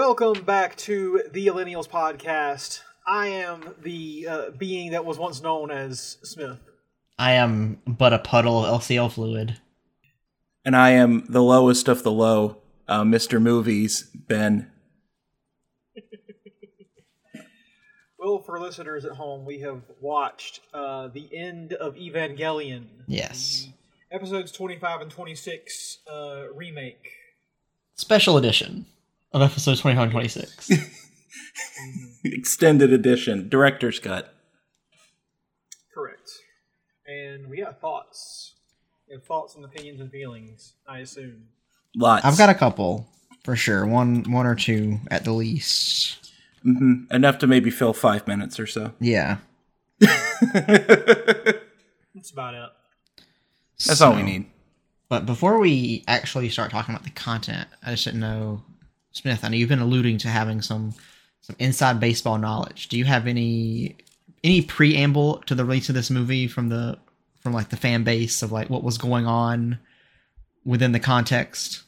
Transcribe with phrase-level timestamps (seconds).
[0.00, 2.80] Welcome back to the Millennials Podcast.
[3.06, 6.58] I am the uh, being that was once known as Smith.
[7.18, 9.58] I am but a puddle of LCL fluid.
[10.64, 12.56] And I am the lowest of the low,
[12.88, 13.42] uh, Mr.
[13.42, 14.70] Movies, Ben.
[18.18, 22.86] Well, for listeners at home, we have watched uh, the end of Evangelion.
[23.06, 23.68] Yes.
[24.10, 27.12] Episodes 25 and 26 uh, remake.
[27.96, 28.86] Special edition
[29.32, 30.70] of episodes 25 and 26.
[32.24, 34.34] Extended edition, director's cut.
[35.94, 36.30] Correct.
[37.06, 38.54] And we got thoughts.
[39.08, 41.44] We have thoughts and opinions and feelings, I assume.
[41.96, 42.24] Lots.
[42.24, 43.08] I've got a couple
[43.44, 43.86] for sure.
[43.86, 46.32] One one or two at the least.
[46.62, 48.92] hmm Enough to maybe fill five minutes or so.
[49.00, 49.38] Yeah.
[50.00, 50.70] That's
[52.32, 52.70] about it.
[53.86, 54.46] That's all we need.
[55.08, 58.62] But before we actually start talking about the content, I just didn't know
[59.12, 60.94] Smith, I know you've been alluding to having some
[61.40, 62.88] some inside baseball knowledge.
[62.88, 63.96] Do you have any
[64.44, 66.98] any preamble to the release of this movie from the
[67.40, 69.78] from like the fan base of like what was going on
[70.64, 71.82] within the context?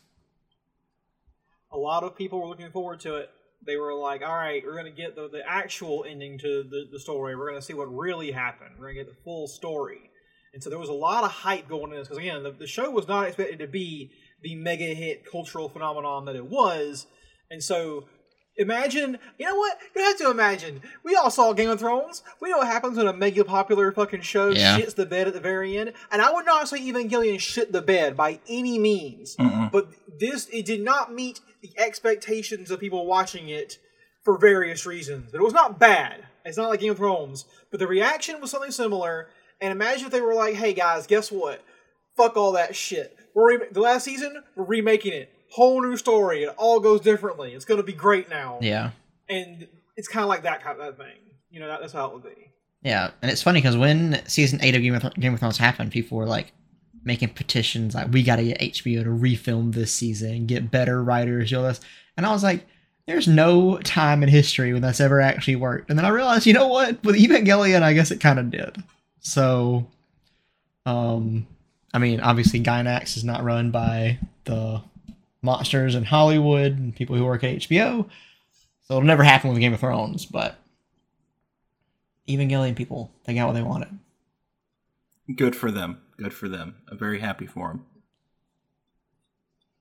[1.70, 3.30] A lot of people were looking forward to it.
[3.64, 6.88] They were like, all right, we're going to get the, the actual ending to the,
[6.90, 7.36] the story.
[7.36, 8.70] We're going to see what really happened.
[8.76, 10.10] We're going to get the full story.
[10.52, 12.66] And so there was a lot of hype going into this because, again, the, the
[12.66, 14.10] show was not expected to be
[14.42, 17.06] the mega hit cultural phenomenon that it was.
[17.50, 18.04] And so
[18.56, 19.78] imagine, you know what?
[19.96, 20.82] You have to imagine.
[21.04, 22.22] We all saw Game of Thrones.
[22.40, 24.78] We know what happens when a mega popular fucking show Yeah.
[24.78, 25.92] shits the bed at the very end.
[26.10, 29.36] And I would not say Evangelion shit the bed by any means.
[29.72, 29.88] But
[30.20, 33.78] this, it did not meet the expectations of people watching it
[34.24, 35.30] for various reasons.
[35.32, 36.24] But it was not bad.
[36.44, 37.44] It's not like Game of Thrones.
[37.70, 39.28] But the reaction was something similar.
[39.60, 41.62] And imagine if they were like, hey guys, guess what?
[42.16, 43.16] Fuck all that shit.
[43.34, 45.32] We're re- the last season, we're remaking it.
[45.50, 46.44] Whole new story.
[46.44, 47.52] It all goes differently.
[47.52, 48.58] It's gonna be great now.
[48.60, 48.90] Yeah.
[49.28, 51.16] And it's kind of like that kind of thing.
[51.50, 52.52] You know, that, that's how it would be.
[52.82, 55.92] Yeah, and it's funny because when season eight of Game of, Game of Thrones happened,
[55.92, 56.52] people were like
[57.04, 61.50] making petitions like, "We got to get HBO to refilm this season, get better writers,
[61.50, 61.80] you know this."
[62.16, 62.66] And I was like,
[63.06, 66.54] "There's no time in history when that's ever actually worked." And then I realized, you
[66.54, 67.02] know what?
[67.04, 68.82] With Evangelion, I guess it kind of did.
[69.20, 69.86] So,
[70.84, 71.46] um,
[71.94, 74.82] I mean, obviously, Gainax is not run by the
[75.42, 78.08] monsters in Hollywood and people who work at HBO,
[78.84, 80.58] so it'll never happen with Game of Thrones, but.
[82.28, 83.98] Evangelion people, they got what they wanted.
[85.34, 86.00] Good for them.
[86.16, 86.76] Good for them.
[86.88, 87.86] I'm very happy for them.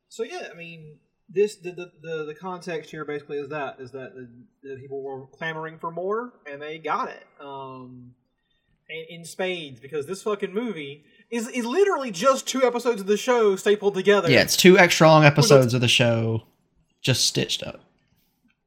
[0.09, 0.97] So yeah, I mean,
[1.29, 4.29] this the the, the, the context here basically is that is that the,
[4.63, 7.25] the people were clamoring for more and they got it.
[7.39, 8.15] Um,
[8.89, 13.17] in, in spades because this fucking movie is is literally just two episodes of the
[13.17, 14.29] show stapled together.
[14.29, 16.43] Yeah, it's two extra long episodes of the show,
[17.01, 17.79] just stitched up.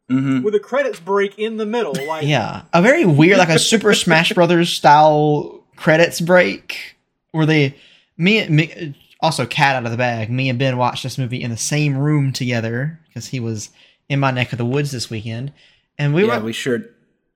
[0.09, 1.95] hmm with a credits break in the middle.
[2.07, 6.97] Like Yeah, a very weird, like a Super Smash Brothers style credits break,
[7.33, 7.77] where they,
[8.17, 10.31] me, me, also cat out of the bag.
[10.31, 13.71] Me and Ben watched this movie in the same room together because he was
[14.09, 15.53] in my neck of the woods this weekend,
[15.99, 16.85] and we yeah, were we sure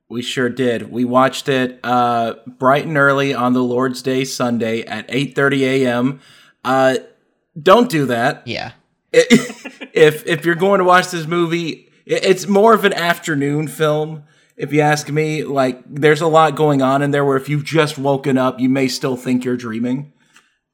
[0.08, 0.90] we sure did.
[0.90, 6.20] We watched it uh, bright and early on the Lord's Day Sunday at 8:30 a.m.
[6.64, 6.96] Uh,
[7.60, 8.46] don't do that.
[8.46, 8.72] yeah,
[9.12, 14.24] if if you're going to watch this movie, it's more of an afternoon film.
[14.56, 17.64] If you ask me, like there's a lot going on in there where if you've
[17.64, 20.12] just woken up, you may still think you're dreaming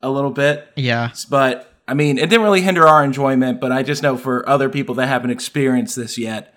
[0.00, 0.69] a little bit.
[0.76, 1.11] yeah.
[1.29, 3.61] But I mean, it didn't really hinder our enjoyment.
[3.61, 6.54] But I just know for other people that haven't experienced this yet,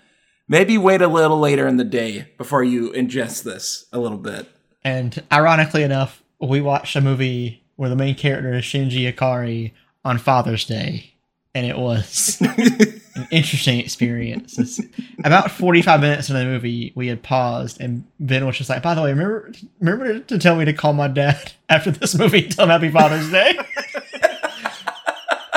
[0.48, 4.48] maybe wait a little later in the day before you ingest this a little bit.
[4.84, 9.72] And ironically enough, we watched a movie where the main character is Shinji Ikari
[10.06, 11.14] on Father's Day,
[11.54, 12.38] and it was
[13.18, 14.58] an interesting experience.
[14.58, 14.80] It's
[15.24, 18.94] about 45 minutes into the movie, we had paused, and Ben was just like, by
[18.96, 22.66] the way, remember remember to tell me to call my dad after this movie tell
[22.66, 23.58] him Happy Father's Day?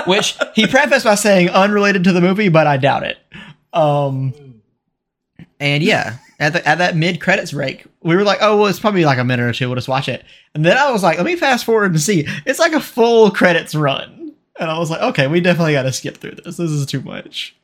[0.07, 3.19] Which he prefaced by saying unrelated to the movie, but I doubt it.
[3.73, 4.50] Um,
[5.61, 8.81] and yeah, at, the, at that mid credits break, we were like, oh, well, it's
[8.81, 9.69] probably like a minute or two.
[9.69, 10.25] We'll just watch it.
[10.55, 12.27] And then I was like, let me fast forward and see.
[12.47, 14.33] It's like a full credits run.
[14.59, 16.57] And I was like, okay, we definitely got to skip through this.
[16.57, 17.55] This is too much.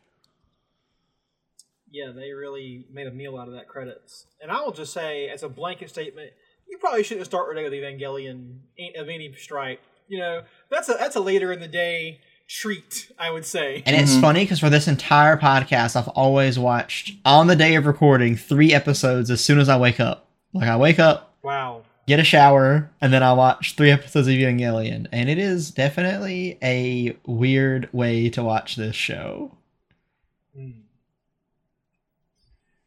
[1.90, 4.26] Yeah, they really made a meal out of that credits.
[4.42, 6.30] And I will just say, as a blanket statement,
[6.68, 8.58] you probably shouldn't start with the Evangelion
[8.98, 9.80] of any stripe.
[10.08, 13.82] You know, that's a that's a later in the day treat, I would say.
[13.86, 17.86] And it's funny because for this entire podcast, I've always watched on the day of
[17.86, 20.28] recording three episodes as soon as I wake up.
[20.52, 21.82] Like I wake up, Wow.
[22.06, 25.06] get a shower, and then I watch three episodes of Young Evangelion.
[25.12, 29.52] And it is definitely a weird way to watch this show.
[30.56, 30.74] Mm.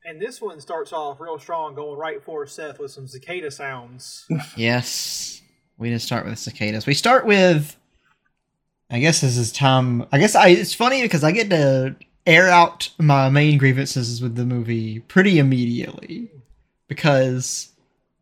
[0.06, 4.26] And this one starts off real strong, going right for Seth with some cicada sounds.
[4.56, 5.42] Yes.
[5.78, 6.86] We didn't start with cicadas.
[6.86, 7.78] We start with
[8.92, 11.96] I guess this is time I guess I it's funny because I get to
[12.26, 16.30] air out my main grievances with the movie pretty immediately.
[16.88, 17.72] Because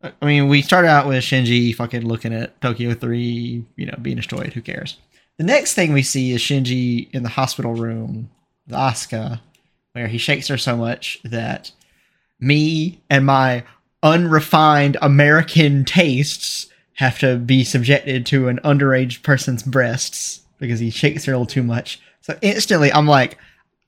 [0.02, 4.16] I mean we started out with Shinji fucking looking at Tokyo 3, you know, being
[4.16, 4.98] destroyed, who cares?
[5.38, 8.28] The next thing we see is Shinji in the hospital room,
[8.66, 9.40] the Asuka,
[9.92, 11.72] where he shakes her so much that
[12.40, 13.64] me and my
[14.02, 21.24] unrefined American tastes have to be subjected to an underage person's breasts because he shakes
[21.24, 22.00] her a little too much.
[22.20, 23.38] So instantly, I'm like,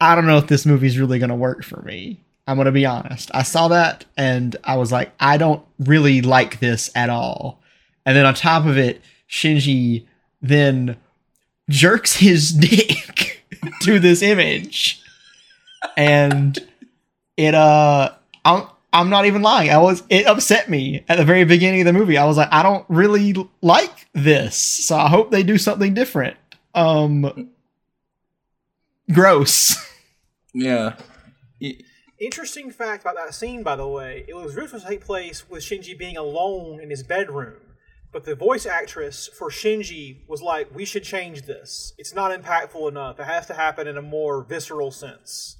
[0.00, 2.20] I don't know if this movie's really going to work for me.
[2.46, 3.31] I'm going to be honest.
[3.34, 7.61] I saw that and I was like, I don't really like this at all.
[8.06, 10.06] And then on top of it, Shinji
[10.40, 10.96] then
[11.69, 13.44] jerks his dick
[13.82, 15.00] to this image.
[15.96, 16.58] And
[17.37, 18.12] it, uh,
[18.44, 19.70] I'm, I'm not even lying.
[19.70, 22.19] I was it upset me at the very beginning of the movie.
[22.19, 26.37] I was like, I don't really like this, so I hope they do something different.
[26.75, 27.50] Um,
[29.12, 29.76] gross.
[30.52, 30.96] Yeah.
[32.19, 35.62] Interesting fact about that scene, by the way, it was supposed to take place with
[35.62, 37.56] Shinji being alone in his bedroom.
[38.12, 41.94] But the voice actress for Shinji was like, we should change this.
[41.96, 43.20] It's not impactful enough.
[43.20, 45.58] It has to happen in a more visceral sense.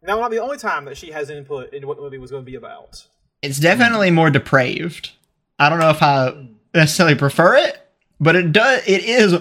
[0.00, 2.02] And that will not be the only time that she has input into what the
[2.02, 3.06] movie was going to be about.
[3.42, 5.12] It's definitely more depraved.
[5.58, 7.86] I don't know if I necessarily prefer it,
[8.20, 8.82] but it does.
[8.86, 9.34] It is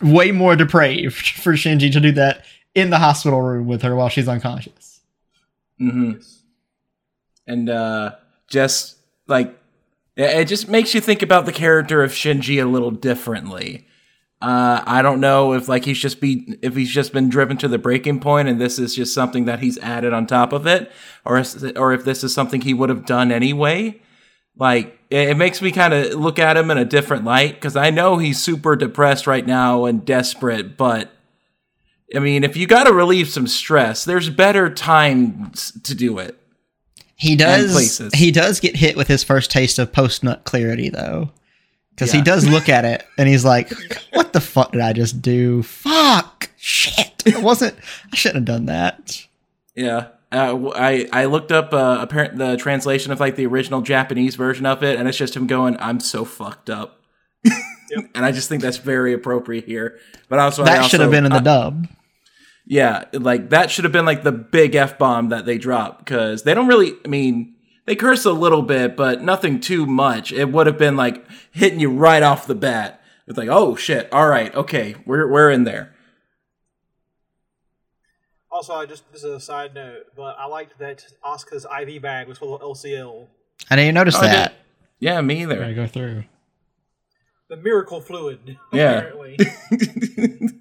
[0.00, 4.08] way more depraved for Shinji to do that in the hospital room with her while
[4.08, 5.00] she's unconscious.
[5.78, 6.12] hmm
[7.46, 8.12] And uh,
[8.48, 8.96] just
[9.26, 9.58] like
[10.16, 13.86] it just makes you think about the character of Shinji a little differently.
[14.40, 17.68] Uh, I don't know if like he's just be if he's just been driven to
[17.68, 20.90] the breaking point, and this is just something that he's added on top of it,
[21.24, 21.42] or
[21.76, 24.00] or if this is something he would have done anyway.
[24.56, 27.90] Like it, makes me kind of look at him in a different light because I
[27.90, 31.10] know he's super depressed right now and desperate, but
[32.14, 36.38] I mean, if you got to relieve some stress, there's better times to do it.
[37.16, 38.00] He does.
[38.14, 41.30] He does get hit with his first taste of post nut clarity, though,
[41.90, 43.72] because he does look at it and he's like,
[44.12, 45.62] "What the fuck did I just do?
[45.62, 47.22] Fuck, shit!
[47.24, 47.76] It wasn't.
[48.12, 49.24] I shouldn't have done that."
[49.76, 50.08] Yeah.
[50.32, 54.34] Uh, w- I I looked up uh, apparent the translation of like the original Japanese
[54.34, 57.00] version of it, and it's just him going, "I'm so fucked up,"
[58.14, 59.98] and I just think that's very appropriate here.
[60.28, 61.86] But also, I That should have been in the uh, dub.
[62.66, 66.44] yeah, like that should have been like the big f bomb that they drop because
[66.44, 66.94] they don't really.
[67.04, 70.32] I mean, they curse a little bit, but nothing too much.
[70.32, 73.00] It would have been like hitting you right off the bat.
[73.26, 75.91] It's like, oh shit, all right, okay, we're we're in there.
[78.52, 82.28] Also, I just this is a side note, but I liked that Asuka's IV bag
[82.28, 83.26] was full of LCL,
[83.70, 84.54] I didn't even notice Oh, I that.
[85.00, 85.56] Yeah, me either.
[85.56, 86.24] Gotta go through.
[87.48, 88.58] the miracle fluid.
[88.72, 88.98] Yeah.
[88.98, 89.38] Apparently.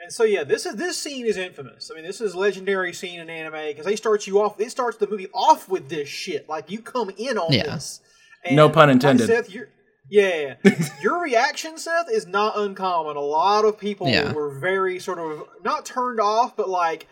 [0.00, 1.90] And so yeah, this is this scene is infamous.
[1.90, 4.60] I mean, this is a legendary scene in anime because they start you off.
[4.60, 6.46] It starts the movie off with this shit.
[6.46, 7.62] Like you come in on Yeah.
[7.62, 8.00] this.
[8.50, 9.26] No pun like, intended.
[9.26, 9.70] Seth, your
[10.10, 10.54] yeah,
[11.02, 13.16] your reaction, Seth, is not uncommon.
[13.16, 14.32] A lot of people Yeah.
[14.32, 17.06] were very sort of not turned off, but like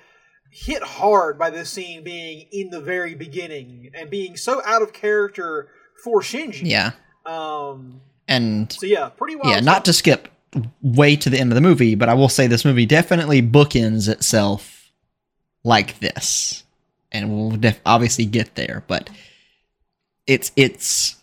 [0.50, 4.92] hit hard by this scene being in the very beginning and being so out of
[4.92, 5.68] character
[6.04, 6.62] for Shinji.
[6.64, 6.92] Yeah,
[7.24, 8.00] Um.
[8.28, 9.50] and So yeah, pretty well.
[9.52, 10.28] yeah, not to skip
[10.82, 14.08] way to the end of the movie, but I will say this movie definitely bookends
[14.08, 14.90] itself
[15.64, 16.64] like this,
[17.10, 18.84] and we'll def- obviously get there.
[18.86, 19.08] But
[20.26, 21.16] it's it's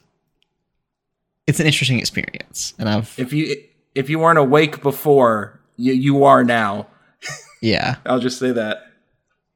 [1.50, 3.56] it's an interesting experience, and I've if you
[3.96, 6.88] if you weren't awake before, you you are now.
[7.62, 7.96] Yeah.
[8.06, 8.84] I'll just say that.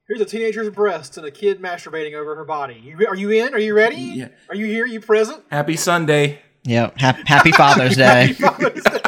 [0.07, 2.81] Here's a teenager's breasts and a kid masturbating over her body.
[2.83, 3.53] You, are you in?
[3.53, 3.95] Are you ready?
[3.95, 4.27] Yeah.
[4.49, 4.83] Are you here?
[4.83, 5.43] Are you present?
[5.49, 6.41] Happy Sunday.
[6.65, 6.97] Yep.
[6.97, 8.33] Happy, happy Father's Day.
[8.33, 8.99] happy Father's Day.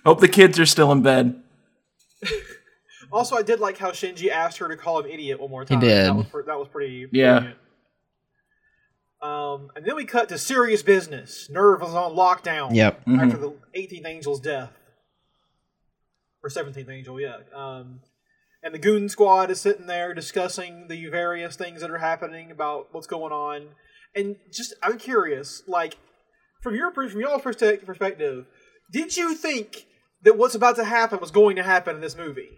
[0.04, 1.40] Hope the kids are still in bed.
[3.12, 5.80] Also, I did like how Shinji asked her to call him idiot one more time.
[5.80, 6.06] He did.
[6.06, 7.08] That was, pre- that was pretty.
[7.12, 7.38] Yeah.
[7.38, 7.59] brilliant.
[9.22, 11.48] Um, and then we cut to serious business.
[11.52, 12.74] NERV was on lockdown.
[12.74, 13.02] Yep.
[13.06, 14.72] After the 18th angel's death,
[16.42, 17.36] or 17th angel, yeah.
[17.54, 18.00] Um,
[18.62, 22.88] and the goon squad is sitting there discussing the various things that are happening about
[22.92, 23.68] what's going on.
[24.14, 25.96] And just, I'm curious, like,
[26.62, 28.46] from your from your perspective, perspective,
[28.92, 29.86] did you think
[30.22, 32.50] that what's about to happen was going to happen in this movie?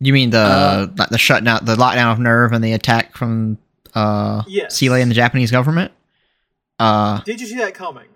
[0.00, 3.58] You mean the Uh, like the shutdown, the lockdown of NERV, and the attack from
[3.94, 4.74] uh, Yes.
[4.76, 5.92] SEELE and the Japanese government?
[6.78, 8.06] Uh, Did you see that coming?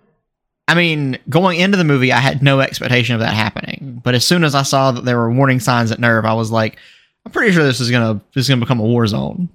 [0.67, 4.01] I mean, going into the movie, I had no expectation of that happening.
[4.03, 6.51] But as soon as I saw that there were warning signs at NERV, I was
[6.51, 6.77] like,
[7.25, 9.49] I'm pretty sure this is gonna this is gonna become a war zone.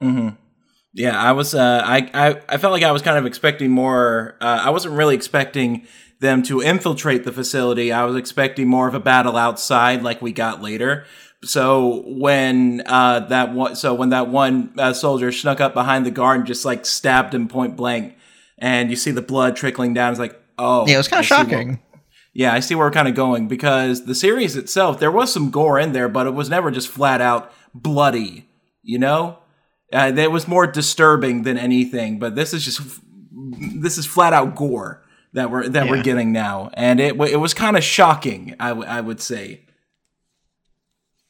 [0.00, 0.30] hmm
[0.94, 1.54] Yeah, I was.
[1.54, 4.36] Uh, I, I I felt like I was kind of expecting more.
[4.40, 5.86] Uh, I wasn't really expecting
[6.20, 7.92] them to infiltrate the facility.
[7.92, 11.04] I was expecting more of a battle outside, like we got later.
[11.44, 16.10] So when uh, that one, so when that one uh, soldier snuck up behind the
[16.10, 18.16] guard and just like stabbed him point blank,
[18.58, 21.26] and you see the blood trickling down, it's like, oh, Yeah, it was kind of
[21.26, 21.80] shocking.
[22.32, 25.50] yeah, I see where we're kind of going because the series itself, there was some
[25.50, 28.48] gore in there, but it was never just flat out bloody.
[28.82, 29.38] You know,
[29.92, 32.18] uh, it was more disturbing than anything.
[32.18, 32.80] But this is just
[33.80, 37.54] this is flat out gore that we're that we're getting now, and it it was
[37.54, 38.54] kind of shocking.
[38.60, 39.62] I, w- I would say.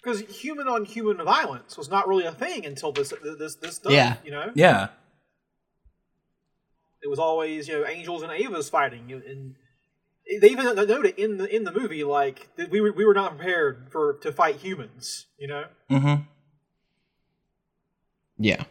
[0.04, 3.92] Because human on human violence was not really a thing until this this this stuff.
[3.92, 4.16] Yeah.
[4.24, 4.88] You know, Yeah,
[7.02, 9.54] it was always you know angels and Avas fighting, and
[10.40, 13.88] they even noted in the in the movie like we were we were not prepared
[13.90, 15.26] for to fight humans.
[15.38, 16.22] You know, Mm-hmm.
[18.38, 18.64] Yeah.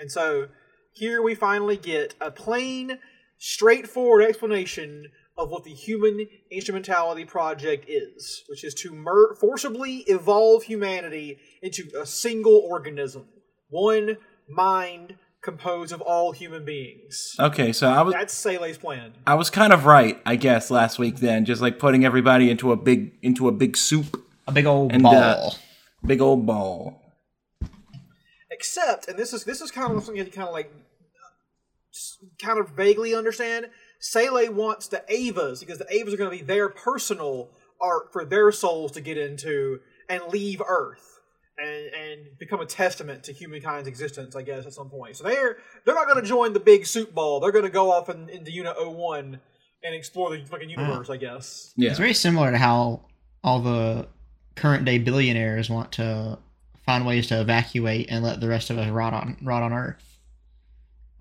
[0.00, 0.48] and so
[0.92, 2.98] here we finally get a plain,
[3.38, 5.06] straightforward explanation
[5.38, 11.84] of what the Human Instrumentality Project is, which is to mer- forcibly evolve humanity into
[11.98, 13.26] a single organism,
[13.70, 14.16] one
[14.48, 17.36] mind composed of all human beings.
[17.38, 19.12] Okay, so I was That's SEELE's plan.
[19.26, 21.18] I was kind of right, I guess, last week.
[21.18, 24.92] Then just like putting everybody into a big into a big soup, A big old
[24.92, 25.14] And, ball.
[25.14, 25.50] uh,
[26.04, 27.00] big old ball.
[28.50, 30.72] Except, and this is this is kind of something you kind of like,
[32.42, 33.66] kind of vaguely understand.
[33.98, 37.50] SEELE wants the Avas because the Avas are going to be their personal
[37.80, 41.20] art for their souls to get into and leave Earth
[41.58, 44.36] and and become a testament to humankind's existence.
[44.36, 45.16] I guess at some point.
[45.16, 47.40] So they're they're not going to join the big soup ball.
[47.40, 49.40] They're going to go off in, into Unit 01
[49.82, 51.10] and explore the fucking universe.
[51.10, 51.72] I guess.
[51.76, 53.06] Yeah, It's very similar to how
[53.42, 54.08] all the
[54.54, 56.38] current day billionaires want to
[56.84, 60.18] find ways to evacuate and let the rest of us rot on rot on Earth.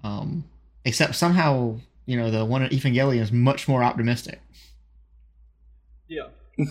[0.04, 0.46] Um,
[0.86, 4.42] except somehow, you know, the one at Evangelion is much more optimistic.
[6.08, 6.30] Yeah.
[6.58, 6.66] they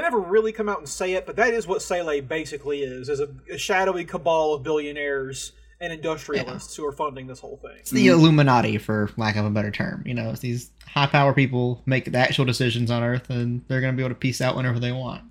[0.00, 3.20] never really come out and say it, but that is what SEELE basically is: is
[3.20, 7.76] a, a shadowy cabal of billionaires and industrialists who are funding this whole thing.
[7.78, 10.02] It's the Illuminati, for lack of a better term.
[10.04, 13.80] You know, it's these high power people make the actual decisions on Earth, and they're
[13.80, 15.22] going to be able to peace out whenever they want.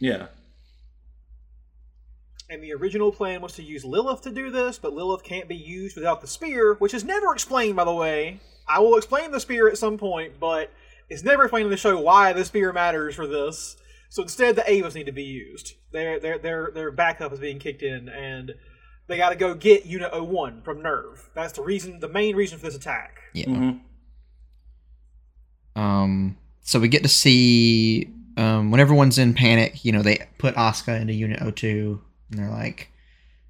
[0.00, 0.26] yeah.
[2.50, 5.56] And the original plan was to use Lilith to do this, but Lilith can't be
[5.56, 8.40] used without the spear, which is never explained, by the way.
[8.66, 10.70] I will explain the spear at some point, but
[11.10, 13.76] it's never explained in the show why the spear matters for this.
[14.08, 15.74] So instead, the Avas need to be used.
[15.92, 18.54] Their their their their backup is being kicked in, and
[19.08, 21.18] they got to go get Unit 01 from NERV.
[21.34, 23.20] That's the reason, the main reason for this attack.
[23.34, 23.46] Yeah.
[23.46, 23.80] Mhm.
[25.76, 30.54] Um, so we get to see um, when everyone's in panic, you know, they put
[30.54, 32.00] Asuka into Unit 02,
[32.30, 32.90] and they're like,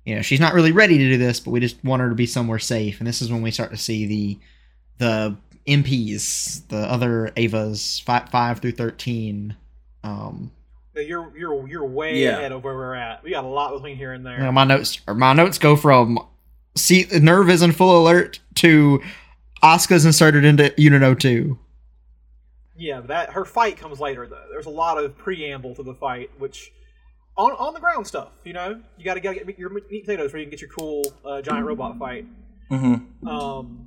[0.04, 2.14] you know, she's not really ready to do this, but we just want her to
[2.14, 2.98] be somewhere safe.
[3.00, 4.38] And this is when we start to see the
[4.98, 9.54] the MPs, the other Avas, five, five through thirteen.
[10.02, 10.50] Um,
[10.94, 12.38] You're you're you're way Yeah.
[12.38, 13.22] ahead of where we're at.
[13.22, 14.38] We got a lot between here and there.
[14.38, 16.18] you know, my notes, or my notes go from
[16.74, 19.02] see NERV is in full alert to
[19.62, 21.58] Asuka's inserted into Unit 02.
[22.76, 24.44] Yeah, but that her fight comes later though.
[24.50, 26.72] There's a lot of preamble to the fight, which
[27.38, 28.28] on on the ground stuff.
[28.44, 31.04] You know, you got to get your meat potatoes where you can get your cool
[31.24, 32.26] uh, giant robot fight.
[32.70, 33.26] Mm-hmm.
[33.26, 33.84] Um,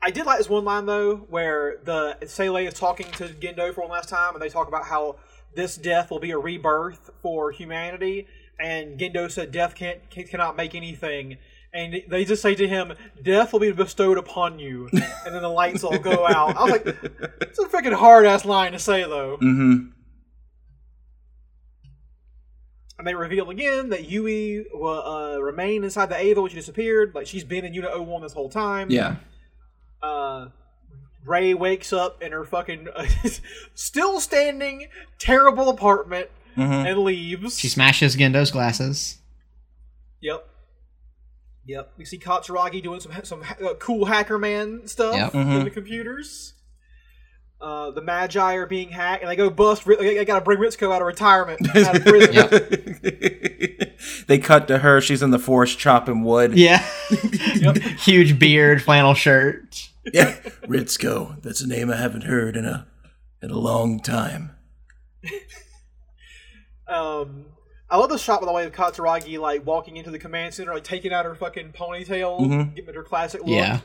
[0.00, 3.80] I did like this one line though, where the SEELE is talking to Gendo for
[3.80, 5.16] one last time, and they talk about how
[5.56, 8.28] this death will be a rebirth for humanity.
[8.60, 11.38] And Gendo said, "Death can't can- cannot make anything."
[11.72, 15.48] and they just say to him, "Death will be bestowed upon you," and then the
[15.48, 16.56] lights all go out.
[16.56, 16.86] I was like,
[17.42, 19.90] "It's a freaking hard ass line to say, though." Mm-hmm.
[22.98, 27.14] And they reveal again that Yui will uh, remain inside the Ava when she disappeared.
[27.14, 28.90] Like she's been in Unit 01 this whole time.
[28.90, 29.16] Yeah.
[30.02, 30.48] Uh,
[31.24, 32.88] Rei wakes up in her fucking
[33.74, 34.88] still standing
[35.18, 36.72] terrible apartment Mm-hmm.
[36.88, 37.56] and leaves.
[37.56, 39.18] She smashes Gendo's glasses.
[40.20, 40.44] Yep.
[41.66, 41.92] Yep.
[41.96, 45.34] We see Katsuragi doing some some uh, cool hacker man stuff Yep.
[45.36, 46.54] in the computers.
[47.60, 49.82] Uh, the Magi are being hacked, and they go bust.
[49.88, 52.34] I got to bring Ritsuko out of retirement, out of prison.
[52.34, 53.98] Yep.
[54.28, 55.00] they cut to her.
[55.00, 56.56] She's in the forest chopping wood.
[56.56, 56.86] Yeah.
[57.98, 59.88] Huge beard, flannel shirt.
[60.12, 60.36] Yeah.
[60.68, 61.42] Ritsuko.
[61.42, 62.86] That's a name I haven't heard in a
[63.42, 64.52] in a long time.
[66.86, 67.46] Um,
[67.90, 70.72] I love the shot by the way of Katsuragi like walking into the command center,
[70.74, 73.50] like taking out her fucking ponytail, getting her classic look.
[73.50, 73.80] Yeah.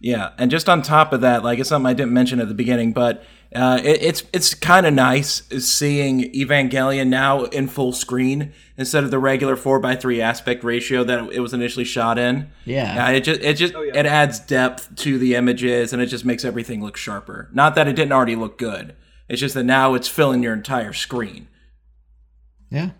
[0.00, 2.54] Yeah, and just on top of that, like it's something I didn't mention at the
[2.54, 8.52] beginning, but uh, it, it's it's kind of nice seeing Evangelion now in full screen
[8.76, 12.48] instead of the regular four by three aspect ratio that it was initially shot in.
[12.64, 12.94] Yeah.
[12.94, 13.98] Yeah, it just it just Oh, yeah.
[13.98, 17.48] it adds depth to the images and it just makes everything look sharper.
[17.52, 18.94] Not that it didn't already look good.
[19.28, 21.48] It's just that now it's filling your entire screen.
[22.70, 22.90] Yeah.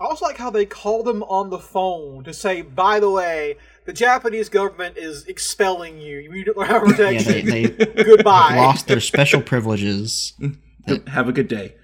[0.00, 3.56] I also like how they call them on the phone to say, by the way,
[3.86, 6.18] the Japanese government is expelling you.
[6.18, 7.68] You need to learn how to Yeah, protect they, you.
[7.68, 8.56] they Goodbye.
[8.56, 10.34] lost their special privileges
[11.08, 11.74] Have a good day.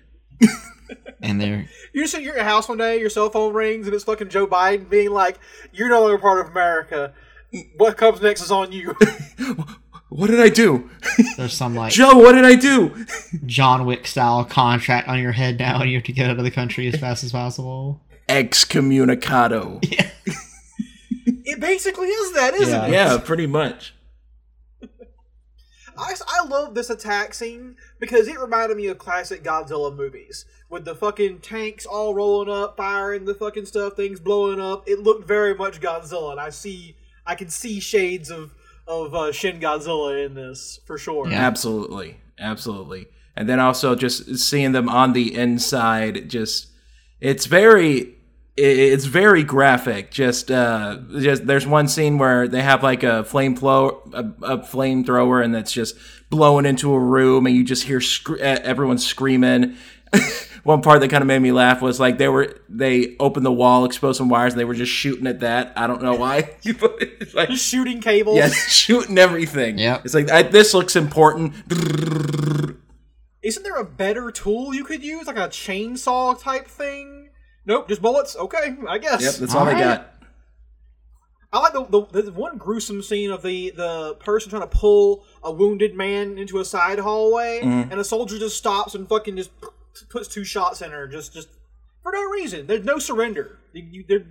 [1.23, 4.05] and they're you're sitting in your house one day, your cell phone rings, and it's
[4.05, 5.39] fucking Joe Biden being like,
[5.73, 7.13] "You're no longer part of America.
[7.77, 8.95] What comes next is on you."
[10.09, 10.91] What did I do?
[11.39, 13.07] there's some like Joe, what did I do?
[13.47, 16.45] John Wick style contract on your head now and you have to get out of
[16.45, 17.99] the country as fast as possible.
[18.29, 19.79] Excommunicado.
[19.83, 20.12] it
[21.63, 22.87] basically is that, isn't Yeah.
[22.87, 22.93] it?
[22.93, 23.95] yeah, pretty much.
[25.97, 30.85] I, I love this attack scene because it reminded me of classic Godzilla movies with
[30.87, 34.89] the fucking tanks all rolling up, firing the fucking stuff, things blowing up.
[34.89, 38.53] It looked very much Godzilla, and I see, I can see shades of
[38.89, 41.29] of uh, Shin Godzilla in this for sure.
[41.29, 41.37] Yeah.
[41.47, 43.07] Absolutely, absolutely.
[43.37, 46.69] And then also just seeing them on the inside, just
[47.21, 48.07] it's very i-
[48.57, 50.11] it's very graphic.
[50.11, 54.59] Just uh, just there's one scene where they have like a flame flow a, a
[54.59, 55.97] flamethrower, and that's just
[56.31, 59.77] blowing into a room, and you just hear scr- uh, everyone screaming.
[60.65, 63.53] one part that kind of made me laugh was like they were they opened the
[63.53, 65.73] wall, exposed some wires, and they were just shooting at that.
[65.77, 66.51] I don't know why.
[66.65, 68.37] It's like, Just shooting cables.
[68.37, 69.79] Yes, shooting everything.
[69.79, 71.55] Yeah, It's like I, this looks important.
[73.43, 77.31] Isn't there a better tool you could use, like a chainsaw type thing?
[77.65, 78.37] Nope, just bullets.
[78.37, 79.23] Okay, I guess.
[79.23, 79.85] Yep, that's all, I Alright.
[79.85, 80.09] got.
[81.53, 85.27] I like the, the the one gruesome scene of the the person trying to pull
[85.43, 87.93] a wounded man into a side hallway, mm-hmm.
[87.93, 89.51] and a soldier just stops and fucking just
[90.09, 91.49] puts two shots in her, just just
[92.03, 92.67] for no reason.
[92.67, 93.59] There's no surrender.
[93.75, 94.27] You, you, they're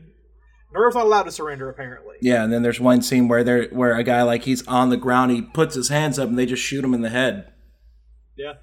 [0.74, 2.16] NERV's not allowed to surrender, apparently.
[2.22, 4.98] Yeah, and then there's one scene where there where a guy like he's on the
[4.98, 7.52] ground, he puts his hands up, and they just shoot him in the head.
[8.38, 8.54] Yeah.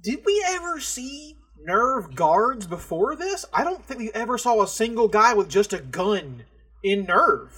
[0.00, 3.44] Did we ever see NERV guards before this?
[3.52, 6.44] I don't think we ever saw a single guy with just a gun
[6.82, 7.48] in NERV.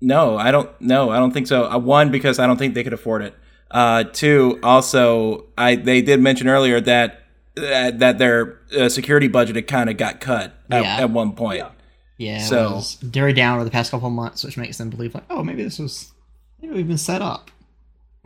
[0.00, 0.70] No, I don't.
[0.80, 1.64] No, I don't think so.
[1.70, 3.34] Uh, one because I don't think they could afford it.
[3.70, 7.22] Uh, two, also, I they did mention earlier that
[7.56, 10.96] that, that their uh, security budget had kind of got cut at, Yeah.
[11.00, 11.58] at one point.
[11.58, 11.70] Yeah.
[12.16, 15.14] Yeah, So- was very down over the past couple of months, which makes them believe
[15.14, 16.12] like, oh, maybe this was
[16.60, 17.50] maybe we've been set up.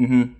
[0.01, 0.33] Mm-hmm.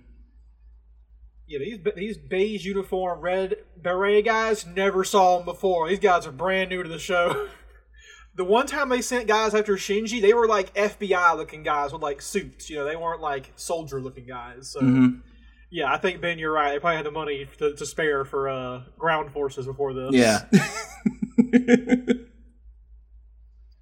[1.47, 5.89] Yeah, these these beige uniform red beret guys never saw them before.
[5.89, 7.47] These guys are brand new to the show.
[8.35, 12.01] the one time they sent guys after Shinji, they were like FBI looking guys with
[12.01, 12.69] like suits.
[12.69, 14.69] You know, they weren't like soldier looking guys.
[14.71, 15.21] So Mhm.
[15.69, 16.71] yeah, I think Ben, you're right.
[16.73, 20.11] They probably had the money to, to spare for uh, ground forces before this.
[20.13, 20.45] Yeah.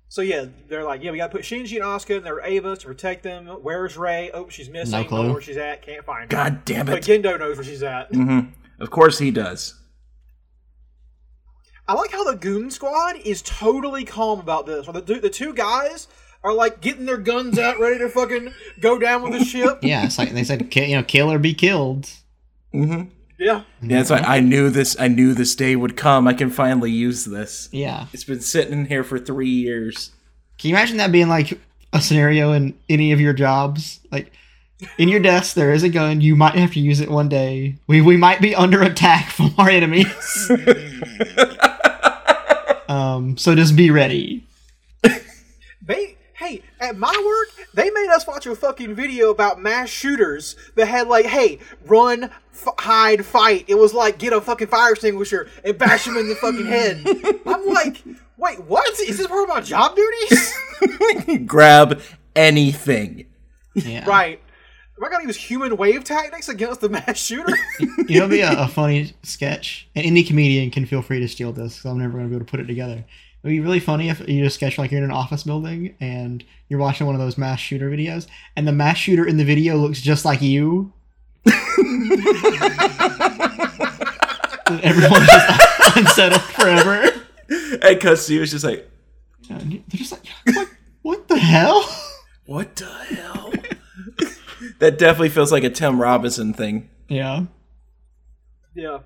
[0.09, 2.87] So yeah, they're like, yeah, we gotta put Shinji and Asuka in their Avas to
[2.87, 3.45] protect them.
[3.45, 4.31] Where's Rei?
[4.33, 4.91] Oh, she's missing.
[4.99, 5.81] No Don't know where she's at.
[5.83, 6.27] Can't find her.
[6.35, 6.91] God damn it!
[6.91, 7.21] But it.
[7.23, 8.11] Gendo knows where she's at.
[8.11, 8.49] Mm-hmm.
[8.81, 9.75] Of course he does.
[11.87, 14.87] I like how the Goon Squad is totally calm about this.
[14.87, 16.07] Where the the two guys
[16.43, 19.79] are like getting their guns out, ready to fucking go down with the ship.
[19.83, 22.09] Yeah, it's like they said, you know, kill or be killed.
[22.73, 23.09] Mm-hmm.
[23.39, 24.99] Yeah, Yeah, it's like I knew this.
[24.99, 26.27] I knew this day would come.
[26.27, 27.69] I can finally use this.
[27.71, 28.07] Yeah.
[28.11, 30.11] It's been sitting in here for three years.
[30.57, 31.59] Can you imagine that being like
[31.93, 33.99] a scenario in any of your jobs?
[34.11, 34.31] Like
[34.97, 36.19] in your desk, there is a gun.
[36.21, 37.75] You might have to use it one day.
[37.85, 40.07] We we might be under attack from our enemies.
[43.27, 44.47] um, so just be ready.
[45.81, 50.55] They hey, at my work, they made us watch a fucking video about mass shooters
[50.75, 53.65] that had like, hey, run, f- hide, fight.
[53.67, 57.03] It was like get a fucking fire extinguisher and bash them in the fucking head.
[57.45, 58.03] I'm like,
[58.37, 58.87] wait, what?
[58.99, 61.45] Is this part of my job duties?
[61.45, 62.01] Grab
[62.35, 63.25] anything.
[63.73, 64.07] Yeah.
[64.07, 64.41] right.
[64.97, 67.55] Am I gonna use human wave tactics against the mass shooter?
[67.79, 71.27] You know, it'd be a, a funny sketch, and any comedian can feel free to
[71.27, 73.05] steal this because I'm never going to be able to put it together.
[73.43, 76.43] It'd be really funny if you just sketch like you're in an office building and
[76.67, 79.77] you're watching one of those mass shooter videos, and the mass shooter in the video
[79.77, 80.91] looks just like you.
[81.45, 81.53] and
[84.81, 87.07] everyone's just unsettled forever.
[87.83, 88.89] And Custody was just like,
[89.47, 90.69] they're just like, what,
[91.03, 91.87] what the hell?
[92.47, 93.53] what the hell?
[94.79, 96.89] That definitely feels like a Tim Robinson thing.
[97.07, 97.45] Yeah.
[98.75, 98.99] yeah.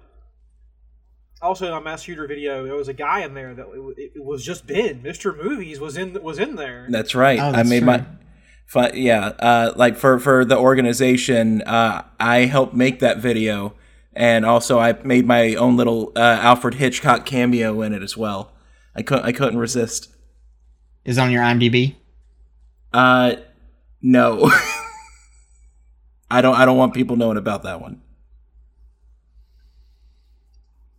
[1.42, 3.66] Also, in a mass shooter video, there was a guy in there that
[3.98, 5.02] it, it was just Ben.
[5.02, 6.88] Mister Movies was in was in there.
[6.90, 7.40] That's right.
[7.40, 7.88] Oh, I made true.
[7.88, 8.06] my.
[8.68, 13.74] Fi- yeah, uh, like for for the organization, uh, I helped make that video,
[14.14, 18.54] and also I made my own little uh, Alfred Hitchcock cameo in it as well.
[18.96, 20.16] I couldn't I couldn't resist.
[21.04, 21.96] Is it on your IMDb.
[22.94, 23.36] Uh,
[24.02, 24.52] no,
[26.32, 28.02] I don't I don't want people knowing about that one.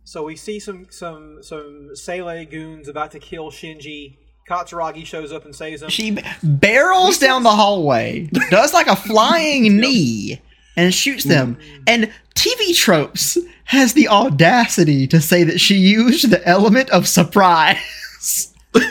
[0.03, 4.17] So we see some some some SEELE goons about to kill Shinji.
[4.49, 5.89] Katsuragi shows up and saves him.
[5.89, 10.41] She barrels down the hallway, does like a flying knee,
[10.75, 11.55] and shoots them.
[11.55, 11.83] Mm-hmm.
[11.87, 18.53] And TV Tropes has the audacity to say that she used the element of surprise.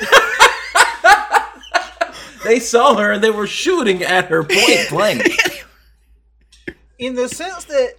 [2.44, 5.22] They saw her and they were shooting at her point blank.
[7.04, 7.94] in the sense that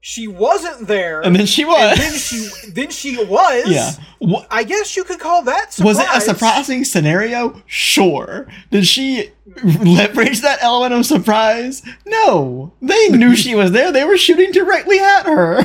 [0.00, 1.98] she wasn't there, And then she and was.
[1.98, 3.64] then she then she was.
[3.66, 3.90] Yeah.
[4.20, 5.96] Wha- I guess you could call that surprise.
[5.96, 7.62] Was it a surprising scenario?
[7.66, 8.46] Sure.
[8.70, 9.30] Did she
[9.64, 11.82] leverage that element of surprise?
[12.04, 12.74] No.
[12.82, 13.90] They knew she was there.
[13.92, 15.62] They were shooting directly at her.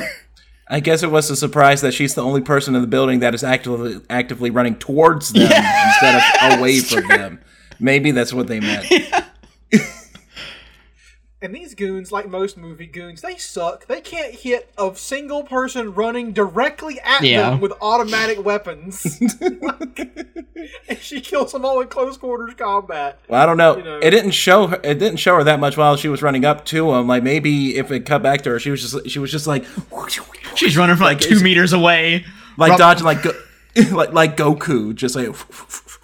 [0.68, 3.34] I guess it was a surprise that she's the only person in the building that
[3.34, 7.08] is actively actively running towards them Yeah, instead of away from true.
[7.16, 7.40] them.
[7.78, 8.86] Maybe that's what they meant.
[11.42, 13.86] And these goons, like most movie goons, they suck.
[13.86, 17.48] They can't hit a single person running directly at Yeah.
[17.50, 19.18] them with automatic weapons.
[20.88, 23.20] and she kills them all in close quarters combat.
[23.28, 23.76] Well, I don't know.
[23.78, 23.98] You know.
[24.02, 24.80] It didn't show her.
[24.84, 27.06] It didn't show her that much while she was running up to him.
[27.08, 29.64] Like maybe if it cut back to her, she was just she was just like
[30.56, 32.24] She's running from like two meters away.
[32.58, 33.32] like Rob- dodging like go,
[33.92, 35.28] like like Goku, just like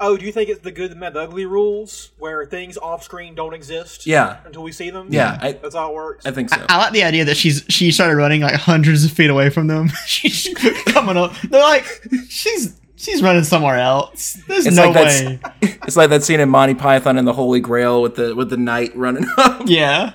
[0.00, 3.02] Oh, do you think it's the good, the bad, the ugly rules where things off
[3.02, 4.06] screen don't exist?
[4.06, 4.38] yeah.
[4.44, 5.08] Until we see them?
[5.10, 6.24] Yeah, I- That's how it works.
[6.24, 6.64] I think so.
[6.68, 9.66] I like the idea that she's she started running like hundreds of feet away from
[9.66, 9.88] them.
[10.06, 10.48] she's
[10.86, 11.32] coming up.
[11.42, 14.34] They're like, she's she's running somewhere else.
[14.46, 15.40] There's It's no like way.
[15.88, 18.56] It's like that scene in Monty Python and the Holy Grail with the with the
[18.56, 19.62] knight running up.
[19.66, 20.12] Yeah.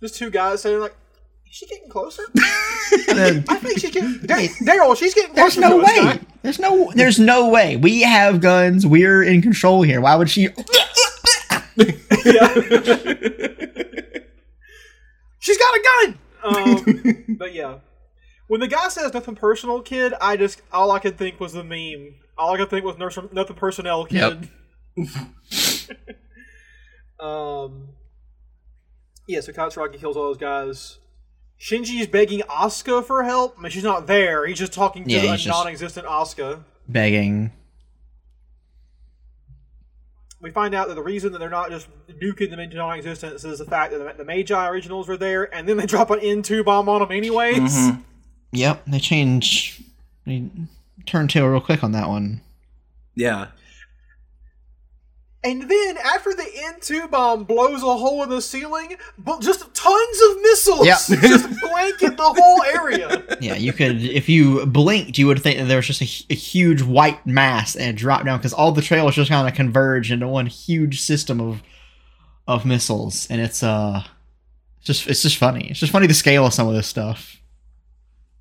[0.00, 0.96] Just two guys saying like, is
[1.56, 2.22] she getting closer?
[3.08, 4.18] Then I think she's getting.
[4.26, 5.96] Dar- Daryl, she's getting there's no to us, way.
[5.96, 6.20] guy.
[6.42, 7.76] There's no there's no way.
[7.76, 8.86] We have guns.
[8.86, 10.00] We're in control here.
[10.00, 10.48] Why would she
[15.38, 16.18] She's got a gun.
[16.44, 17.78] Um, but yeah,
[18.48, 21.64] when the guy says nothing personal, kid, I just all I could think was the
[21.64, 22.14] meme.
[22.38, 24.48] All I could think was nurse, nothing personnel, kid.
[27.20, 27.88] um.
[29.28, 30.98] Yeah, so Katsuragi kills all those guys.
[31.60, 33.56] Shinji's begging Asuka for help.
[33.58, 34.46] I mean, she's not there.
[34.46, 36.62] He's just talking to Yeah, a non-existent Asuka.
[36.88, 37.52] begging?
[40.42, 41.88] we find out that the reason that they're not just
[42.22, 45.68] nuking them into non-existence is the fact that the, the Magi originals were there, and
[45.68, 47.56] then they drop an N2 bomb on them anyways.
[47.58, 48.00] Mm-hmm.
[48.52, 49.82] Yep, they change
[50.24, 50.48] they
[51.04, 52.42] turn tail real quick on that one.
[53.14, 53.48] Yeah.
[55.44, 60.20] And then after the N2 bomb blows a hole in the ceiling, but just tons
[60.30, 60.98] of missiles Yep.
[61.22, 63.22] just blanket the whole area.
[63.40, 66.34] Yeah, you could if you blinked, you would think that there was just a, a
[66.34, 70.10] huge white mass and it dropped down because all the trails just kind of converge
[70.10, 71.62] into one huge system of
[72.48, 74.02] of missiles, and it's uh
[74.82, 75.68] just it's just funny.
[75.70, 77.40] It's just funny the scale of some of this stuff.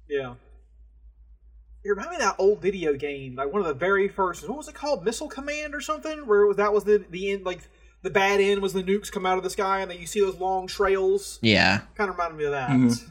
[0.08, 0.36] Yeah.
[1.86, 4.50] It reminded me of that old video game, like one of the very first.
[4.50, 5.06] What was it called?
[5.06, 6.26] Missile Command or something?
[6.26, 7.60] Where it was, that was the the end, like
[8.02, 10.20] the bad end was the nukes come out of the sky, and then you see
[10.20, 11.38] those long trails.
[11.44, 11.82] Yeah.
[11.94, 12.70] Kind of reminded me of that.
[12.72, 13.10] Mhm.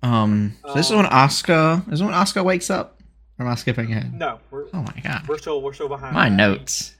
[0.00, 0.54] Um.
[0.64, 1.84] So this is when Asuka.
[1.86, 3.00] This is when Asuka wakes up.
[3.38, 4.14] Or am I skipping ahead?
[4.14, 5.26] No, we're Oh my god.
[5.28, 6.14] we're still we're still behind.
[6.14, 6.94] My notes.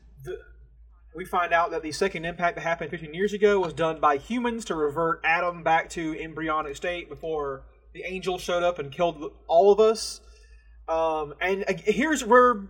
[1.15, 4.17] we find out that the second impact that happened 15 years ago was done by
[4.19, 7.63] humans to revert Adam back to embryonic state before
[7.99, 10.21] the angel showed up and killed all of us.
[10.89, 12.69] Um, and uh, here's where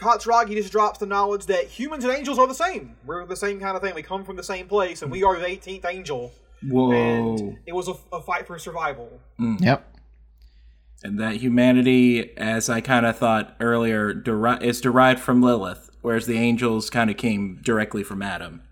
[0.00, 2.96] Katsuragi just drops the knowledge that humans and angels are the same.
[3.04, 3.94] We're the same kind of thing.
[3.94, 6.32] We come from the same place, and we are the 18th angel.
[6.62, 6.92] Whoa.
[6.92, 9.20] And it was a, a fight for survival.
[9.38, 9.94] Yep.
[11.04, 16.26] And that humanity, as I kind of thought earlier, deri- is derived from Lilith, whereas
[16.26, 18.62] the angels kind of came directly from Adam.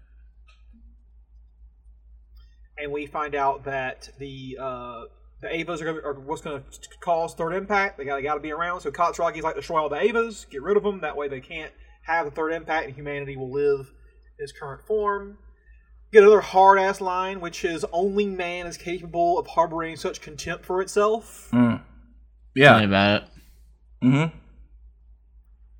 [2.84, 5.04] and we find out that the uh,
[5.44, 7.98] the Avas are, gonna, are what's going to cause third impact.
[7.98, 8.80] They got got to be around.
[8.80, 11.00] So Katsuragi's like destroy all the Avas, get rid of them.
[11.00, 11.72] That way they can't
[12.06, 13.80] have the third impact, and humanity will live
[14.38, 15.38] in its current form.
[16.12, 20.64] Get another hard ass line, which is only man is capable of harboring such contempt
[20.64, 21.48] for itself.
[21.50, 21.80] Tell me
[22.54, 22.80] Yeah.
[22.80, 23.28] about it.
[24.04, 24.36] Mm-hmm.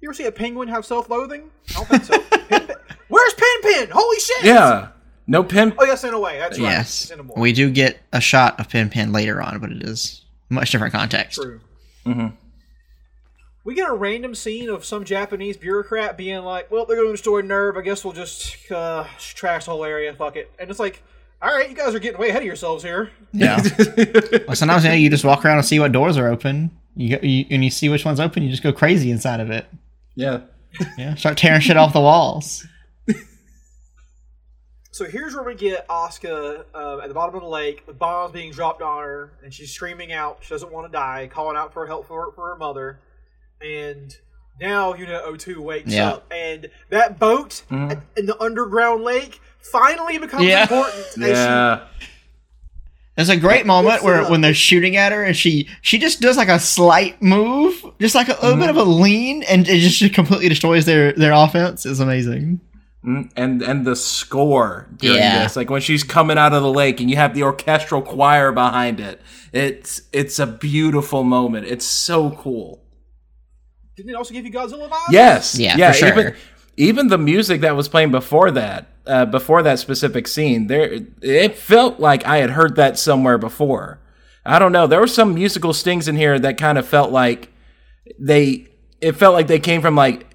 [0.01, 1.51] You ever see a penguin have self loathing?
[1.71, 2.19] I don't think so.
[2.49, 2.77] Pin, Pin-
[3.09, 3.89] Where's Pin Pin?
[3.93, 4.45] Holy shit!
[4.45, 4.89] Yeah.
[5.27, 5.75] No pin.
[5.79, 6.39] Oh yes, in a way.
[6.39, 6.65] That's right.
[6.71, 7.03] Yes.
[7.05, 7.39] It's in a more.
[7.39, 10.93] We do get a shot of Pin Pin later on, but it is much different
[10.93, 11.41] context.
[11.41, 11.61] True.
[12.05, 12.35] Mhm.
[13.65, 17.13] We get a random scene of some Japanese bureaucrat being like, "Well, they're going to
[17.15, 17.79] destroy NERV.
[17.79, 20.13] I guess we'll just uh, trash the whole area.
[20.13, 21.03] Fuck it." And it's like,
[21.41, 23.63] "All right, you guys are getting way ahead of yourselves here." Yeah.
[24.47, 26.71] well, sometimes you, know, you just walk around and see what doors are open.
[26.95, 28.43] You, go, you and you see which one's open.
[28.43, 29.65] You just go crazy inside of it.
[30.15, 30.41] Yeah.
[30.99, 31.15] Yeah.
[31.15, 32.67] Start tearing shit off the walls.
[34.95, 38.31] So here's where we get Asuka uh, at the bottom of the lake with bombs
[38.33, 40.39] being dropped on her, and she's screaming out.
[40.43, 43.01] She doesn't want to die, calling out for help for, for her mother.
[43.61, 44.17] And
[44.61, 46.11] now Unit 02 wakes Yeah.
[46.13, 50.63] up, and that boat at- in the underground lake finally becomes Yeah.
[50.63, 51.07] important.
[51.07, 51.81] as she- Yeah.
[53.17, 56.37] There's a great moment where when they're shooting at her and she she just does
[56.37, 60.15] like a slight move, just like a little bit of a lean, and it just
[60.15, 61.85] completely destroys their their offense.
[61.85, 62.61] It's amazing.
[63.07, 65.43] Mm, And and the score during Yeah.
[65.43, 68.51] this, like when she's coming out of the lake and you have the orchestral choir
[68.53, 69.21] behind it.
[69.53, 71.67] It's it's a beautiful moment.
[71.67, 72.83] It's so cool.
[73.97, 75.11] Didn't it also give you Godzilla vibes?
[75.11, 75.59] Yes.
[75.59, 75.93] Yeah, Yeah.
[75.93, 76.09] for sure.
[76.19, 76.35] Even
[76.77, 81.57] even the music that was playing before that, uh, before that specific scene, there it
[81.59, 84.01] felt like I had heard that somewhere before.
[84.47, 84.87] I don't know.
[84.87, 87.51] There were some musical stings in here that kind of felt like
[88.19, 88.67] they.
[89.01, 90.27] It felt like they came from like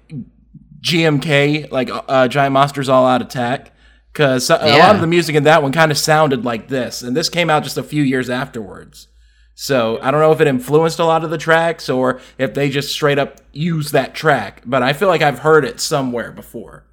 [0.80, 3.72] GMK, like uh, Giant Monsters All Out Attack,
[4.12, 4.76] because a Yeah.
[4.78, 7.50] lot of the music in that one kind of sounded like this, and this came
[7.50, 9.08] out just a few years afterwards.
[9.54, 12.70] So I don't know if it influenced a lot of the tracks or if they
[12.70, 16.86] just straight up used that track, but I feel like I've heard it somewhere before.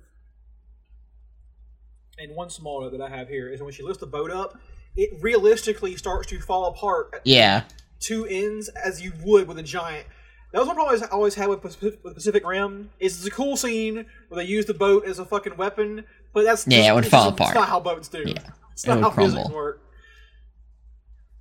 [2.19, 4.59] And one small note that I have here is when she lifts the boat up,
[4.95, 7.63] it realistically starts to fall apart at Yeah.
[7.99, 10.07] two ends as you would with a giant.
[10.53, 12.89] That was one problem I always had with Pacific, with Pacific Rim.
[12.99, 16.43] Is it's a cool scene where they use the boat as a fucking weapon, but
[16.45, 17.49] that's Yeah, just- it would fall apart.
[17.51, 18.23] It's not how boats do.
[18.25, 18.33] Yeah,
[18.71, 19.55] it's it not would how physics crumble.
[19.55, 19.81] work.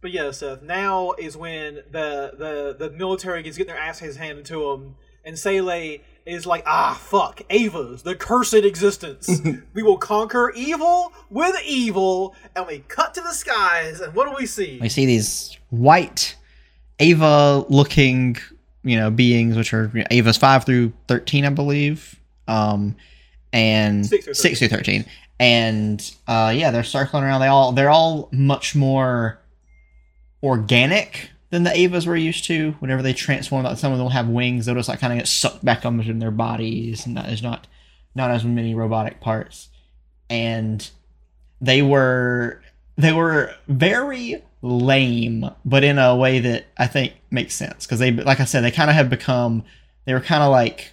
[0.02, 0.62] But yeah, Seth.
[0.62, 5.38] Now is when the the the military gets getting their asses handed to them, and
[5.38, 9.40] SEELE is like, ah, fuck, Ava's the cursed existence.
[9.74, 14.34] we will conquer evil with evil, and we cut to the skies, and what do
[14.36, 14.78] we see?
[14.80, 16.36] We see these white
[16.98, 18.36] Ava looking,
[18.86, 22.18] you know, beings, which are you know, Ava's five through thirteen, I believe.
[22.48, 22.96] Um
[23.52, 25.04] and Six through six through thirteen.
[25.38, 27.40] And uh yeah, they're circling around.
[27.40, 29.38] They all they're all much more
[30.42, 32.72] organic than the Avas we're used to.
[32.80, 35.28] Whenever they transform, like some of them have wings, they'll just like kind of get
[35.28, 37.06] sucked back up into their bodies.
[37.06, 37.66] And there's not
[38.14, 39.68] not as many robotic parts.
[40.30, 40.88] And
[41.60, 42.62] they were
[42.96, 48.10] they were very lame, but in a way that I think makes sense because they,
[48.10, 49.64] like I said, they kind of have become.
[50.04, 50.92] They were kind of like,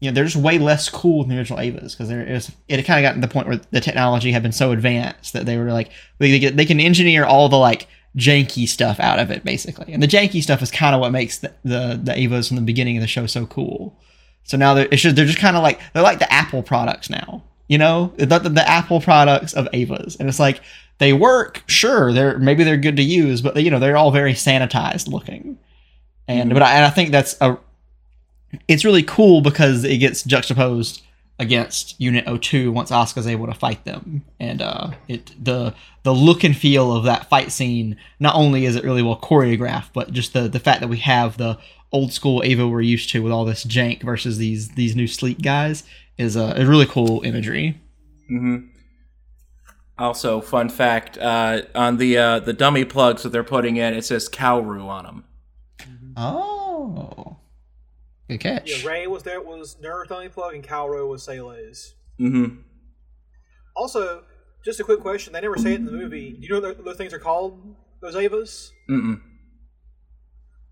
[0.00, 2.50] you know, they're just way less cool than the original Avas because it.
[2.68, 5.32] It had kind of gotten to the point where the technology had been so advanced
[5.32, 9.30] that they were like they they can engineer all the like janky stuff out of
[9.30, 12.48] it basically, and the janky stuff is kind of what makes the, the the Avas
[12.48, 13.98] from the beginning of the show so cool.
[14.44, 17.44] So now they're just, they're just kind of like they're like the Apple products now.
[17.70, 20.60] You know, the, the, the Apple products of Avas, and it's like
[20.98, 21.62] they work.
[21.68, 25.06] Sure, they're maybe they're good to use, but they, you know they're all very sanitized
[25.06, 25.56] looking.
[26.26, 27.58] And but I, and I think that's a
[28.66, 31.02] it's really cool because it gets juxtaposed
[31.38, 36.42] against Unit 02 once Asuka's able to fight them, and uh, it the the look
[36.42, 37.96] and feel of that fight scene.
[38.18, 41.36] Not only is it really well choreographed, but just the the fact that we have
[41.36, 41.56] the
[41.92, 45.40] old school Ava we're used to with all this jank versus these these new sleek
[45.40, 45.84] guys
[46.20, 47.80] is a, a really cool imagery.
[49.98, 54.04] Also, fun fact uh, on the uh, the dummy plugs that they're putting in, it
[54.04, 55.24] says Kaworu on them.
[56.16, 57.38] Oh,
[58.28, 58.70] good catch.
[58.70, 59.40] Yeah, Rei was there.
[59.40, 61.94] Was NERV Dummy Plug and Kaworu was SEELE's.
[62.20, 62.60] Mm-hmm.
[63.74, 64.22] Also,
[64.64, 65.32] just a quick question.
[65.32, 66.32] They never say it in the movie.
[66.32, 67.74] Do you know what those things are called?
[68.00, 68.70] Those Avas?
[68.90, 69.20] Mm-mm.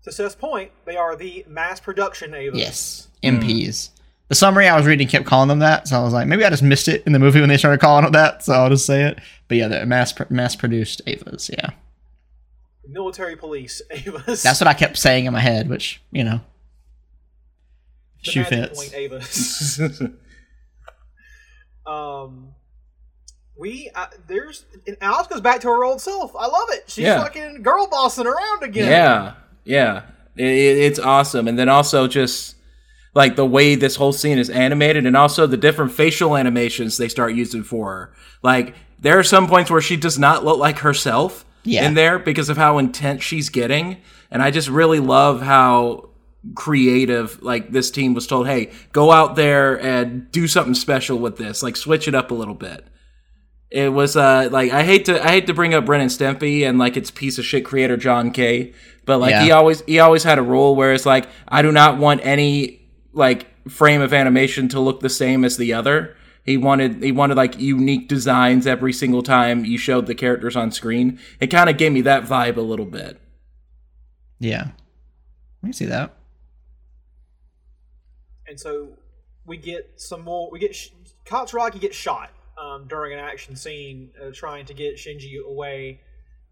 [0.03, 2.55] To Seth's point, they are the mass production Avas.
[2.55, 3.89] Yes, MPs.
[4.29, 6.49] The summary I was reading kept calling them that, so I was like, maybe I
[6.51, 8.85] just missed it in the movie when they started calling it that, so I'll just
[8.85, 9.19] say it.
[9.47, 11.49] But yeah, they're mass mass produced Avas.
[11.49, 11.71] Yeah,
[12.87, 14.43] Military police Avas.
[14.43, 16.41] that's what I kept saying in my head, which you know,
[18.23, 18.79] The shoe fits.
[18.79, 20.13] point Avas.
[21.87, 22.49] um,
[23.57, 26.35] we uh, there's and Alice goes back to her old self.
[26.35, 26.83] I love it.
[26.87, 27.21] She's Yeah.
[27.23, 28.89] fucking girl bossing around again.
[28.89, 30.03] Yeah, yeah,
[30.35, 31.47] it, it- it's awesome.
[31.47, 32.55] And then also just
[33.15, 37.07] like the way this whole scene is animated, and also the different facial animations they
[37.07, 38.13] start using for her.
[38.43, 41.87] Like there are some points where she does not look like herself Yeah.
[41.87, 43.97] in there because of how intense she's getting,
[44.29, 46.09] and I just really love how
[46.55, 51.35] creative like this team was told hey go out there and do something special with
[51.35, 52.85] this like switch it up a little bit
[53.69, 56.61] it was uh like I hate to I hate to bring up Ren and Stimpy
[56.67, 58.73] and like its piece of shit creator John Kay,
[59.05, 61.97] but like he always he always had a rule where it's like I do not
[61.99, 62.78] want any
[63.13, 66.15] like frame of animation to look the same as the other.
[66.43, 70.71] He wanted he wanted like unique designs every single time you showed the characters on
[70.71, 71.19] screen.
[71.39, 73.19] It kind of gave me that vibe a little bit.
[74.39, 74.69] yeah,
[75.63, 76.15] I can see that.
[78.47, 78.89] and so
[79.45, 80.49] we get some more.
[80.51, 80.89] We get Sh-
[81.25, 86.01] Katsuragi gets shot um, during an action scene, uh, trying to get Shinji away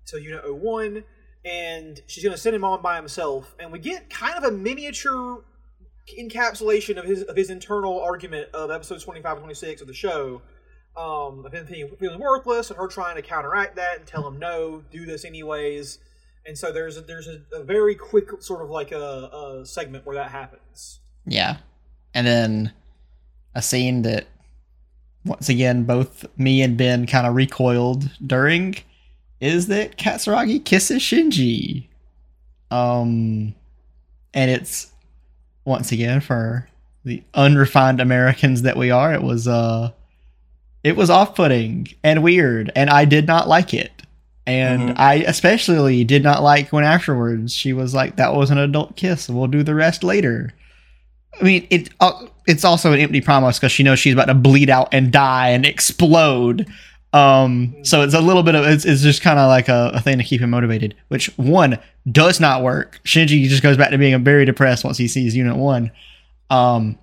[0.07, 1.03] to Unit 01,
[1.43, 3.55] and she's going to send him on by himself.
[3.59, 5.43] And we get kind of a miniature
[6.17, 10.41] encapsulation of his of his internal argument of episodes 25 and 26 of the show.
[10.95, 14.39] Um, of him feeling, feeling worthless and her trying to counteract that and tell him
[14.39, 15.99] no, do this anyways.
[16.47, 20.07] And so there's a, there's a, a very quick sort of like a, a segment
[20.07, 20.99] where that happens.
[21.27, 21.57] Yeah.
[22.15, 22.73] And then
[23.53, 24.25] a scene that
[25.23, 28.77] once again both me and Ben kind of recoiled during
[29.39, 31.87] is that Katsuragi kisses Shinji.
[32.71, 33.53] Um
[34.33, 34.91] and it's
[35.67, 36.67] once again for
[37.03, 39.91] the unrefined Americans that we are, it was uh
[40.83, 43.91] it was off-putting and weird and I did not like it.
[44.45, 44.93] And Mhm.
[44.97, 49.27] I especially did not like when afterwards she was like, "That was an adult kiss.
[49.27, 50.53] We'll do the rest later."
[51.39, 52.13] I mean, it uh,
[52.47, 55.49] it's also an empty promise because she knows she's about to bleed out and die
[55.49, 56.65] and explode.
[57.13, 60.01] Um, so it's a little bit of it's, it's just kind of like a, a
[60.01, 61.79] thing to keep him motivated, which one
[62.11, 62.99] does not work.
[63.05, 65.91] Shinji just goes back to being very depressed once he sees Unit One.
[66.49, 66.97] Um,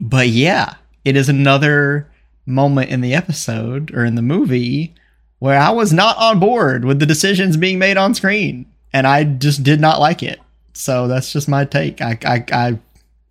[0.00, 0.74] but yeah,
[1.04, 2.10] it is another
[2.44, 4.94] moment in the episode or in the movie
[5.38, 9.24] where I was not on board with the decisions being made on screen, and I
[9.24, 10.38] just did not like it.
[10.72, 12.00] So that's just my take.
[12.00, 12.78] I I I,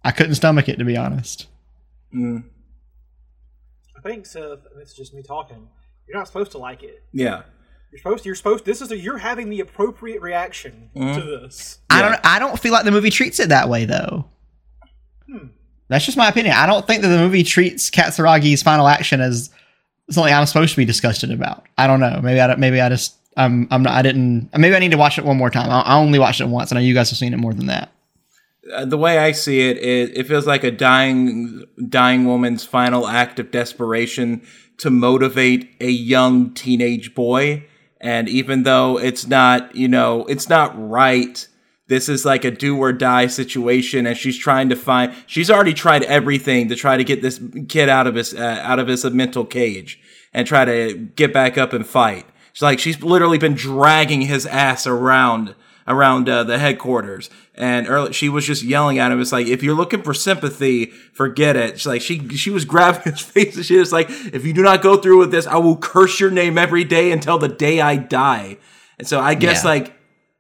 [0.04, 1.48] I couldn't stomach it to be honest.
[2.14, 2.44] Mm,
[4.04, 5.68] I think Seth, and this just me talking.
[6.08, 7.04] You're not supposed to like it.
[7.14, 7.44] yeah.
[7.92, 8.24] You're supposed.
[8.24, 8.64] To, you're supposed.
[8.66, 8.90] This is.
[8.92, 11.14] A, you're having the appropriate reaction Mhm.
[11.16, 11.80] to this.
[11.90, 14.26] I don't I don't feel like the movie treats it that way though.
[15.90, 16.56] That's just my opinion.
[16.56, 19.50] I don't think that the movie treats Katsuragi's final action as
[20.10, 21.66] something I'm supposed to be disgusted about.
[21.78, 22.22] I don't know.
[22.24, 24.98] Maybe I don't, maybe I just I'm I'm not I didn't maybe I need to
[24.98, 25.70] watch it one more time.
[25.70, 26.72] I, I only watched it once.
[26.72, 27.92] and I know you guys have seen it more than that.
[28.72, 33.08] Uh, the way I see it, it, it feels like a dying, dying woman's final
[33.08, 34.42] act of desperation
[34.78, 37.66] to motivate a young teenage boy.
[38.00, 41.48] And even though it's not, you know, it's not right,
[41.92, 45.14] this is like a do or die situation, and she's trying to find.
[45.28, 48.80] She's already tried everything to try to get this kid out of his uh, out
[48.80, 50.00] of his mental cage
[50.34, 52.26] and try to get back up and fight.
[52.54, 55.54] She's like she's literally been dragging his ass around
[55.92, 57.30] around uh, the headquarters.
[57.56, 59.22] And early, she was just yelling at him.
[59.22, 61.80] It's like, if you're looking for sympathy, forget it.
[61.80, 64.64] She's like, she she was grabbing his face and she was like, if you do
[64.64, 67.82] not go through with this, I will curse your name every day until the day
[67.82, 68.58] I die.
[68.98, 69.70] And so I guess Yeah.
[69.70, 69.94] like,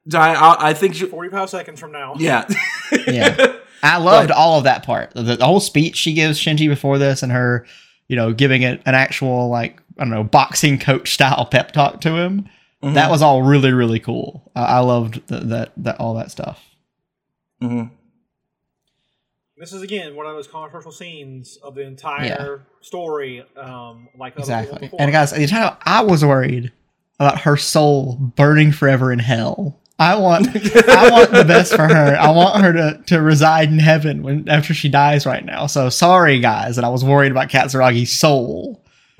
[0.10, 2.16] so I I, I think she, 45 seconds from now.
[2.18, 2.48] yeah,
[3.08, 3.58] Yeah.
[3.84, 5.12] I loved But- all of that part.
[5.16, 7.66] The, the whole speech she gives Shinji before this and her,
[8.08, 12.02] you know, giving it an actual like I don't know boxing coach style pep talk
[12.02, 12.48] to him.
[12.82, 12.96] Mm-hmm.
[12.96, 14.52] That was all really really cool.
[14.56, 16.64] I, I loved the, that that all that stuff.
[17.62, 17.92] Mhm.
[19.58, 23.46] This is again one of those controversial scenes of the entire story.
[23.56, 24.90] Um, like Exactly.
[24.98, 26.72] And guys, at the time I was worried
[27.20, 29.78] about her soul burning forever in hell.
[30.00, 32.18] I want I want the best for her.
[32.20, 35.68] I want her to, to reside in heaven when after she dies right now.
[35.68, 38.84] So sorry guys that I was worried about Katsuragi's soul.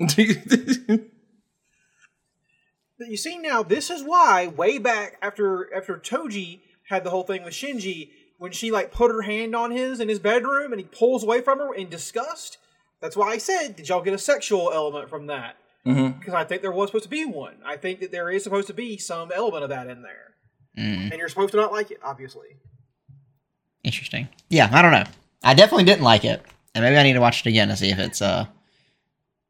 [3.02, 7.24] But you see now, this is why way back after after Toji had the whole
[7.24, 10.80] thing with Shinji, when she like put her hand on his in his bedroom and
[10.80, 12.58] he pulls away from her in disgust.
[13.00, 15.56] That's why I said, did y'all get a sexual element from that?
[15.84, 16.16] Mhm.
[16.16, 17.56] Because I think there was supposed to be one.
[17.64, 20.34] I think that there is supposed to be some element of that in there.
[20.78, 22.50] Mm, and you're supposed to not like it, obviously.
[23.82, 24.28] interesting.
[24.48, 25.04] Yeah, I don't know.
[25.42, 26.40] I definitely didn't like it,
[26.72, 28.46] and maybe I need to watch it again to see if it's uh,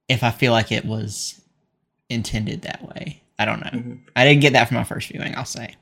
[0.09, 1.38] if I feel like it was
[2.09, 3.22] intended that way.
[3.39, 3.70] I don't know.
[3.70, 3.95] Mm-hmm.
[4.14, 5.35] I didn't get that from my first viewing.
[5.37, 5.76] I'll say.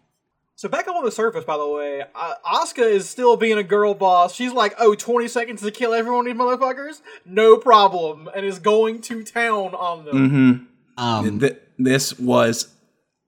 [0.57, 3.63] So back up on the surface, by the way, uh, Asuka is still being a
[3.63, 4.35] girl boss.
[4.35, 7.01] She's like, oh, 20 seconds to kill everyone, of these motherfuckers?
[7.25, 8.29] No problem.
[8.35, 10.15] And is going to town on them.
[10.15, 11.03] Mm-hmm.
[11.03, 12.69] Um, Th- this was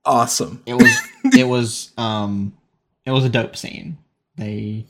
[0.05, 0.63] awesome.
[0.67, 1.01] it was
[1.37, 2.57] it was um
[3.05, 3.99] it was a dope scene
[4.37, 4.85] they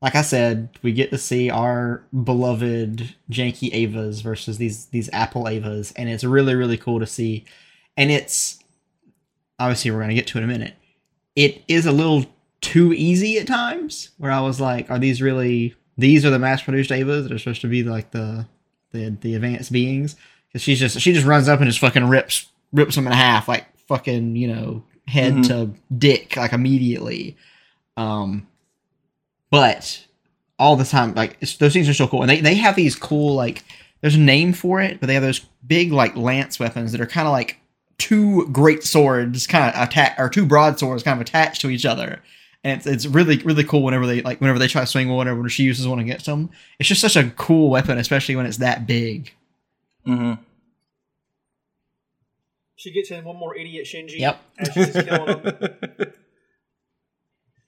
[0.00, 5.44] like i said we get to see our beloved janky avas versus these these apple
[5.44, 7.44] avas and it's really really cool to see
[7.96, 8.62] and it's
[9.58, 10.74] obviously we're going to get to it in a minute.
[11.36, 12.26] It is a little
[12.60, 16.62] too easy at times where i was like are these really these are the mass
[16.62, 18.46] produced avas that are supposed to be like the
[18.92, 20.16] the, the advanced beings?
[20.48, 23.48] Because she's just she just runs up and just fucking rips rips them in half
[23.48, 25.46] like fucking you know head Mhm.
[25.48, 27.36] to dick like immediately.
[27.96, 28.46] Um
[29.50, 30.06] but
[30.58, 32.22] all the time like it's, those things are so cool.
[32.22, 33.62] And they, they have these cool like
[34.00, 37.06] there's a name for it but they have those big like lance weapons that are
[37.06, 37.58] kind of like
[37.98, 42.20] two great swords kind of attack or two broadswords kind of attached to each other
[42.62, 45.28] and it's, it's really really cool whenever they like whenever they try to swing one
[45.28, 48.46] or when she uses one against them it's just such a cool weapon especially when
[48.46, 49.32] it's that big
[50.06, 50.42] Mm-hmm.
[52.76, 54.18] She gets in one more idiot Shinji.
[54.18, 54.38] Yep.
[54.58, 55.58] As she's killing him.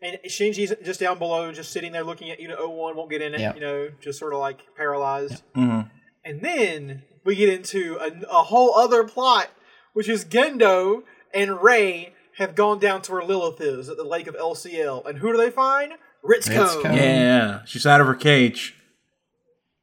[0.02, 3.34] And Shinji's just down below, just sitting there looking at Unit 01, won't get in
[3.34, 3.54] it, Yep.
[3.54, 5.42] you know, just sort of like paralyzed.
[5.54, 5.88] mm-hmm.
[6.24, 9.48] And then we get into a, a whole other plot,
[9.96, 14.26] which is Gendo and Rei have gone down to where Lilith is at the lake
[14.26, 15.06] of LCL.
[15.06, 15.94] And who do they find?
[16.22, 16.82] Ritsuko.
[16.82, 16.94] Ritsuko.
[16.94, 18.74] Yeah, she's out of her cage.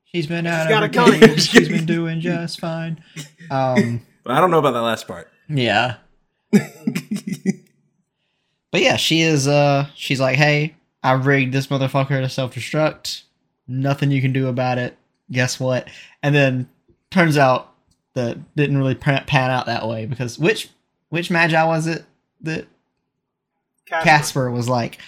[0.03, 1.49] she's been out got of a her cage.
[1.49, 3.03] she's been doing just fine
[3.49, 5.31] um I don't know about that last part.
[5.49, 5.95] Yeah.
[6.51, 6.61] but
[8.73, 13.23] yeah, she is uh she's like, "Hey, I rigged this motherfucker to self-destruct.
[13.67, 14.95] Nothing you can do about it.
[15.31, 15.87] Guess what?"
[16.21, 16.69] And then
[17.09, 17.72] turns out
[18.13, 20.69] that didn't really pan out that way because which
[21.09, 22.05] which magi was it
[22.41, 22.67] that
[23.85, 24.03] Casper.
[24.09, 24.99] Casper was like,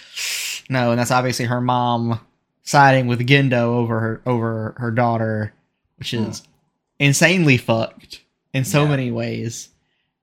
[0.68, 2.20] "No," and that's obviously her mom
[2.62, 5.52] siding with Gendo over her over her daughter,
[5.96, 6.24] which hmm.
[6.24, 6.42] is
[6.98, 8.90] insanely fucked in so Yeah.
[8.90, 9.68] many ways.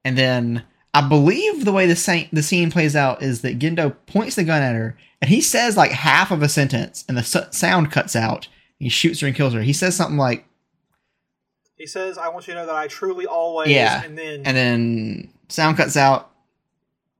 [0.05, 0.63] And then
[0.93, 4.43] I believe the way the scene, the scene plays out is that Gendo points the
[4.43, 7.91] gun at her, and he says like half of a sentence, and the s- sound
[7.91, 8.47] cuts out.
[8.79, 9.61] He shoots her and kills her.
[9.61, 10.45] He says something like,
[11.83, 13.67] He says, I want you to know that I truly always.
[13.67, 14.01] Yeah.
[14.05, 16.31] And then and then sound cuts out,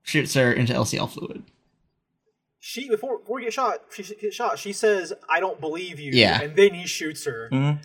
[0.04, 1.42] shoots her into LCL fluid.
[2.60, 6.12] she, before, before he gets shot, she gets shot, she says, I don't believe you.
[6.14, 6.40] Yeah.
[6.40, 7.50] And then he shoots her.
[7.52, 7.78] Mhm.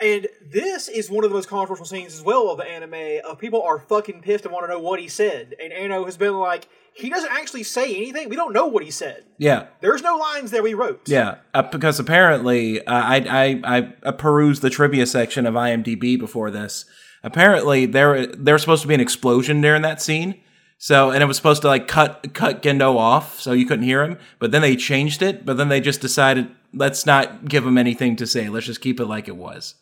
[0.00, 3.20] And this is one of the most controversial scenes as well of the anime.
[3.30, 5.56] Of people are fucking pissed and want to know what he said.
[5.62, 6.68] And Anno has been like,
[6.98, 8.28] he doesn't actually say anything.
[8.28, 9.24] We don't know what he said.
[9.38, 11.08] Yeah, There's no lines that we wrote.
[11.08, 11.36] yeah.
[11.54, 16.84] Uh, because apparently, uh, I, I I perused the trivia section of IMDb before this.
[17.22, 20.40] Apparently, there there was supposed to be an explosion during that scene.
[20.80, 24.02] So, and it was supposed to like cut cut Gendo off, so you couldn't hear
[24.04, 24.18] him.
[24.38, 25.44] But then they changed it.
[25.44, 28.48] But then they just decided let's not give him anything to say.
[28.48, 29.74] Let's just keep it like it was.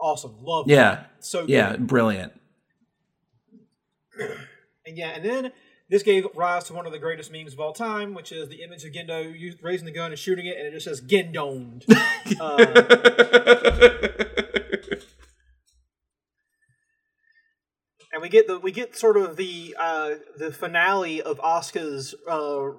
[0.00, 0.34] Awesome.
[0.42, 1.10] Love Yeah, that.
[1.20, 1.50] So good.
[1.50, 2.32] yeah, brilliant.
[4.86, 5.52] And yeah, and then
[5.88, 8.62] this gave rise to one of the greatest memes of all time, which is the
[8.62, 9.32] image of Gendo
[9.62, 11.84] raising the gun and shooting it, and it just says Gendoned.
[12.40, 12.66] uh,
[18.12, 22.70] and we get the we get sort of the uh, the finale of Asuka's uh,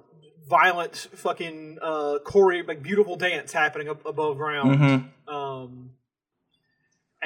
[0.48, 4.78] violent fucking uh, choreo, like beautiful dance happening above ground.
[4.78, 5.32] Mhm.
[5.32, 5.90] Um,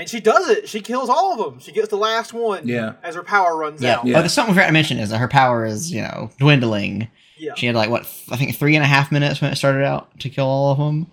[0.00, 0.68] and she does it.
[0.68, 1.60] She kills all of them.
[1.60, 2.66] She gets the last one.
[2.66, 2.94] Yeah.
[3.02, 3.98] As her power runs Yeah.
[3.98, 4.06] out.
[4.06, 4.14] Yeah.
[4.14, 7.08] But there's something we forgot to mention is that her power is, you know, dwindling.
[7.38, 7.52] Yeah.
[7.56, 10.18] She had like what I think three and a half minutes when it started out
[10.20, 11.06] to kill all of them,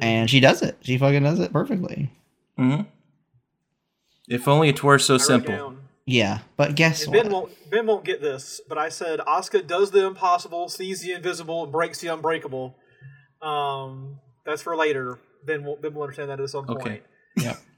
[0.00, 0.76] and she does it.
[0.80, 2.10] She fucking does it perfectly.
[2.56, 2.82] hmm
[4.28, 5.54] If only it were so simple.
[5.54, 5.78] down.
[6.06, 7.22] Yeah, but guess And what?
[7.22, 11.12] Ben won't Ben won't get this, but I said Asuka does the impossible, sees the
[11.12, 12.76] invisible, and breaks the unbreakable.
[13.40, 15.18] Um, that's for later.
[15.46, 16.80] Ben will Ben will understand that at some point.
[16.80, 17.00] Okay.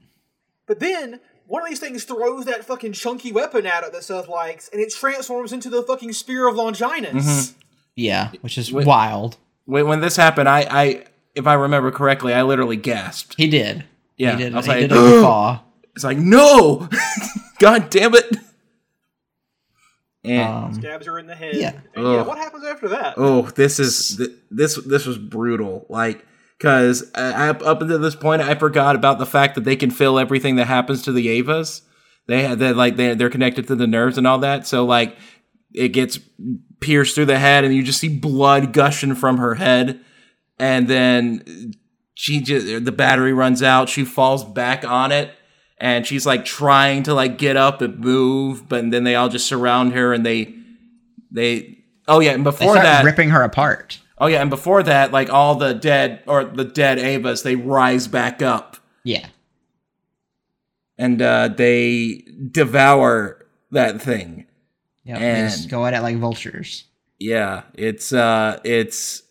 [0.67, 0.79] Yep.
[0.79, 4.27] But then one of these things throws that fucking chunky weapon at it that Seth
[4.27, 7.13] likes, and it transforms into the fucking spear of Longinus.
[7.25, 7.53] Mhm.
[7.95, 8.85] Yeah, which is Wait.
[8.85, 9.37] wild.
[9.65, 11.03] When, when this happened, I, I,
[11.35, 13.35] if I remember correctly, I literally gasped.
[13.37, 13.85] He did.
[14.17, 14.53] Yeah, he did.
[14.53, 15.59] I was he like, did a guffaw.
[15.95, 16.87] It's like, no,
[17.59, 18.37] God damn it.
[20.23, 21.55] And Um, Stabs her in the head.
[21.55, 21.71] Yeah.
[21.95, 23.15] And yeah, what happens after that?
[23.17, 25.85] oh, this is this this was brutal.
[25.89, 26.23] Like,
[26.57, 30.17] because up up until this point, I forgot about the fact that they can feel
[30.17, 31.81] everything that happens to the Avas.
[32.27, 34.67] They have that like they they're connected to the nerves and all that.
[34.67, 35.17] So like,
[35.73, 36.19] it gets
[36.79, 39.99] pierced through the head, and you just see blood gushing from her head,
[40.59, 41.73] and then
[42.15, 43.89] she just the battery runs out.
[43.89, 45.31] She falls back on it,
[45.77, 49.47] and she's like trying to like get up and move, but then they all just
[49.47, 50.55] surround her, and they
[51.31, 53.99] they oh yeah, and They before that ripping her apart.
[54.17, 58.07] Oh yeah, and before that, like all the dead or the dead Avas, they rise
[58.07, 59.27] back up Yeah.
[60.97, 64.45] and uh, they devour that thing.
[65.03, 66.85] Yeah, They just go at it like vultures.
[67.19, 69.23] Yeah, it's uh, it's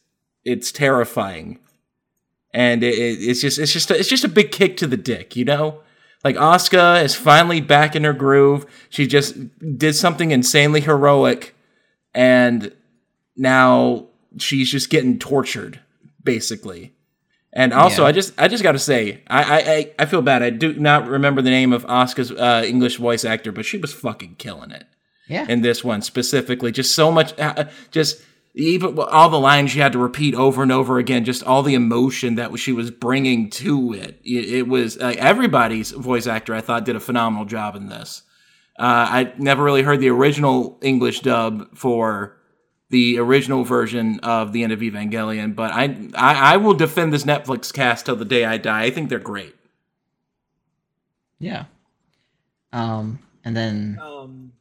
[0.45, 1.59] it's terrifying,
[2.55, 4.97] and it, it, it's just it's just a, it's just a big kick to the
[4.97, 5.80] dick, you know.
[6.24, 8.66] Like Asuka is finally back in her groove.
[8.89, 9.37] She just
[9.78, 11.55] did something insanely heroic,
[12.14, 12.72] and
[13.37, 14.07] now
[14.39, 15.80] she's just getting tortured,
[16.22, 16.93] basically.
[17.53, 18.09] And also, Yeah.
[18.09, 20.43] I just I just got to say, I, I I feel bad.
[20.43, 23.93] I do not remember the name of Asuka's uh, English voice actor, but she was
[23.95, 24.84] fucking killing it
[25.28, 25.47] Yeah.
[25.49, 26.70] in this one specifically.
[26.70, 28.20] Just so much, uh, just
[28.55, 31.24] even all the lines she had to repeat over and over again.
[31.24, 34.20] Just all the emotion that she was bringing to it.
[34.22, 36.55] It, it was uh, everybody's voice actor.
[36.55, 38.22] I thought did a phenomenal job in this.
[38.78, 42.37] Uh, I never really heard the original English dub for
[42.91, 45.84] the original version of the end of Evangelion, but I,
[46.14, 48.82] I I will defend this Netflix cast till the day I die.
[48.84, 49.55] I think they're great.
[51.39, 51.64] yeah.
[52.72, 54.53] Um, and then Um,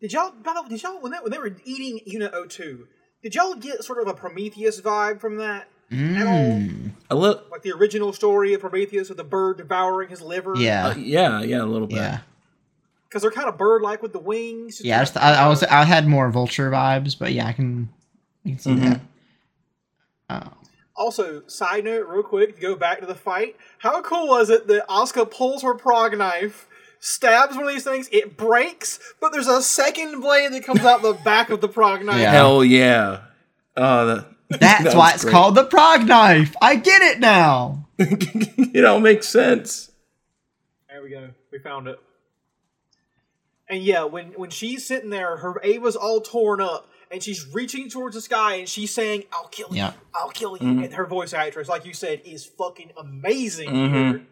[0.00, 0.32] did y'all?
[0.42, 2.86] By the way, did y'all when they, when they were eating Unit 02,
[3.22, 6.34] did y'all get sort of a Prometheus vibe from that at all?
[6.58, 10.54] Mm, A little, Like the original story of Prometheus with the bird devouring his liver.
[10.56, 11.96] yeah, uh, yeah, yeah, a little bit.
[11.96, 12.20] yeah,
[13.08, 14.80] because they're kind of bird-like with the wings.
[14.84, 14.96] yeah.
[14.98, 17.88] I, just, I, I was I had more vulture vibes, but yeah, I can,
[18.44, 18.82] I can see Mhm.
[18.82, 19.00] that.
[20.28, 20.48] Uh,
[20.96, 24.66] Also, side note, real quick, to go back to the fight, how cool was it
[24.68, 26.66] that Asuka pulls her prog knife,
[27.00, 31.02] stabs one of these things, it breaks, but there's a second blade that comes out
[31.02, 32.18] the back of the prog knife.
[32.18, 32.30] Yeah.
[32.32, 33.20] Hell yeah.
[33.76, 34.26] Oh, the,
[34.58, 35.32] that's that why it's great.
[35.32, 36.56] called the prog knife.
[36.62, 37.86] I get it now.
[37.98, 39.90] it all makes sense.
[40.88, 41.28] There we go.
[41.52, 41.98] We found it.
[43.68, 47.88] And yeah, when when she's sitting there, her Ava's all torn up, and she's reaching
[47.90, 49.92] towards the sky, and she's saying, "I'll kill you, Yeah.
[50.14, 50.82] I'll kill you." Mm-hmm.
[50.84, 53.92] And her voice actress, like you said, is fucking amazing Mhm.
[53.92, 54.22] here.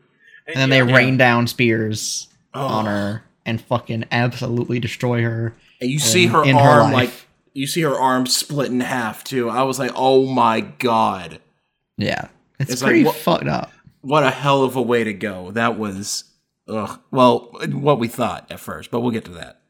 [0.46, 2.60] And then they yeah, rain down spears Oh.
[2.64, 5.54] on her and fucking absolutely destroy her.
[5.80, 6.92] And you see in- her in her arm life.
[6.92, 7.12] like
[7.54, 9.48] you see her arm split in half too.
[9.50, 11.40] I was like, "Oh my god.
[11.96, 12.28] Yeah,
[12.60, 13.72] it's, It's like, pretty what- fucked up.
[14.00, 16.24] What a hell of a way to go." That was
[16.68, 17.00] ugh.
[17.10, 19.60] Well, what we thought at first, but we'll get to that.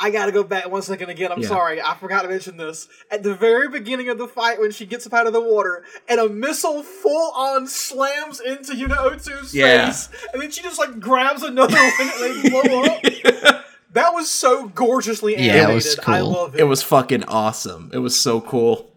[0.00, 1.32] I gotta go back one second again.
[1.32, 1.48] I'm Yeah.
[1.48, 2.86] sorry, I forgot to mention this.
[3.10, 5.84] At the very beginning of the fight, when she gets up out of the water,
[6.08, 9.86] and a missile full on slams into Unit 02's Yeah.
[9.86, 13.64] face, and then she just like grabs another one and they blow up.
[13.94, 15.56] That was so gorgeously animated.
[15.56, 16.30] Yeah, it was I cool.
[16.30, 16.60] love it.
[16.60, 17.90] It was fucking awesome.
[17.92, 18.92] It was so cool.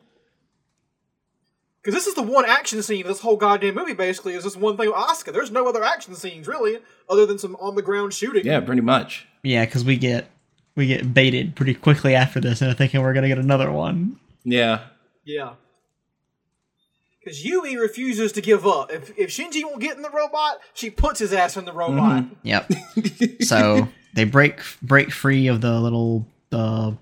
[1.82, 4.56] Because this is the one action scene of this whole goddamn movie, basically, is this
[4.56, 5.34] one thing with Asuka.
[5.34, 6.78] There's no other action scenes, really,
[7.10, 8.46] other than some on the ground shooting.
[8.46, 9.28] Yeah, pretty much.
[9.44, 10.30] Yeah, because we get
[10.76, 14.20] we get baited pretty quickly after this into thinking we're gonna get another one.
[14.44, 14.82] Yeah.
[15.24, 15.54] Yeah.
[17.20, 18.92] Because Yui refuses to give up.
[18.92, 22.24] If, if Shinji won't get in the robot, she puts his ass in the robot.
[22.24, 22.34] Mm-hmm.
[22.44, 23.42] Yep.
[23.42, 26.98] so they break break free of the little the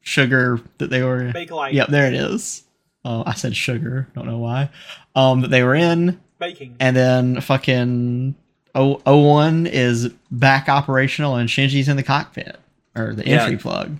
[0.00, 1.32] sugar that they were.
[1.32, 1.72] Bakelite.
[1.72, 2.64] Yep, there it is.
[3.08, 4.06] Uh, I said sugar.
[4.14, 4.68] Don't know why.
[5.16, 6.76] Um, that they were in, Baking.
[6.78, 8.34] and then fucking
[8.74, 12.56] O O one is back operational, and Shinji's in the cockpit
[12.94, 13.44] or the Yeah.
[13.44, 13.96] entry plug.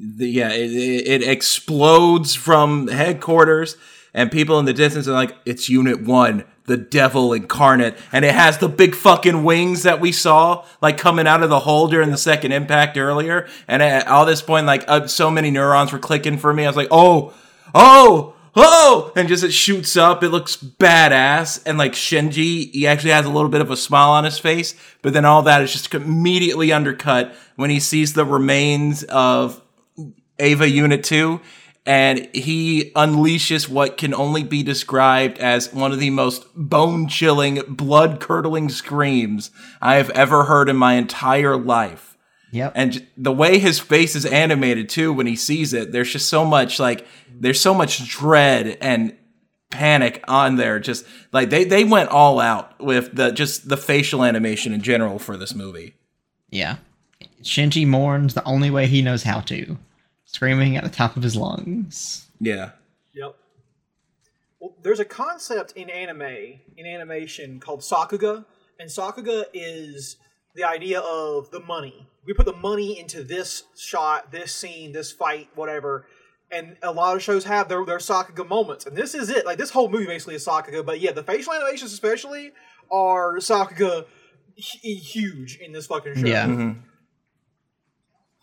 [0.00, 3.76] The, yeah, it, it, explodes from headquarters,
[4.12, 8.34] and people in the distance are like, "It's Unit One, the Devil incarnate," and it
[8.34, 12.10] has the big fucking wings that we saw like coming out of the hole during
[12.10, 13.46] the second impact earlier.
[13.68, 16.64] And at all this point, like uh, so many neurons were clicking for me.
[16.64, 17.32] I was like, "Oh,
[17.72, 20.22] oh." Oh, and just it shoots up.
[20.22, 21.62] It looks badass.
[21.64, 24.74] And like Shinji, he actually has a little bit of a smile on his face,
[25.02, 29.62] but then all that is just immediately undercut when he sees the remains of
[30.38, 31.40] Ava Unit 2,
[31.86, 37.60] and he unleashes what can only be described as one of the most bone chilling,
[37.66, 39.50] blood curdling screams
[39.80, 42.07] I have ever heard in my entire life.
[42.50, 42.72] Yep.
[42.74, 46.44] And the way his face is animated too when he sees it, there's just so
[46.44, 49.16] much like, there's so much dread and
[49.70, 50.80] panic on there.
[50.80, 55.18] Just like they, they went all out with the just the facial animation in general
[55.18, 55.94] for this movie.
[56.50, 56.76] yeah.
[57.42, 59.78] Shinji mourns the only way he knows how to,
[60.24, 62.26] screaming at the top of his lungs.
[62.40, 62.70] Yeah.
[63.14, 63.36] Yep.
[64.58, 68.44] Well, there's a concept in anime, in animation, called Sakuga,
[68.80, 70.16] and Sakuga is
[70.56, 72.08] the idea of the money.
[72.28, 76.06] We put the money into this shot, this scene, this fight, whatever.
[76.50, 79.46] And a lot of shows have their their Sakuga moments, and this is it.
[79.46, 82.52] Like this whole movie basically is Sakuga, but yeah, the facial animations especially
[82.90, 84.04] are Sakuga
[84.56, 86.26] hu- huge in this fucking show.
[86.26, 86.46] Yeah.
[86.46, 86.80] Mm-hmm.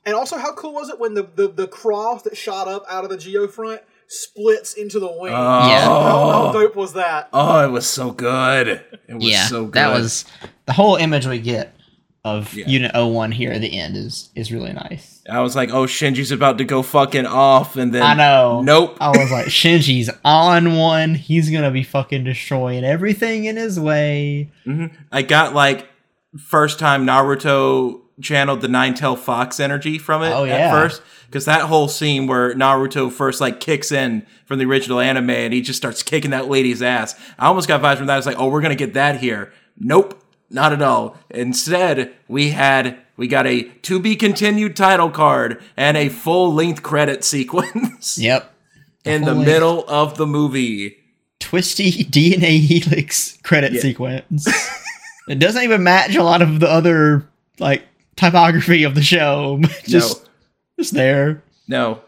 [0.07, 3.03] And also, how cool was it when the, the, the cross that shot up out
[3.03, 5.33] of the Geofront splits into the wing?
[5.33, 5.67] Oh.
[5.67, 5.81] Yeah.
[5.81, 7.29] How, how dope was that?
[7.33, 8.67] Oh, it was so good.
[9.07, 9.73] It was yeah, so good.
[9.73, 10.25] that was
[10.65, 11.75] the whole image we get
[12.25, 12.67] of Yeah.
[12.67, 15.21] Unit 01 here at the end is is really nice.
[15.29, 18.61] I was like, oh, Shinji's about to go fucking off, and then I know.
[18.61, 18.97] Nope.
[18.99, 21.15] I was like, Shinji's on one.
[21.15, 24.49] He's gonna be fucking destroying everything in his way.
[24.65, 24.93] Mm-hmm.
[25.11, 25.87] I got like
[26.37, 31.01] first time Naruto channeled the Nine Tail Fox energy from it Oh, at first.
[31.27, 35.53] Because that whole scene where Naruto first like kicks in from the original anime and
[35.53, 37.13] he just starts kicking that lady's ass.
[37.37, 38.13] I almost got vibes from that.
[38.13, 39.51] I was like, oh, we're gonna get that here.
[39.77, 41.17] Nope, not at all.
[41.29, 46.83] Instead, we had we got a to be continued title card and a full length
[46.83, 48.53] credit sequence Yep.
[49.03, 50.97] in the middle of the movie.
[51.39, 54.47] Twisty DNA helix credit sequence.
[55.27, 57.27] it doesn't even match a lot of the other
[57.59, 57.83] like
[58.15, 59.59] typography of the show.
[59.83, 60.29] just no.
[60.79, 61.43] just there.
[61.67, 62.01] No.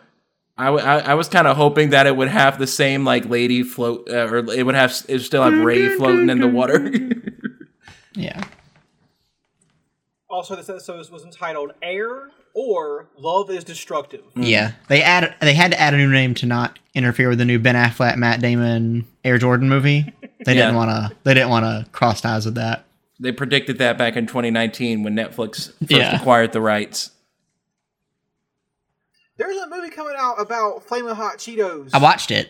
[0.60, 4.10] I I was kind of hoping that it would have the same like lady float
[4.10, 6.90] uh, or it would have it would still have Rei floating in the water.
[8.18, 8.44] Yeah.
[10.30, 14.22] Also, this episode was entitled Air or Love is Destructive.
[14.34, 14.44] Hmm.
[14.44, 14.72] Yeah.
[14.90, 17.60] They added they had to add a new name to not interfere with the new
[17.60, 20.12] Ben Affleck, Matt Damon, Air Jordan movie.
[20.46, 22.86] They didn't wanna they didn't wanna cross ties with that.
[23.20, 26.16] they predicted that back in 2019 when Netflix first Yeah.
[26.20, 27.12] acquired the rights.
[29.38, 31.92] There's a movie coming out about Flamin' Hot Cheetos.
[31.94, 32.50] I watched it.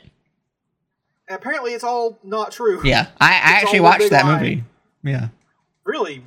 [1.28, 2.82] and apparently, it's all not true.
[2.84, 3.08] Yeah.
[3.20, 4.38] I, I actually watched that lie.
[4.40, 4.64] movie.
[5.04, 5.28] Yeah.
[5.88, 6.22] Really?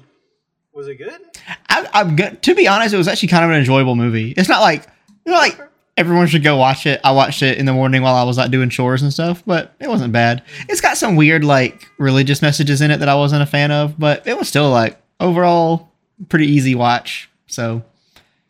[0.73, 1.21] Was it good?
[1.69, 2.43] I, I'm good.
[2.43, 4.33] To be honest, it was actually kind of an enjoyable movie.
[4.37, 4.87] It's not like
[5.27, 5.59] you know, like
[5.97, 6.99] everyone should go watch it.
[7.05, 9.75] I watched it in the morning while I was like doing chores and stuff, but
[9.81, 10.43] it wasn't bad.
[10.69, 13.99] It's got some weird like religious messages in it that I wasn't a fan of,
[13.99, 15.93] but it was still like overall
[16.31, 17.29] pretty easy watch.
[17.49, 17.83] So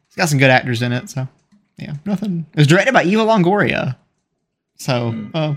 [0.06, 1.10] it's got some good actors in it.
[1.10, 1.26] So
[1.76, 2.46] yeah, nothing.
[2.52, 3.96] It was directed by Eva Longoria.
[4.76, 5.54] So, uh,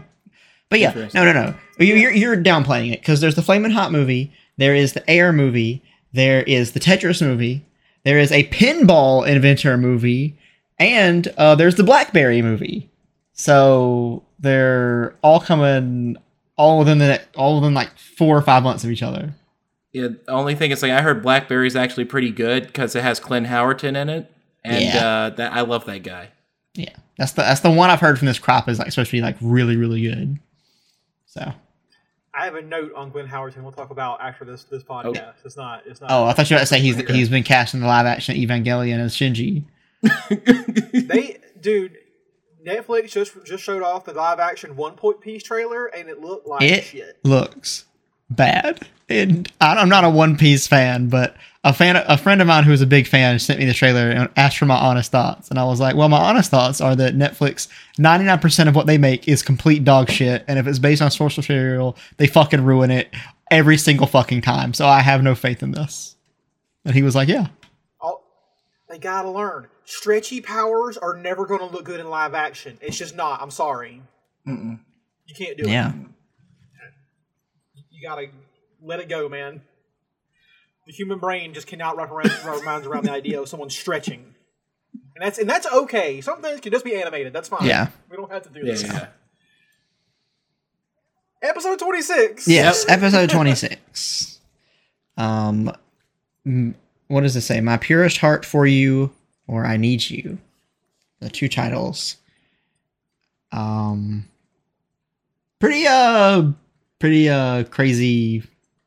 [0.70, 1.56] but yeah, no, no, no.
[1.80, 5.32] You- You're you're downplaying it because there's the Flamin' Hot movie, there is the Air
[5.34, 5.84] movie,
[6.14, 7.66] there is the Tetris movie,
[8.04, 10.38] there is a Pinball Inventor movie,
[10.80, 12.90] and uh, there's the BlackBerry movie.
[13.34, 16.18] So they're all coming
[16.56, 19.34] all within the all within like four or five months of each other.
[19.92, 23.20] Yeah, the only thing is like I heard Blackberry's actually pretty good because it has
[23.20, 24.32] Glenn Howerton in it,
[24.64, 25.08] and Yeah.
[25.08, 26.30] uh, that I love that guy.
[26.76, 29.18] Yeah, that's the that's the one I've heard from this crop is like supposed to
[29.18, 30.38] be like really really good.
[31.26, 31.54] So
[32.36, 33.62] I have a note on Glenn Howerton.
[33.62, 34.94] We'll talk about after this this oh.
[34.94, 35.34] podcast.
[35.46, 35.84] It's not.
[35.86, 36.12] It's not.
[36.12, 38.06] oh, I thought you were about to say he's he's been cast in the live
[38.06, 39.64] action Evangelion as Shinji.
[41.08, 41.98] they, dude.
[42.66, 46.48] Netflix just just showed off the live action One Point Piece trailer, and it looked
[46.48, 47.20] like it shit.
[47.24, 47.86] looks
[48.30, 48.88] bad.
[49.10, 52.72] And I'm not a One Piece fan, but a fan, a friend of mine who
[52.72, 55.50] was a big fan, sent me the trailer and asked for my honest thoughts.
[55.50, 58.98] And I was like, well, my honest thoughts are that Netflix, 99% of what they
[58.98, 60.44] make is complete dog shit.
[60.48, 63.10] And if it's based on source material, they fucking ruin it
[63.50, 64.74] every single fucking time.
[64.74, 66.16] So I have no faith in this.
[66.84, 67.48] And he was like, yeah.
[68.02, 68.24] All,
[68.90, 69.68] they gotta learn.
[69.86, 72.78] Stretchy powers are never going to look good in live action.
[72.82, 73.42] It's just not.
[73.42, 74.02] I'm sorry.
[74.46, 74.80] You
[75.38, 75.90] can't do Yeah.
[75.92, 75.96] it.
[75.96, 76.90] Yeah.
[77.90, 78.28] You gotta
[78.82, 79.62] let it go, man.
[80.86, 84.36] The human brain just cannot wrap around, wrap around around the idea of someone stretching,
[85.16, 86.20] and that's and that's okay.
[86.22, 87.32] Some things can just be animated.
[87.34, 87.66] That's fine.
[87.66, 87.88] Yeah.
[88.10, 88.84] we don't have to do Yeah, this.
[88.84, 89.08] yeah.
[91.42, 92.48] Episode twenty six.
[92.48, 94.40] Yes, episode 26.
[95.18, 95.72] Um,
[96.48, 96.74] mm,
[97.08, 97.60] what does it say?
[97.62, 99.12] My purest heart for you,
[99.48, 100.38] or I need you.
[101.20, 102.18] The two titles.
[103.52, 104.28] Um,
[105.60, 106.52] pretty uh,
[107.00, 108.44] pretty uh, crazy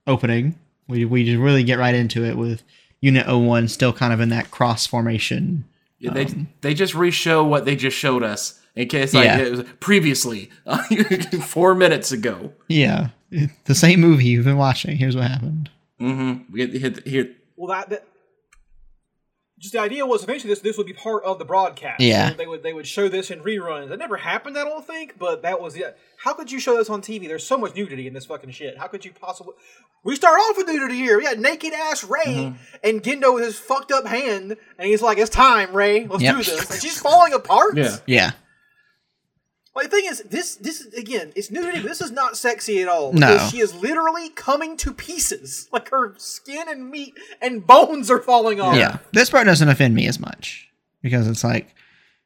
[0.07, 0.59] opening.
[0.89, 2.63] We we just really get right into it with
[3.01, 5.65] Unit 01 still kind of in that cross formation.
[5.99, 6.27] Yeah, they
[6.61, 9.39] they just re-show what they just showed us in case like Yeah.
[9.39, 10.51] it was previously
[11.47, 12.53] four minutes ago.
[12.69, 13.09] Yeah,
[13.65, 14.97] the same movie you've been watching.
[14.97, 15.71] Here's what happened.
[16.01, 16.53] Mm-hmm.
[16.53, 17.35] We get hit here.
[17.57, 18.07] Well, that, that
[19.59, 22.01] just the idea was eventually this this would be part of the broadcast.
[22.03, 22.29] Yeah.
[22.31, 23.89] So they would they would show this in reruns.
[23.89, 25.19] That never happened, I don't think.
[25.19, 25.97] But that was it.
[26.27, 27.29] How could you show this on TV?
[27.29, 28.77] There's so much nudity in this fucking shit.
[28.77, 29.55] How could you possibly?
[30.03, 31.19] We start off with nudity here.
[31.19, 32.57] We got naked ass Rei Mm-hmm.
[32.83, 36.05] and Gendo with his fucked up hand, and he's like, "It's time, Rei.
[36.09, 36.35] Let's Yep.
[36.37, 37.77] do this." And she's falling apart.
[37.77, 37.97] Yeah.
[38.07, 38.31] Yeah,
[39.77, 41.79] Like the thing is, this this again, it's nudity.
[41.81, 43.13] But this is not sexy at all.
[43.13, 43.39] No.
[43.49, 45.69] she is literally coming to pieces.
[45.73, 48.75] Like her skin and meat and bones are falling off.
[48.75, 48.99] Yeah.
[49.13, 50.71] This part doesn't offend me as much
[51.03, 51.73] because it's like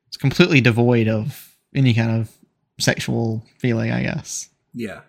[0.09, 2.31] it's completely devoid of any kind of
[2.81, 4.49] sexual feeling, I guess.
[4.75, 5.01] Yeah.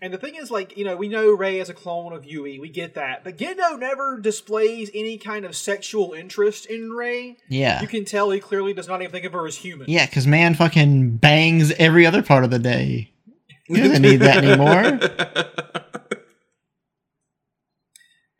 [0.00, 2.58] And the thing is, like you know, we know Rei is a clone of Yui.
[2.58, 7.36] We get that, but Gendo never displays any kind of sexual interest in Rei.
[7.48, 7.80] Yeah.
[7.80, 9.88] You can tell he clearly does not even think of her as human.
[9.88, 13.12] Yeah, because man fucking bangs every other part of the day.
[13.66, 14.98] He doesn't need that anymore.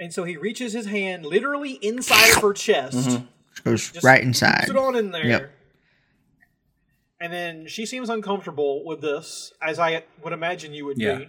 [0.03, 2.97] And so he reaches his hand literally inside of her chest.
[2.97, 3.25] Mm-hmm.
[3.63, 4.65] Goes Just right inside.
[4.67, 5.25] Sit on in there.
[5.25, 5.51] Yep.
[7.23, 11.19] And then she seems uncomfortable with this, as I would imagine you would Yeah.
[11.19, 11.29] be.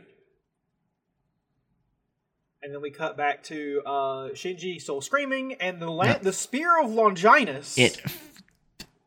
[2.64, 3.92] And then we cut back to uh,
[4.34, 7.78] Shinji still screaming, and the la- the spear of Longinus.
[7.78, 8.02] It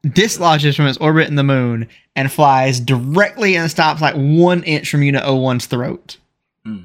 [0.06, 4.88] dislodges from its orbit in the moon and flies directly and stops like one inch
[4.88, 6.18] from Unit 01's throat.
[6.64, 6.84] Hmm.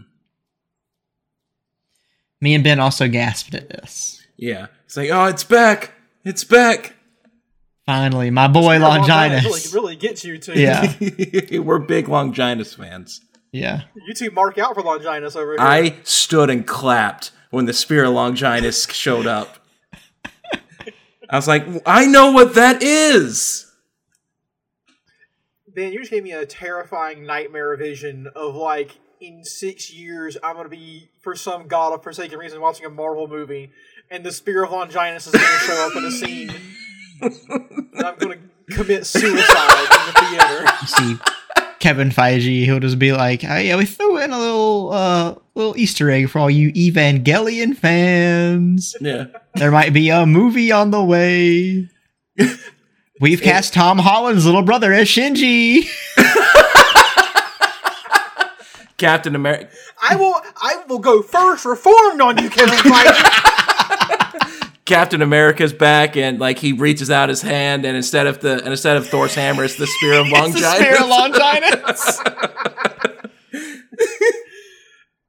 [2.40, 4.26] Me and Ben also gasped at this.
[4.36, 4.68] Yeah.
[4.86, 5.92] It's like, oh, it's back.
[6.26, 6.96] It's back.
[7.86, 9.44] Finally, my boy Spear Longinus.
[9.44, 10.54] really, really gets you too.
[10.54, 10.94] Yeah,
[11.60, 13.22] We're big Longinus fans.
[13.52, 13.82] yeah.
[14.08, 15.62] you two mark out for Longinus over here.
[15.62, 19.58] I stood and clapped when the Spear of Longinus showed up.
[21.30, 23.72] I was like, I know what that is.
[25.74, 30.56] Ben, you just gave me a terrifying nightmare vision of like in six years I'm
[30.58, 33.72] gonna be for some god of forsaken reason watching a Marvel movie,
[34.10, 36.52] and the spear of Longinus is gonna show up in a scene,
[37.22, 38.38] and I'm gonna
[38.72, 40.66] commit suicide in the theater.
[40.82, 41.18] You see
[41.80, 45.78] Kevin Feige, he'll just be like, "Oh yeah, we threw in a little uh little
[45.78, 48.96] Easter egg for all you Evangelion fans.
[49.00, 49.26] Yeah.
[49.56, 51.90] There might be a movie on the way."
[53.22, 55.88] We've cast Tom Holland's little brother as Shinji.
[58.98, 59.70] Captain America.
[60.02, 63.48] I will, I will go first reformed on you, Kevin Feige.
[64.92, 68.68] Captain America's back, and like he reaches out his hand, and instead of the and
[68.68, 70.76] instead of Thor's hammer, it's the spear of Longinus.
[70.76, 72.20] spear of Longinus.
[72.20, 72.22] Longinus.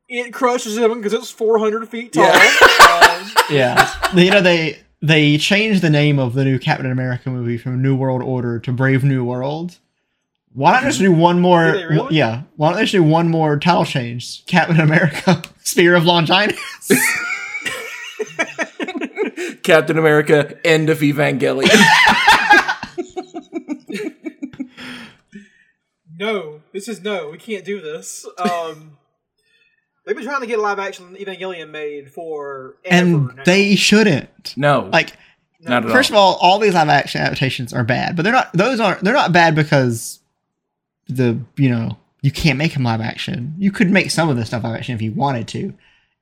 [0.09, 2.25] it crushes him because it's 400 feet tall.
[2.25, 2.51] Yeah.
[2.83, 7.57] Um, yeah, you know they they changed the name of the new Captain America movie
[7.57, 9.79] from New World Order to Brave New World.
[10.53, 11.73] Why not just do one more?
[11.73, 12.17] Did they really?
[12.17, 14.45] Yeah, why not just do one more title change?
[14.47, 16.57] Captain America, Spear of Longinus.
[19.63, 21.71] Captain America, end of Evangelion.
[26.19, 27.31] no, this is no.
[27.31, 28.27] We can't do this.
[28.39, 28.97] Um,
[30.05, 33.43] they've been trying to get a live action Evangelion made for and ever now.
[33.45, 34.57] they shouldn't.
[34.57, 35.17] No, Like,
[35.61, 36.35] not at first all.
[36.35, 38.53] of all, all these live action adaptations are bad, but they're not.
[38.53, 39.03] Those aren't.
[39.03, 40.19] They're not bad because
[41.09, 43.55] the you know you can't make them live action.
[43.59, 45.73] You could make some of the stuff live action if you wanted to.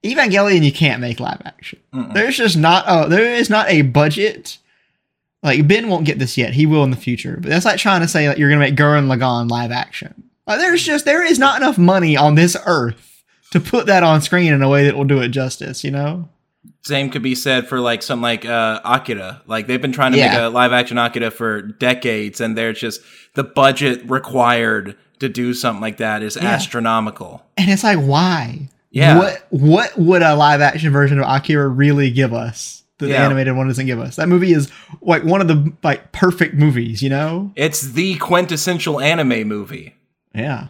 [0.04, 1.78] Evangelion, you can't make live action.
[2.14, 2.84] There's just not.
[2.86, 4.58] Oh, there is not a budget.
[5.42, 6.54] Like Ben won't get this yet.
[6.54, 7.38] He will in the future.
[7.40, 10.24] But that's like trying to say that you're gonna make Gurren Lagann live action.
[10.46, 14.22] Like, there's just there is not enough money on this earth to put that on
[14.22, 15.84] screen in a way that will do it justice.
[15.84, 16.28] You know.
[16.82, 19.42] Same could be said for like something like uh, Akira.
[19.46, 23.02] Like they've been trying to make a live action Akira for decades, and they're just
[23.34, 27.44] the budget required to do something like that is astronomical.
[27.56, 28.70] And it's like, why?
[28.90, 29.18] Yeah.
[29.18, 33.56] What what would a live action version of Akira really give us that the animated
[33.56, 34.16] one doesn't give us?
[34.16, 34.70] That movie is
[35.00, 37.52] like one of the like perfect movies, you know?
[37.54, 39.94] It's the quintessential anime movie.
[40.34, 40.68] Yeah.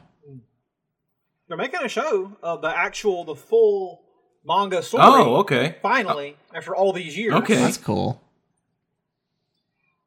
[1.48, 4.02] They're making a show of the actual, the full
[4.44, 5.02] manga story.
[5.04, 5.76] Oh, okay.
[5.82, 7.34] Finally, after all these years.
[7.34, 7.56] Okay.
[7.56, 8.22] That's cool.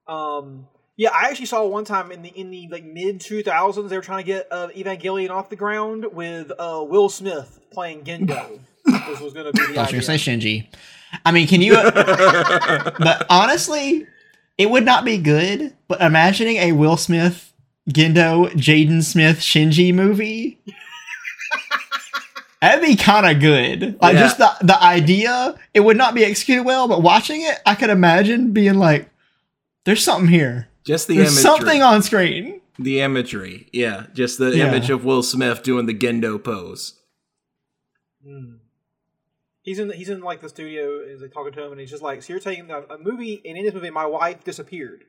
[0.07, 0.67] Um,
[1.03, 3.97] yeah, I actually saw one time in the in the like mid two thousands they
[3.97, 8.59] were trying to get uh, Evangelion off the ground with uh, Will Smith playing Gendo.
[8.85, 10.67] this was going to be the I was gonna say Shinji.
[11.25, 11.73] I mean, can you?
[11.83, 14.07] but honestly,
[14.57, 15.75] it would not be good.
[15.89, 17.51] But imagining a Will Smith,
[17.89, 20.57] Gendo, Jaden Smith, Shinji movie.
[22.61, 24.01] That'd be kind of good.
[24.01, 24.19] Like Yeah.
[24.21, 27.89] just the the idea, it would not be executed well, but watching it, I could
[27.89, 29.09] imagine being like,
[29.83, 30.69] "There's something here.
[30.85, 31.41] Just the There's imagery.
[31.41, 33.69] something on screen." the imagery.
[33.71, 34.67] Yeah, just the Yeah.
[34.67, 36.99] image of Will Smith doing the Gendo pose.
[38.25, 38.55] Hmm.
[39.61, 39.87] He's in.
[39.89, 40.99] The, He's in like the studio.
[41.01, 43.41] Is like talking to him, and he's just like, "So you're taking a, a movie,
[43.45, 45.03] and in this movie, my wife disappeared.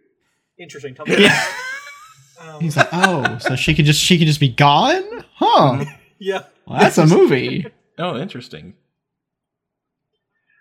[0.59, 0.95] Interesting.
[0.95, 1.17] Tell me.
[1.23, 1.45] Yeah.
[2.41, 5.25] Um, He's like, "Oh, so she could just she could just be gone?
[5.37, 5.85] Huh?
[6.19, 6.43] yeah.
[6.67, 7.67] Well, that's a movie."
[7.99, 8.75] Oh, interesting.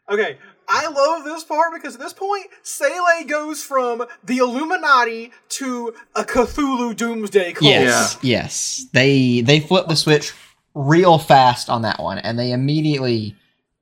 [0.07, 0.37] Okay.
[0.67, 6.23] I love this part because at this point, SEELE goes from the Illuminati to a
[6.23, 7.63] Cthulhu Doomsday cult.
[7.69, 8.85] Yes, yes.
[8.93, 10.33] They they flip the switch
[10.73, 13.35] real fast on that one, and they immediately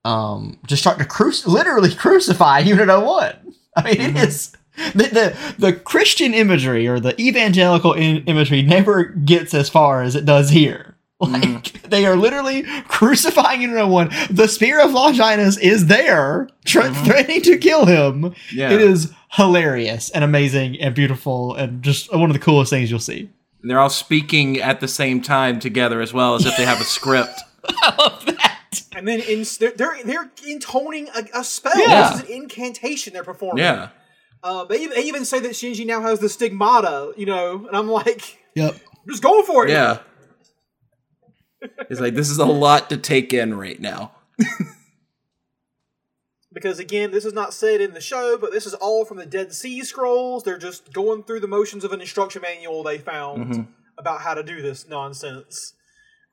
[0.03, 3.35] um just start to cruci- literally crucify Unit 01.
[3.75, 4.51] I mean, it is
[4.93, 10.15] the, the the Christian imagery or the evangelical in- imagery never gets as far as
[10.15, 10.90] it does here.
[11.31, 14.09] Like they are literally crucifying Unit 01.
[14.31, 18.33] The spear of Longinus is there, tr- threatening to kill him.
[18.51, 18.71] Yeah.
[18.71, 22.99] It is hilarious and amazing and beautiful and just one of the coolest things you'll
[22.99, 23.29] see.
[23.63, 26.85] They're all speaking at the same time together as well as if they have a
[26.85, 27.39] script.
[27.65, 28.81] I love that.
[28.95, 31.77] And then in, they're, they're they're intoning a, a spell.
[31.77, 32.13] Yeah.
[32.13, 33.63] This is an incantation they're performing.
[33.63, 33.89] Yeah.
[34.43, 37.77] Uh, they, even- they even say that Shinji now has the stigmata, you know, and
[37.77, 38.75] I'm like, Yep.
[39.07, 39.69] just go for it.
[39.71, 39.99] Yeah.
[41.89, 44.13] It's like this is a lot to take in right now.
[46.53, 49.25] Because again, this is not said in the show, but this is all from the
[49.25, 50.43] Dead Sea Scrolls.
[50.43, 54.43] They're just going through the motions of an instruction manual they found about how to
[54.43, 55.73] do this nonsense,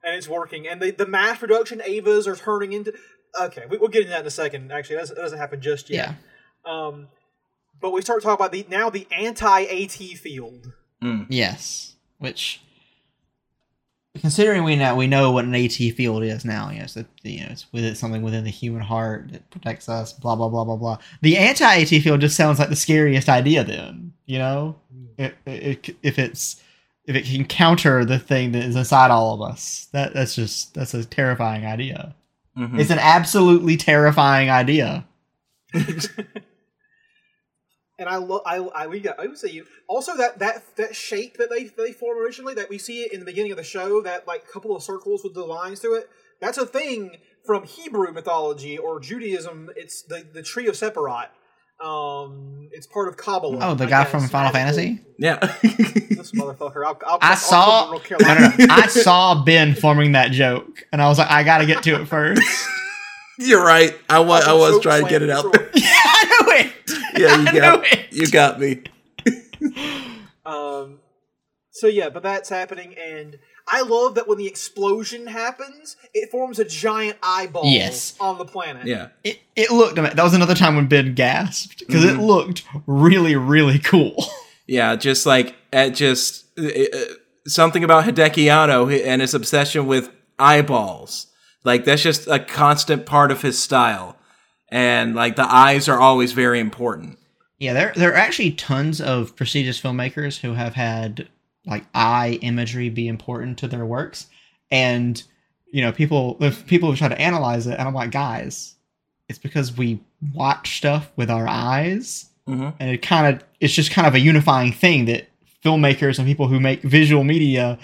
[0.03, 0.67] and it's working.
[0.67, 2.95] And the the mass production Avas are turning into.
[3.41, 4.73] Okay, we, we'll get into that in a second.
[4.73, 6.17] Actually, that doesn't, that doesn't happen just yet.
[6.67, 6.87] Yeah.
[6.87, 7.09] Um,
[7.81, 10.73] but we start talking about the now the anti AT field.
[11.29, 11.95] Yes.
[12.19, 12.61] Which,
[14.19, 17.41] considering we now we know what an AT field is now, you know, so you
[17.41, 20.13] know it's within something within the human heart that protects us.
[20.13, 20.99] Blah blah blah blah blah.
[21.23, 23.65] The anti AT field just sounds like the scariest idea.
[23.65, 24.77] Then you know,
[25.17, 26.63] it, it, if it's
[27.05, 30.75] if it can counter the thing that is inside all of us, that that's just
[30.75, 32.15] that's a terrifying idea.
[32.57, 32.79] Mhm.
[32.79, 35.07] It's an absolutely terrifying idea.
[38.01, 40.95] And I love, I, I, we got, I would say you also that that that
[40.95, 43.65] shape that they they form originally that we see it in the beginning of the
[43.65, 46.09] show that like couple of circles with the lines through it.
[46.41, 49.71] That's a thing from Hebrew mythology or Judaism.
[49.77, 51.27] It's the the tree of Sephirot.
[51.85, 53.59] Um, it's part of Kabbalah.
[53.71, 54.11] Oh, the I guy guess.
[54.11, 55.01] from Final Magical- Fantasy.
[55.19, 55.37] Yeah.
[56.17, 56.85] This motherfucker.
[56.85, 57.91] I'll, I'll, I I'll saw.
[57.93, 58.75] come to No, North no, no.
[58.75, 62.07] I saw Ben forming that joke, and I was like, I gotta get to it
[62.07, 62.43] first.
[63.39, 63.97] You're right.
[64.09, 65.71] I was I was trying to get it out there.
[65.75, 67.08] yeah, I knew it.
[67.19, 68.83] Yeah, you got you got me.
[70.47, 71.01] Um,
[71.71, 73.39] so yeah, but that's happening, and
[73.69, 78.17] I love that when the explosion happens, it forms a giant eyeball Yes.
[78.19, 78.87] on the planet.
[78.87, 79.09] Yeah.
[79.25, 79.97] It, it looked.
[79.97, 82.21] That was another time when Ben gasped because Mm-hmm.
[82.21, 84.25] it looked really, really cool.
[84.71, 87.05] Yeah, just like at just uh, uh,
[87.47, 91.29] something about Hideaki Anno and his obsession with eyeballs.
[91.65, 94.19] Like that's just a constant part of his style,
[94.71, 97.19] and like the eyes are always very important.
[97.59, 101.29] Yeah, there there are actually tons of prestigious filmmakers who have had
[101.67, 104.27] like eye imagery be important to their works,
[104.71, 105.23] and
[105.73, 108.75] you know people if people try to analyze it, and I'm like, guys,
[109.29, 110.01] it's because we
[110.35, 112.75] watch stuff with our eyes, Mhm.
[112.79, 115.29] and it kind of it's just kind of a unifying thing that
[115.65, 117.77] filmmakers and people who make visual media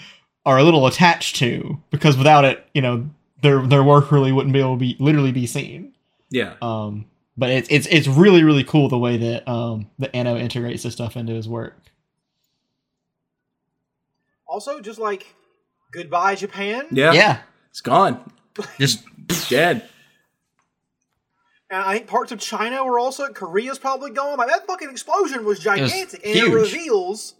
[0.45, 3.09] are a little attached to because without it, you know,
[3.41, 5.91] their their work really wouldn't be able to be literally be seen.
[6.29, 7.05] Yeah, Um,
[7.37, 10.93] but it's it's it's really really cool the way that um the Anno integrates this
[10.93, 11.77] stuff into his work.
[14.47, 15.25] Also, just like
[15.91, 16.87] goodbye Japan.
[16.91, 18.31] yeah, Yeah, It's gone,
[18.79, 19.03] just
[19.49, 19.87] dead.
[21.69, 24.37] And I think parts of China were also Korea's probably gone.
[24.37, 27.33] Like that fucking explosion was was gigantic, and it reveals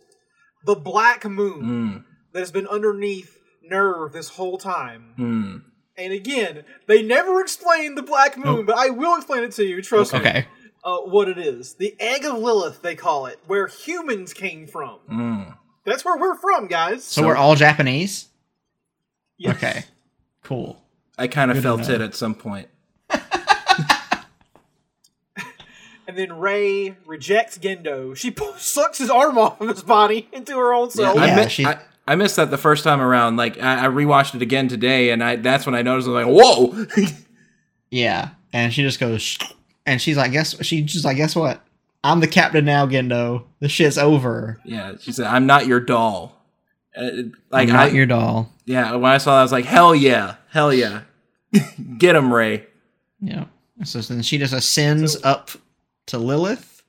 [0.65, 3.37] the black moon Mm, that has been underneath
[3.71, 5.13] NERV this whole time.
[5.17, 5.61] mm.
[5.97, 9.81] And again, they never explain the black moon, but I will explain it to you.
[9.81, 10.19] Trust me.
[10.19, 10.45] okay.
[10.83, 11.73] Uh, what it is?
[11.75, 14.99] The egg of Lilith, they call it, where humans came from.
[15.09, 15.57] Mm.
[15.83, 17.03] That's where we're from, guys.
[17.03, 18.27] So, we're all Japanese.
[19.37, 19.55] Yes.
[19.55, 19.83] Okay,
[20.43, 20.81] cool.
[21.17, 22.67] I kind of felt it at some point.
[26.07, 28.15] And then Rei rejects Gendo.
[28.15, 31.17] She pu- sucks his arm off of his body into her own Yeah, self.
[31.17, 33.35] I, Yeah, she- I, I missed that the first time around.
[33.37, 36.07] Like I, I rewatched it again today, and I that's when I noticed.
[36.07, 36.85] I was like, "Whoa!"
[37.91, 39.37] Yeah, and she just goes,
[39.85, 41.61] and she's like, guess she just like, guess what?
[42.03, 43.45] I'm the captain now, Gendo.
[43.59, 44.59] The shit's over.
[44.65, 46.33] yeah, she said, "I'm not your doll."
[46.97, 47.09] Uh,
[47.51, 48.51] like I'm not I, your doll.
[48.65, 51.01] yeah, when I saw that, I was like, "Hell yeah, hell yeah,
[51.97, 52.65] get him, Rei."
[53.21, 53.45] Yeah.
[53.83, 55.51] So then she just ascends up
[56.07, 56.83] to Lilith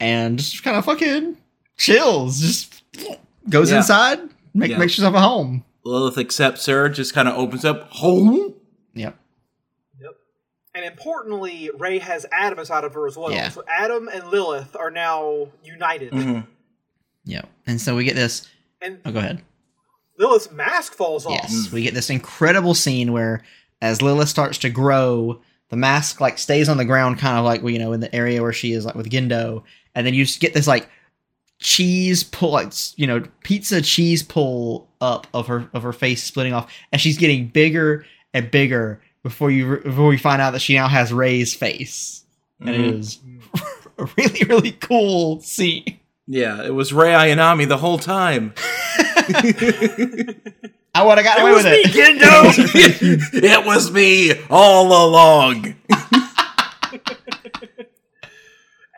[0.00, 1.36] and just kind of fucking
[1.78, 2.40] chills.
[2.40, 2.82] Just
[3.48, 3.78] goes Yeah.
[3.78, 4.20] inside,
[4.56, 4.78] make, Yeah.
[4.78, 5.64] makes herself a home.
[5.84, 8.54] Lilith accepts her, just kind of opens up home.
[8.94, 9.16] Yep.
[10.74, 13.30] And importantly, Rei has Adam inside of her as well.
[13.32, 13.48] Yeah.
[13.48, 16.12] So Adam and Lilith are now united.
[16.12, 16.46] Mhm.
[17.24, 17.48] Yep.
[17.66, 18.46] And so we get this.
[18.82, 19.42] And Oh, go ahead.
[20.18, 21.32] Lilith's mask falls off.
[21.32, 23.42] Yes, we get this incredible scene where,
[23.80, 25.40] as Lilith starts to grow,
[25.70, 28.42] the mask like stays on the ground, kind of like you know in the area
[28.42, 29.62] where she is, like with Gendo,
[29.94, 30.88] and then you just get this like
[31.58, 36.52] cheese pull, like you know pizza cheese pull up of her of her face splitting
[36.52, 38.04] off, and she's getting bigger
[38.34, 42.24] and bigger before you before we find out that she now has Rei's face,
[42.60, 42.98] and it Mhm.
[43.00, 43.18] is
[43.98, 45.98] a really really cool scene.
[46.28, 48.52] Yeah, it was Rei Ayanami the whole time.
[50.94, 51.94] I would have got away was with me, it.
[53.44, 55.74] it was me all along.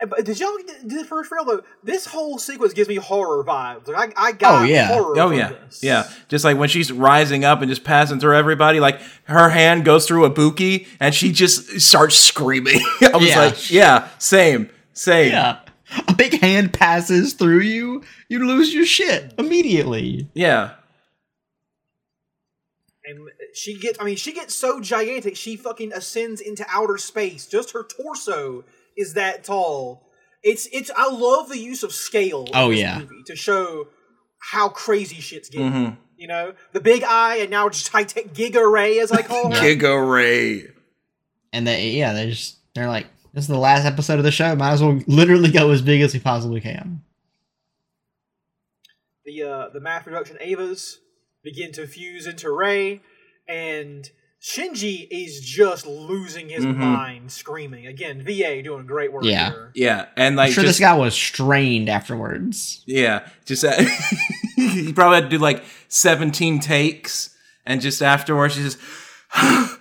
[0.07, 1.61] But did y'all did the first real though?
[1.83, 3.87] This whole sequence gives me horror vibes.
[3.87, 4.87] Like I, I got Oh, yeah.
[4.87, 5.19] horror.
[5.19, 5.83] Oh yeah, this.
[5.83, 6.09] yeah.
[6.29, 10.07] Just like when she's rising up and just passing through everybody, like her hand goes
[10.07, 12.79] through Ibuki and she just starts screaming.
[13.01, 13.39] I was Yeah.
[13.39, 15.31] like, yeah, same, same.
[15.31, 15.59] Yeah.
[16.07, 20.29] A big hand passes through you, you lose your shit immediately.
[20.33, 20.75] yeah.
[23.05, 23.97] And she gets.
[23.99, 25.35] I mean, she gets so gigantic.
[25.35, 27.47] She fucking ascends into outer space.
[27.47, 28.63] Just her torso
[28.99, 30.05] is that tall.
[30.43, 30.91] It's it's.
[30.95, 32.43] I love the use of scale.
[32.45, 32.99] in Oh, this yeah.
[32.99, 33.87] movie to show
[34.37, 35.71] how crazy shit's getting.
[35.71, 35.97] Mhm.
[36.17, 39.51] You know, the big eye, and now just high tech Giga Rei, as I call
[39.53, 39.59] her.
[39.59, 40.67] Giga Rei.
[41.51, 44.55] And they yeah, they just they're like, this is the last episode of the show.
[44.55, 47.01] Might as well literally go as big as we possibly can.
[49.25, 50.95] the uh, the mass production Evas
[51.43, 53.01] begin to fuse into Rei,
[53.47, 54.09] and
[54.41, 56.77] Shinji is just losing his Mhm.
[56.77, 57.85] mind, screaming.
[57.87, 59.49] Again, VA doing great work Yeah.
[59.49, 59.71] here.
[59.75, 62.81] Yeah, and like I'm sure just, this guy was strained afterwards.
[62.85, 63.73] Yeah, just uh,
[64.55, 67.31] he probably had to do like seventeen takes,
[67.65, 68.77] and just afterwards, he just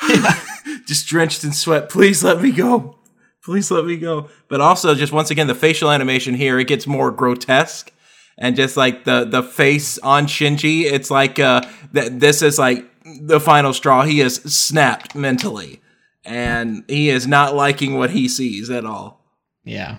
[0.86, 1.90] just drenched in sweat.
[1.90, 2.96] Please let me go.
[3.44, 4.28] Please let me go.
[4.48, 7.92] But also, just once again, the facial animation here it gets more grotesque,
[8.38, 11.60] and just like the the face on Shinji, it's like uh,
[11.92, 12.86] th- this is like
[13.20, 14.02] the final straw.
[14.02, 15.80] He is snapped mentally,
[16.24, 19.24] and he is not liking what he sees at all.
[19.64, 19.98] Yeah.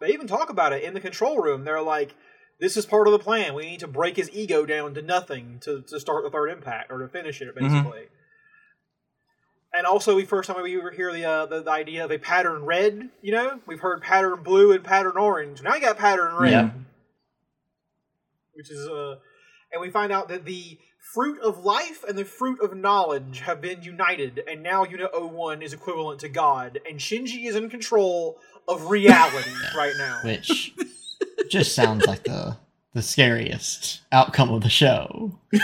[0.00, 1.64] They even talk about it in the control room.
[1.64, 2.14] They're like,
[2.60, 3.54] "This is part of the plan.
[3.54, 6.90] We need to break his ego down to nothing to, to start the third impact
[6.92, 8.04] or to finish it, basically."
[9.72, 12.64] And also, we first time we hear the, uh, the the idea of a pattern
[12.64, 13.10] red.
[13.20, 15.62] You know, we've heard pattern blue and pattern orange.
[15.62, 16.70] Now you got pattern red, Yeah.
[18.54, 19.16] which is uh,
[19.72, 20.78] and we find out that the
[21.12, 25.62] fruit of life and the fruit of knowledge have been united, and now Unit 01
[25.62, 28.38] is equivalent to God, and Shinji is in control
[28.68, 30.20] of reality right now.
[30.24, 30.74] Which
[31.48, 32.58] just sounds like the
[32.92, 35.38] the scariest outcome of the show.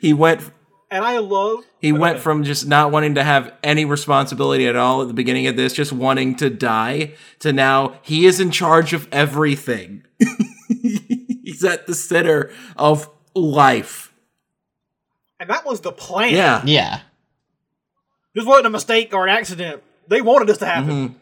[0.00, 0.50] he went
[0.90, 2.22] And I love He went ahead.
[2.22, 5.74] from just not wanting to have any responsibility at all at the beginning of this,
[5.74, 10.02] just wanting to die, to now he is in charge of everything.
[10.68, 14.12] He's at the center of life.
[15.40, 16.32] and that was the plan.
[16.34, 16.62] Yeah.
[16.64, 17.00] Yeah.
[18.34, 19.82] This wasn't a mistake or an accident.
[20.08, 20.90] They wanted this to happen.
[21.10, 21.14] Mhm.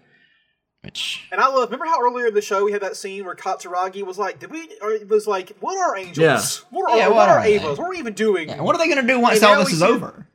[0.82, 1.64] Which And I love.
[1.70, 4.50] Remember how earlier in the show we had that scene where Katsuragi was like, "Did
[4.52, 6.18] we?" Or it was like, "What are angels?
[6.18, 6.40] Yeah.
[6.70, 7.44] What are Yeah, what, what are are?
[7.44, 7.76] Evas?
[7.78, 9.72] What are we even doing?" yeah, what are they gonna do once And all this
[9.72, 10.26] is see- over?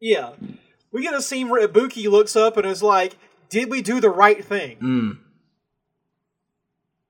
[0.00, 0.32] Yeah.
[0.92, 3.16] We get a scene where Ibuki looks up and is like,
[3.48, 5.18] "Did we do the right thing?" Mm.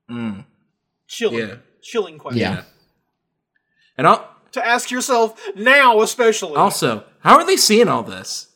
[0.09, 0.45] Mm.
[1.07, 1.55] Chilling, Yeah.
[1.81, 2.63] chilling question Yeah.
[3.97, 8.47] And al- to ask yourself now, especially also, how are they seeing all this?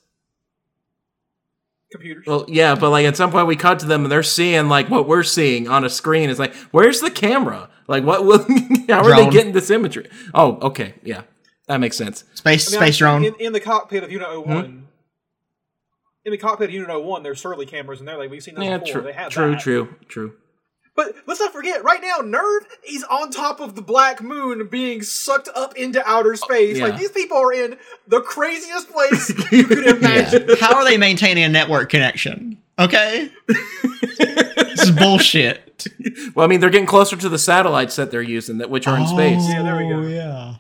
[1.91, 2.23] computers.
[2.27, 4.89] Well, yeah, but like at some point we cut to them and they're seeing like
[4.89, 6.29] what we're seeing on a screen.
[6.29, 7.67] It's like, where's the camera?
[7.87, 8.23] Like, what?
[8.25, 8.37] Will,
[8.89, 10.07] how are they getting this imagery?
[10.33, 11.23] Oh, okay, yeah,
[11.67, 12.23] that makes sense.
[12.35, 13.23] Space I mean, space drone.
[13.25, 14.51] In, in the cockpit of Unit Hmm?
[14.51, 14.87] 01.
[16.25, 18.17] In the cockpit of Unit 01, there's surely cameras in there.
[18.19, 18.93] Like we've seen those Yeah, before.
[18.93, 19.59] true, They have true, that.
[19.59, 20.33] true, true.
[20.99, 25.01] But let's not forget, right now, NERV is on top of the Black Moon being
[25.01, 26.77] sucked up into outer oh, space.
[26.77, 26.87] Yeah.
[26.87, 27.77] Like, these people are in
[28.09, 30.45] the craziest place you could imagine.
[30.49, 30.55] Yeah.
[30.59, 32.57] How are they maintaining a network connection?
[32.77, 33.31] Okay.
[33.47, 35.87] this is bullshit.
[36.35, 38.97] Well, I mean, they're getting closer to the satellites that they're using, that which are
[38.97, 39.41] in space.
[39.41, 39.99] Oh, yeah, there we go.
[39.99, 40.55] Oh, Yeah.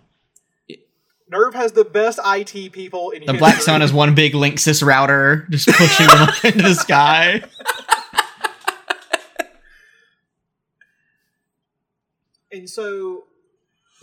[1.33, 3.39] NERV has the best IT people in The history.
[3.39, 7.43] Black Sun is one big Linksys router just pushing them up into the sky.
[12.51, 13.23] And so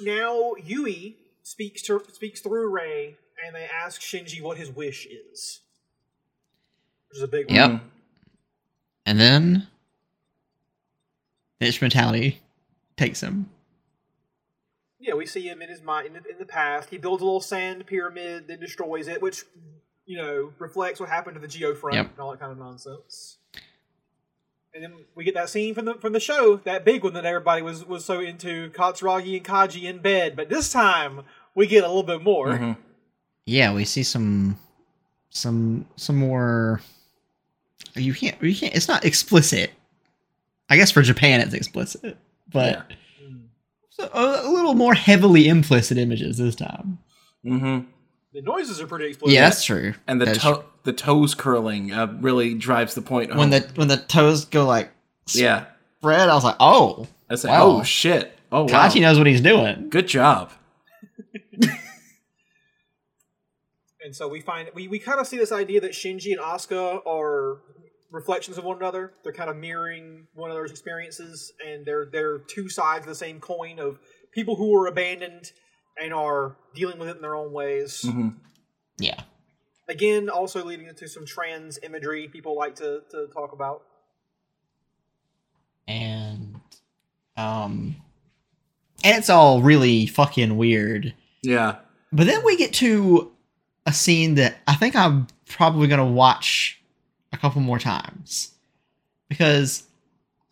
[0.01, 5.61] now Yui speaks to speaks through Rei, and they ask Shinji what his wish is.
[7.09, 7.55] Which is a big one.
[7.55, 7.81] Yep.
[9.07, 9.67] And then
[11.61, 12.41] Bitch mentality
[12.97, 13.49] takes him.
[14.99, 16.91] Yeah, we see him in his mind in the, in the past.
[16.91, 19.45] He builds a little sand pyramid, then destroys it, which
[20.05, 22.11] you know reflects what happened to the Geofront Yep.
[22.11, 23.39] and all that kind of nonsense.
[24.77, 27.25] And then we get that scene from the from the show, that big one that
[27.25, 30.37] everybody was was so into Katsuragi and Kaji in bed.
[30.37, 31.23] But this time
[31.55, 32.49] we get a little bit more.
[32.49, 32.77] Mhm.
[33.47, 34.59] Yeah, we see some
[35.31, 36.83] some some more.
[37.95, 38.75] You can't you can't.
[38.75, 39.71] It's not explicit.
[40.69, 42.19] I guess for Japan it's explicit,
[42.53, 42.93] but
[43.89, 46.99] so a, a little more heavily implicit images this time.
[47.47, 47.89] Mm-hmm.
[48.37, 49.33] The noises are pretty explosive.
[49.35, 49.95] Yeah, that's true.
[50.07, 53.39] And the That's to- the toes curling uh, really drives the point home.
[53.39, 54.91] when the when the toes go like
[55.33, 55.65] yeah,
[56.01, 57.79] spread, I was like, oh, I said, Wow.
[57.79, 59.89] oh shit, oh wow, Kaji knows what he's doing.
[59.89, 60.53] good job.
[64.05, 67.05] And so we find we, we kind of see this idea that Shinji and Asuka
[67.05, 67.59] are
[68.13, 69.15] reflections of one another.
[69.25, 73.41] They're kind of mirroring one another's experiences, and they're they're two sides of the same
[73.41, 73.99] coin of
[74.33, 75.51] people who were abandoned
[76.03, 78.03] and are dealing with it in their own ways.
[78.03, 78.29] hmm
[78.99, 79.23] Yeah,
[79.89, 83.83] Again, also leading into some trans imagery people like to, to talk about.
[85.89, 86.61] and
[87.37, 87.97] um,
[89.05, 91.15] and it's all really fucking weird.
[91.43, 91.77] Yeah,
[92.13, 93.31] But then we get to
[93.85, 96.81] a scene that I think I'm probably gonna watch
[97.33, 98.53] a couple more times
[99.29, 99.85] because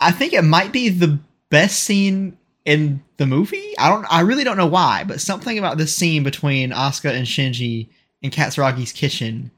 [0.00, 1.18] I think it might be the
[1.50, 3.74] best scene in the movie.
[3.78, 4.06] I don't.
[4.10, 7.88] I really don't know why, but something about this scene between Asuka and Shinji
[8.22, 9.50] in Katsuragi's kitchen,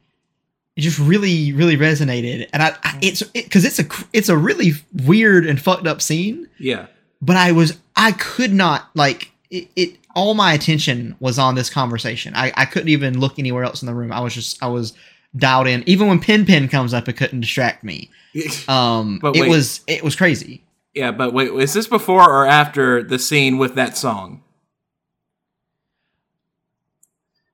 [0.76, 2.48] it just really, really resonated.
[2.52, 4.72] And I, I it's because it's a it's a really
[5.04, 6.86] weird and fucked up scene yeah,
[7.22, 11.70] but I was I could not like it, it all my attention was on this
[11.70, 12.34] conversation.
[12.34, 14.10] I, I couldn't even look anywhere else in the room.
[14.12, 14.94] I was just I was
[15.36, 15.84] dialed in.
[15.86, 18.10] Even when Pen Pen comes up, it couldn't distract me.
[18.68, 20.62] Um it was it was crazy.
[20.96, 21.12] Yeah.
[21.12, 24.42] But wait, is this before or after the scene with that song?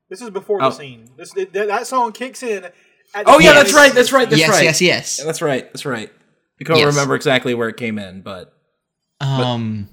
[0.09, 0.71] This is before Oh.
[0.71, 1.11] the scene.
[1.17, 2.65] This that, that song kicks in.
[3.15, 3.93] At Oh the yeah, that's right.
[3.93, 4.29] That's right.
[4.29, 4.65] That's yes, right.
[4.65, 5.65] yes, yes, Yeah, that's right.
[5.73, 6.11] That's right.
[6.61, 6.87] I can't Yes.
[6.87, 8.55] remember exactly where it came in, but
[9.21, 9.89] Um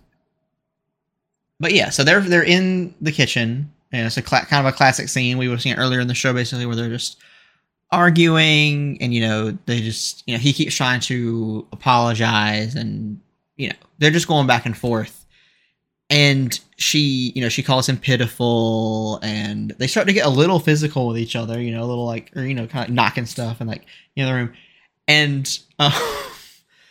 [1.60, 4.76] but yeah, so they're they're in the kitchen and it's a cla- kind of a
[4.78, 7.18] classic scene we would have seen earlier in the show basically where they're just
[7.91, 13.20] arguing and you know they just you know he keeps trying to apologize and
[13.60, 15.26] you know they're just going back and forth
[16.10, 20.60] and she you know she calls him pitiful and they start to get a little
[20.60, 23.26] physical with each other you know a little like or you know kind of knocking
[23.26, 23.86] stuff and like
[24.16, 24.53] in the room
[25.07, 25.91] and uh,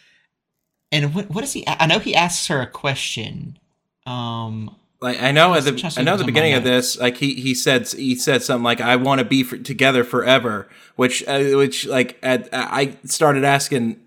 [0.93, 3.59] and what what does he i know he asks her a question
[4.07, 7.55] um like I know at the I know the beginning of this, like he he
[7.55, 11.87] said he said something like I want to be for, together forever, which uh, which
[11.87, 14.01] like at, I started asking.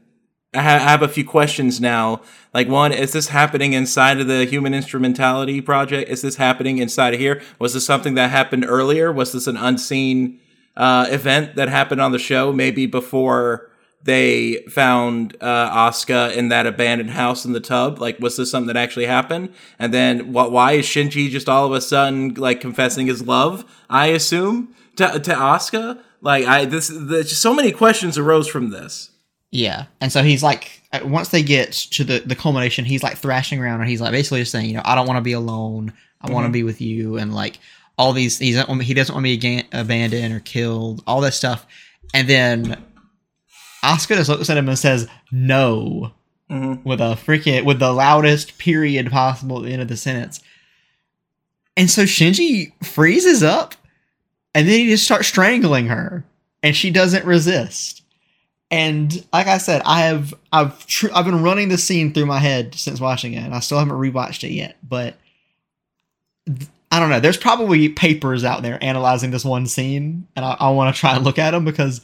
[0.54, 2.22] I ha- I have a few questions now.
[2.54, 6.10] Like one, is this happening inside of the Human Instrumentality Project?
[6.10, 7.42] Is this happening inside of here?
[7.58, 9.14] Was this something that happened earlier?
[9.14, 10.40] Was this an unseen
[10.76, 12.52] uh, event that happened on the show?
[12.52, 13.70] Maybe before
[14.04, 18.02] they found uh, Asuka in that abandoned house in the tub?
[18.02, 19.54] Like, was this something that actually happened?
[19.80, 20.52] And then, what?
[20.52, 23.64] Why is Shinji just all of a sudden like confessing his love?
[23.90, 26.02] I assume to to Asuka.
[26.20, 29.11] Like, I this just so many questions arose from this.
[29.52, 33.18] Yeah, and so he's like, uh, once they get to the the culmination, he's like
[33.18, 35.34] thrashing around, and he's like basically just saying, you know, I don't want to be
[35.34, 35.92] alone.
[36.22, 37.60] I want to be with you, and like
[37.98, 41.66] all these, he's he doesn't want to be aga- abandoned or killed, all that stuff.
[42.14, 42.82] And then
[43.84, 46.12] Asuka just looks at him and says, "No,"
[46.50, 46.84] Mhm.
[46.86, 50.40] with a freaking with the loudest period possible at the end of the sentence.
[51.76, 53.76] And so Shinji freezes up,
[54.54, 56.24] and then he just starts strangling her,
[56.64, 58.01] and she doesn't resist.
[58.72, 62.40] And like I said, I have I've tr- I've been running this scene through my
[62.40, 64.78] head since watching it, and I still haven't rewatched it yet.
[64.82, 65.16] But
[66.46, 67.20] th- I don't know.
[67.20, 71.16] There's probably papers out there analyzing this one scene, and I, I want to try
[71.16, 72.00] and look at them because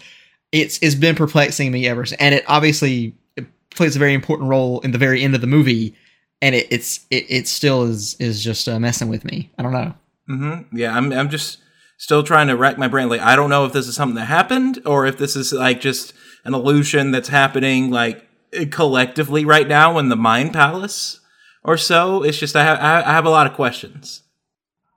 [0.52, 2.22] it's it's been perplexing me ever since.
[2.22, 5.48] And it obviously it plays a very important role in the very end of the
[5.48, 5.96] movie,
[6.42, 9.50] and it, it's it, it still is is just uh, messing with me.
[9.58, 9.94] I don't know.
[10.30, 10.76] Mm-hmm.
[10.76, 11.14] Yeah, I'm.
[11.14, 11.60] I'm just
[11.98, 13.08] still trying to rack my brain.
[13.08, 15.80] Like, I don't know if this is something that happened or if this is like
[15.80, 16.14] just
[16.48, 18.26] an illusion that's happening like
[18.72, 21.20] collectively right now in the Mind Palace
[21.64, 22.24] or so.
[22.24, 24.24] It's just I have I have a lot of questions.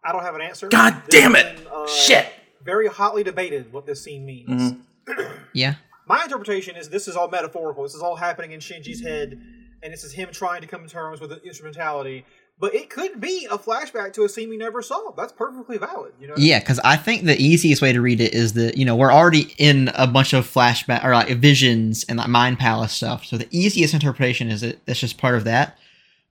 [0.05, 0.69] I don't have an answer.
[0.69, 1.57] God This damn it!
[1.59, 2.27] been, uh, Shit.
[2.65, 4.73] Very hotly debated what this scene means.
[5.07, 5.23] Mm-hmm.
[5.53, 5.75] Yeah.
[6.07, 7.83] My interpretation is this is all metaphorical.
[7.83, 9.41] This is all happening in Shinji's head,
[9.83, 12.25] and this is him trying to come to terms with the instrumentality.
[12.61, 15.13] But it could be a flashback to a scene we never saw.
[15.13, 16.13] That's perfectly valid.
[16.21, 16.35] You know.
[16.37, 19.13] Yeah, because I think the easiest way to read it is that you know we're
[19.13, 23.25] already in a bunch of flashback or like visions and like mind palace stuff.
[23.25, 25.79] So the easiest interpretation is that that's just part of that.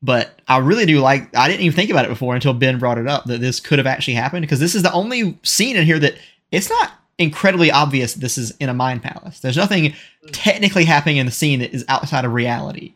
[0.03, 1.35] But I really do like.
[1.35, 3.79] I didn't even think about it before until Ben brought it up that this could
[3.79, 6.13] have actually happened because this is the only scene in here that
[6.51, 9.39] it's not incredibly obvious this is in a mind palace.
[9.39, 9.95] There's nothing
[10.31, 12.93] technically happening in the scene that is outside of reality.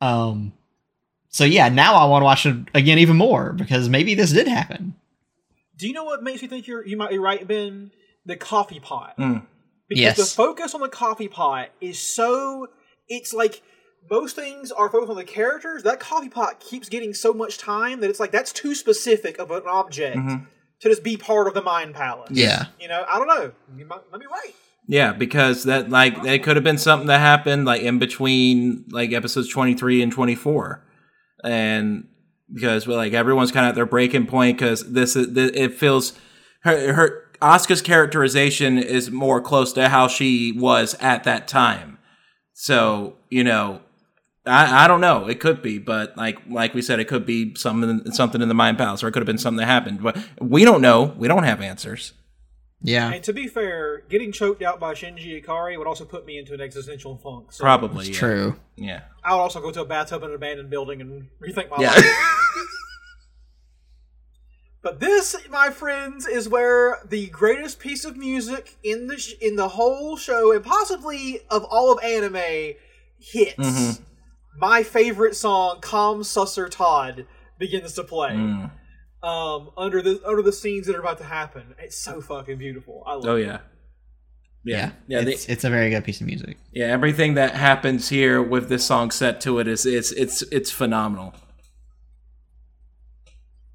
[0.00, 0.54] Um.
[1.34, 4.46] So yeah, now I want to watch it again even more because maybe this did
[4.46, 4.94] happen.
[5.76, 7.90] Do you know what makes me think you're you might be right, Ben?
[8.24, 9.16] The coffee pot.
[9.18, 9.44] Mm.
[9.88, 10.16] because Yes.
[10.16, 12.68] the focus on the coffee pot is so
[13.08, 13.62] it's like
[14.08, 17.98] most things are focused on the characters that coffee pot keeps getting so much time
[18.00, 21.62] that it's like that's too specific of an object to just be part of the
[21.62, 22.66] mind palace Yeah.
[22.80, 24.54] you know i don't know you might, might be right
[24.86, 29.12] Yeah, because that like it could have been something that happened like in between like
[29.12, 30.82] episodes twenty three and twenty four,
[31.44, 32.08] and
[32.52, 35.74] because well, like everyone's kind of at their breaking point because this is th- it
[35.74, 36.12] feels
[36.60, 41.98] her her Asuka's characterization is more close to how she was at that time.
[42.52, 43.80] So you know,
[44.46, 45.26] I I don't know.
[45.26, 48.54] It could be, but like like we said, it could be something something in the
[48.54, 50.02] mind palace, or it could have been something that happened.
[50.02, 51.14] But we don't know.
[51.16, 52.12] We don't have answers.
[52.86, 53.10] Yeah.
[53.12, 56.52] and to be fair getting choked out by shinji ikari would also put me into
[56.54, 58.12] an existential funk so Probably yeah.
[58.14, 58.56] True.
[58.76, 59.00] Yeah.
[59.24, 61.90] i would also go to a bathtub in an abandoned building and rethink my Yeah.
[61.94, 62.04] life
[64.82, 69.56] But this, my friends, is where the greatest piece of music in the sh- in
[69.56, 72.74] the whole show, and possibly of all of anime,
[73.18, 73.54] hits.
[73.56, 74.02] Mm-hmm.
[74.58, 77.26] My favorite song, "Komm Süsser Tod,"
[77.58, 78.32] begins to play.
[78.32, 78.70] Mm.
[79.24, 83.02] Um, under the under the scenes that are about to happen, it's so fucking beautiful.
[83.06, 83.46] I love Oh it.
[83.46, 83.58] yeah.
[84.64, 84.90] Yeah.
[85.08, 85.22] Yeah.
[85.22, 86.56] they- It's, it's a very good piece of music.
[86.72, 86.86] yeah.
[86.86, 91.34] Everything that happens here with this song set to it is it's it's it's phenomenal.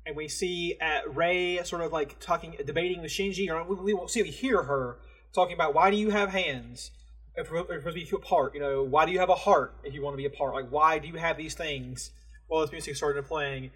[0.05, 3.93] and we see at Rei sort of like talking, debating with Shinji, or we, we
[3.93, 4.97] won't see, we hear her
[5.35, 6.89] talking about why do you have hands
[7.35, 8.55] if we're, if we're supposed to be apart?
[8.55, 10.55] You know, why do you have a heart if you want to be apart?
[10.55, 12.09] Like, why do you have these things?
[12.49, 13.69] Well, this music started playing,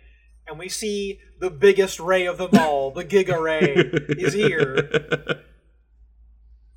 [0.47, 3.73] and we see the biggest Rei of them all, the Giga Rei,
[4.17, 5.41] is here.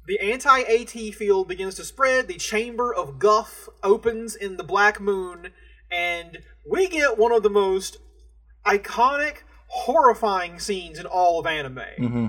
[0.06, 2.28] The anti AT field begins to spread.
[2.28, 5.48] The chamber of Guf opens in the Black Moon,
[5.90, 7.98] and we get one of the most
[8.64, 11.82] iconic, horrifying scenes in all of anime.
[11.98, 12.26] Mm-hmm.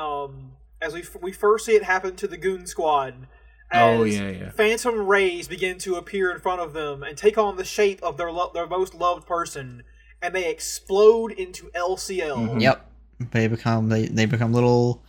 [0.00, 3.26] Um, as we f- we first see it happen to the Goon Squad.
[3.74, 4.50] Oh, yeah, yeah.
[4.50, 8.16] Phantom rays begin to appear in front of them and take on the shape of
[8.16, 9.82] their lo- their most loved person,
[10.20, 12.36] and they explode into LCL.
[12.36, 12.58] Mm-hmm.
[12.60, 12.90] Yep.
[13.30, 15.02] They become they, they become little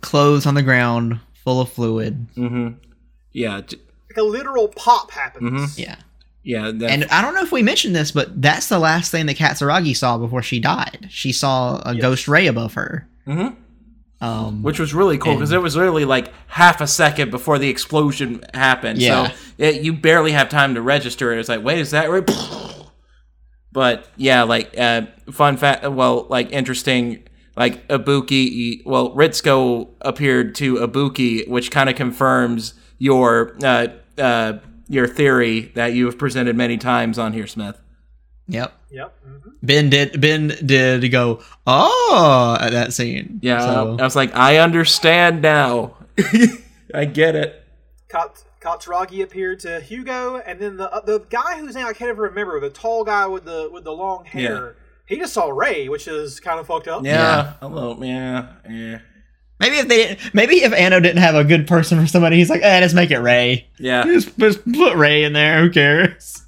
[0.00, 2.26] clothes on the ground full of fluid.
[2.36, 2.78] Mm-hmm.
[3.32, 3.60] Yeah.
[3.62, 3.76] j-
[4.10, 5.78] Like a literal pop happens.
[5.78, 5.96] Yeah.
[6.44, 6.70] Yeah.
[6.72, 9.36] That, And I don't know if we mentioned this, but that's the last thing that
[9.36, 11.08] Katsuragi saw before she died.
[11.10, 13.08] She saw a ghost ray above her.
[13.26, 13.56] Mhm.
[14.22, 17.68] Um, which was really cool because it was literally like half a second before the
[17.68, 19.00] explosion happened.
[19.00, 19.30] Yeah.
[19.30, 21.40] So it, you barely have time to register it.
[21.40, 22.30] It's like, wait, is that right?
[23.72, 25.90] But yeah, like uh, fun fact.
[25.90, 27.26] Well, like interesting.
[27.56, 33.88] Like Ibuki, well, Ritsuko appeared to Ibuki, which kind of confirms your uh,
[34.18, 34.58] uh,
[34.88, 37.80] your theory that you have presented many times on here, Smith.
[38.46, 38.74] yep.
[38.92, 39.14] Yep.
[39.26, 39.52] mhm.
[39.62, 43.40] Ben did Ben did go oh at that scene.
[43.42, 45.94] Yeah, So, I was like, I understand now.
[46.94, 47.64] I get it.
[48.08, 52.10] Kat- Katsuragi appeared to Hyuga, and then the uh, the guy whose name I can't
[52.10, 54.76] ever remember, the tall guy with the with the long hair.
[55.06, 57.04] He just saw Rei, which is kind of fucked up.
[57.04, 59.00] Yeah, a little, yeah, yeah.
[59.58, 62.48] maybe if they didn't, maybe if Anno didn't have a good person for somebody, he's
[62.48, 63.66] like, eh, let's make it Rei.
[63.78, 64.04] Yeah.
[64.04, 65.60] Just, just put Rei in there.
[65.60, 66.41] Who cares?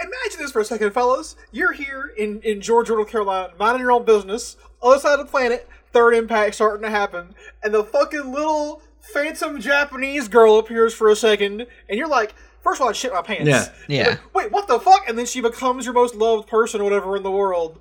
[0.00, 1.36] Imagine this for a second, fellas.
[1.52, 5.30] You're here in, in Georgia, North Carolina, minding your own business, other side of the
[5.30, 11.10] planet, third impact starting to happen, and the fucking little phantom Japanese girl appears for
[11.10, 13.48] a second, and you're like, first of all, I shit my pants.
[13.48, 13.68] Yeah.
[13.88, 14.08] Yeah.
[14.08, 15.08] Like, Wait, what the fuck?
[15.08, 17.78] And then she becomes your most loved person or whatever in the world.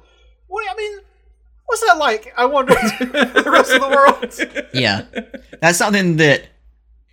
[0.48, 1.00] What, I mean,
[1.66, 2.34] what's that like?
[2.38, 4.66] I wonder the rest of the world.
[4.74, 5.06] Yeah,
[5.62, 6.48] that's something that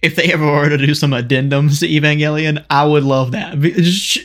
[0.02, 3.56] if they ever were to do some addendums to Evangelion, I would love that.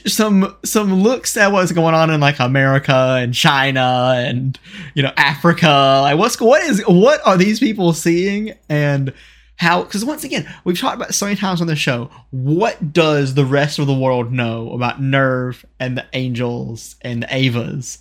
[0.06, 4.60] Some some looks at what's going on in like America and China and
[4.94, 6.00] you know Africa.
[6.04, 9.14] Like what's what is what are these people seeing and
[9.56, 9.84] how?
[9.84, 12.10] Because once again, we've talked about so many times on the show.
[12.32, 17.28] What does the rest of the world know about NERV and the Angels and the
[17.28, 18.00] Evas?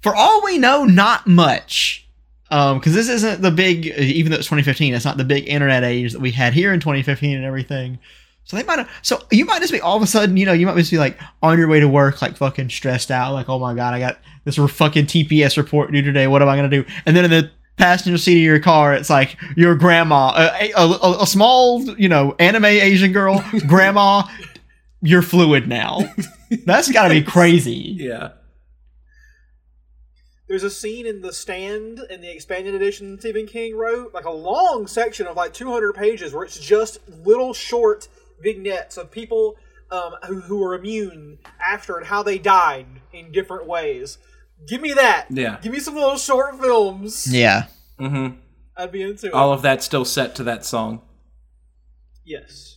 [0.00, 2.07] For all we know, not much
[2.50, 5.84] um because this isn't the big even though it's 2015 it's not the big internet
[5.84, 7.98] age that we had here in 2015 and everything.
[8.44, 10.54] So they might have so you might just be all of a sudden you know
[10.54, 13.50] you might just be like on your way to work like fucking stressed out like
[13.50, 16.70] oh my god i got this fucking tps report due today what am i gonna
[16.70, 16.84] do?
[17.04, 20.80] And then in the passenger seat of your car it's like your grandma a, a,
[20.80, 24.22] a, a small you know anime asian girl grandma
[25.00, 26.00] you're fluid now.
[26.64, 27.96] That's gotta be crazy.
[27.98, 28.30] Yeah.
[30.48, 34.30] There's a scene in The Stand in the expanded edition Stephen King wrote, like a
[34.30, 38.08] long section of like 200 pages where it's just little short
[38.42, 39.56] vignettes of people
[39.90, 44.16] um, who, who were immune after and how they died in different ways.
[44.66, 45.26] Give me that.
[45.30, 45.58] Yeah.
[45.60, 47.26] Give me some little short films.
[47.32, 47.66] yeah
[48.00, 48.36] Mm-hmm.
[48.76, 49.32] I'd be into it.
[49.34, 51.02] All of that still set to that song.
[52.24, 52.76] yes.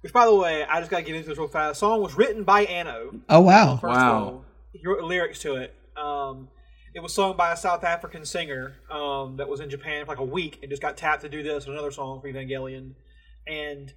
[0.00, 1.80] Which, by the way, I just gotta get into this real fast.
[1.80, 3.20] The song was written by Anno.
[3.28, 3.76] Oh wow.
[3.76, 4.16] First Wow.
[4.16, 5.74] of all, he wrote the lyrics to it.
[5.96, 6.48] Um,
[6.94, 10.18] it was sung by a South African singer um, that was in Japan for like
[10.18, 12.94] a week and just got tapped to do this and another song for Evangelion.
[13.46, 13.92] And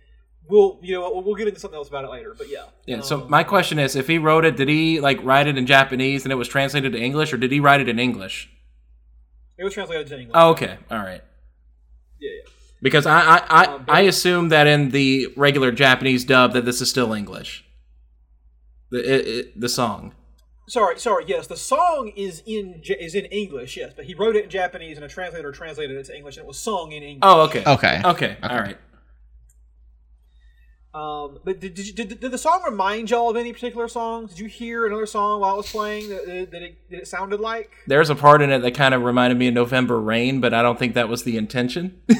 [0.48, 2.34] we'll, you know, we'll, get into something else about it later.
[2.38, 3.02] But yeah, Yeah.
[3.02, 5.66] So Um, my question is, if he wrote it, did he like write it in
[5.66, 8.50] Japanese and it was translated to English, or did he write it in English?
[9.58, 10.32] it was translated to English.
[10.34, 10.78] Oh, okay.
[10.90, 11.24] All right.
[12.20, 12.52] yeah, yeah.
[12.82, 16.82] Because I I, I, Um, I assume that in the regular Japanese dub that this
[16.82, 17.64] is still English.
[18.90, 20.16] The it, it, the song.
[20.72, 21.26] Sorry, sorry.
[21.27, 23.76] Yes, the song is in is in English.
[23.76, 26.45] Yes, but he wrote it in Japanese, and a translator translated it to English, and
[26.45, 27.19] it was sung in English.
[27.23, 27.61] Oh, okay.
[27.68, 28.02] Okay.
[28.06, 28.38] Okay.
[28.41, 28.77] All right.
[30.93, 34.30] Um, but did, did, did, did the song remind y'all of any particular songs?
[34.30, 37.07] Did you hear another song while it was playing that, that, that, it, that it
[37.07, 37.72] sounded like?
[37.88, 40.61] There's a part in it that kind of reminded me of November Rain, but I
[40.61, 42.02] don't think that was the intention.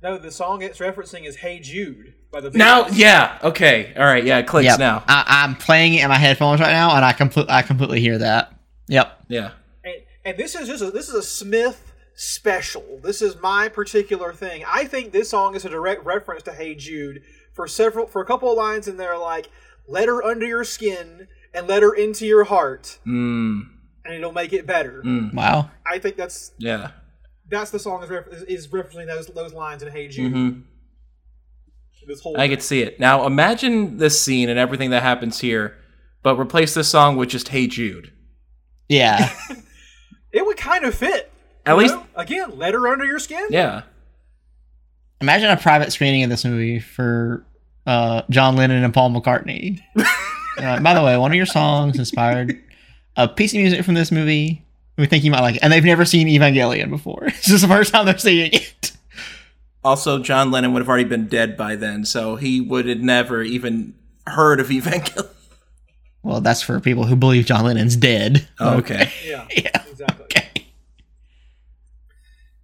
[0.00, 2.54] No, the song it's referencing is "Hey Jude" by the Beatles.
[2.54, 3.38] now, yeah.
[3.42, 3.92] Okay.
[3.96, 4.24] All right.
[4.24, 4.38] Yeah.
[4.38, 4.78] It clicks Yep.
[4.78, 5.04] now.
[5.08, 8.18] I, I'm playing it in my headphones right now, and I complete I completely hear
[8.18, 8.52] that.
[8.88, 9.24] Yep.
[9.28, 9.50] Yeah.
[9.84, 9.94] and,
[10.24, 12.98] and this is just a, this is a Smith special.
[13.02, 14.64] This is my particular thing.
[14.66, 17.22] I think this song is a direct reference to "Hey Jude"
[17.54, 19.48] for several for a couple of lines in there, like
[19.86, 23.62] "Let her under your skin and let her into your heart, Mm.
[24.04, 25.02] and it'll make it better."
[25.32, 25.70] Wow.
[25.86, 26.90] I think that's Yeah.
[27.48, 30.60] that's the song is, ref- is, is referencing those those lines in "Hey Jude." hmm
[32.08, 32.98] This whole I could see it.
[32.98, 35.76] Now imagine this scene and everything that happens here,
[36.22, 38.12] but replace this song with just "Hey Jude."
[38.88, 39.30] Yeah.
[40.32, 41.30] it would kind of fit.
[41.66, 42.06] At least- know?
[42.16, 43.46] again, let her under your skin.
[43.50, 43.82] Yeah.
[45.20, 47.44] Imagine a private screening of this movie for
[47.86, 49.80] uh, John Lennon and Paul McCartney.
[50.58, 52.58] uh, by the way, one of your songs inspired
[53.16, 54.64] a piece of music from this movie.
[54.96, 57.24] We think you might like it, and they've never seen Evangelion before.
[57.26, 58.92] It's just the first time they're seeing it.
[59.84, 63.42] Also, John Lennon would have already been dead by then, so he would have never
[63.42, 63.94] even
[64.26, 65.28] heard of Evangelion.
[66.22, 68.48] Well, that's for people who believe John Lennon's dead.
[68.58, 69.10] Oh, okay.
[69.24, 69.84] Yeah, Yeah.
[69.88, 70.24] exactly.
[70.24, 70.66] Okay.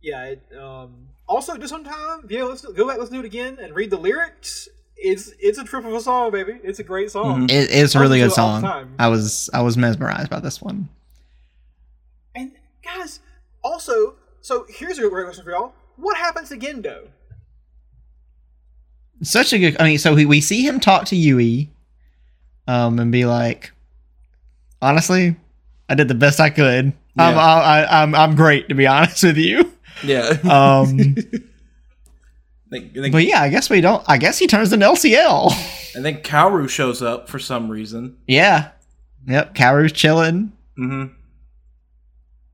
[0.02, 0.24] Yeah.
[0.24, 3.90] It, um, also, just sometime, yeah, let's go back, let's do it again and read
[3.90, 4.68] the lyrics.
[4.96, 6.58] It's it's a trip of a song, baby.
[6.62, 7.44] It's a great song.
[7.50, 8.94] It, it's a really good do it all the song.
[8.98, 10.88] I was I was mesmerized by this one.
[12.34, 13.20] And guys,
[13.62, 17.08] also, so here's a great question for y'all: What happens to Gendo?
[19.22, 19.76] such a good.
[19.80, 21.70] I mean, so we, we see him talk to Yui,
[22.66, 23.72] um, and be like,
[24.82, 25.36] honestly,
[25.88, 26.92] I did the best I could.
[27.16, 29.72] I'm I, I, I'm I'm great to be honest with you.
[30.02, 30.36] Yeah.
[30.42, 31.14] Um,
[32.72, 34.04] I think, but yeah, I guess we don't.
[34.08, 35.94] I guess he turns into LCL.
[35.94, 38.18] And then Kaworu shows up for some reason.
[38.26, 38.70] yeah.
[39.26, 39.54] Yep.
[39.54, 40.52] Kaworu's chilling.
[40.76, 41.14] Mm-hmm.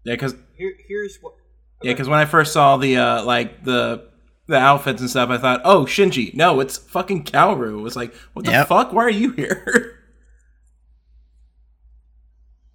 [0.04, 1.34] Yeah, because Here, here's what.
[1.82, 4.08] Yeah, because when I first saw the uh, like the
[4.46, 6.34] the outfits and stuff, I thought, oh, Shinji.
[6.34, 7.78] No, it's fucking Kaworu.
[7.78, 8.66] It was like, what the Yep.
[8.68, 8.92] fuck?
[8.92, 9.96] Why are you here?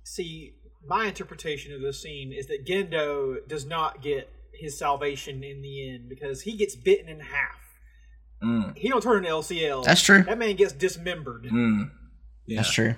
[0.03, 0.53] See,
[0.87, 5.89] my interpretation of this scene is that Gendo does not get his salvation in the
[5.89, 7.59] end because he gets bitten in half.
[8.41, 9.83] mm, He don't turn into LCL.
[9.83, 10.23] That's true.
[10.23, 11.43] That man gets dismembered.
[11.51, 11.89] mm.
[12.47, 12.57] Yeah.
[12.57, 12.95] That's true.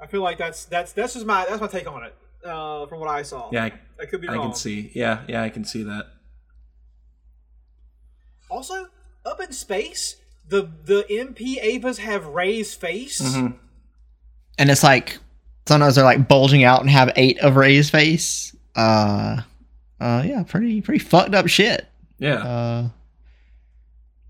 [0.00, 2.14] I feel like that's that's that's just my that's my take on it.
[2.46, 3.48] Uh, from what I saw.
[3.52, 4.38] Yeah, I, I could be wrong.
[4.38, 4.90] I can see.
[4.94, 6.06] Yeah, yeah, I can see that.
[8.50, 8.86] Also,
[9.24, 10.16] up in space,
[10.48, 13.20] the the MP Evas have Rei's face.
[13.20, 13.56] Mhm.
[14.58, 15.18] And it's like
[15.66, 18.54] sometimes they're like bulging out and have eight of Rei's face.
[18.74, 19.42] Uh,
[20.00, 21.86] uh, yeah, pretty pretty fucked up shit.
[22.18, 22.36] Yeah.
[22.36, 22.88] Uh,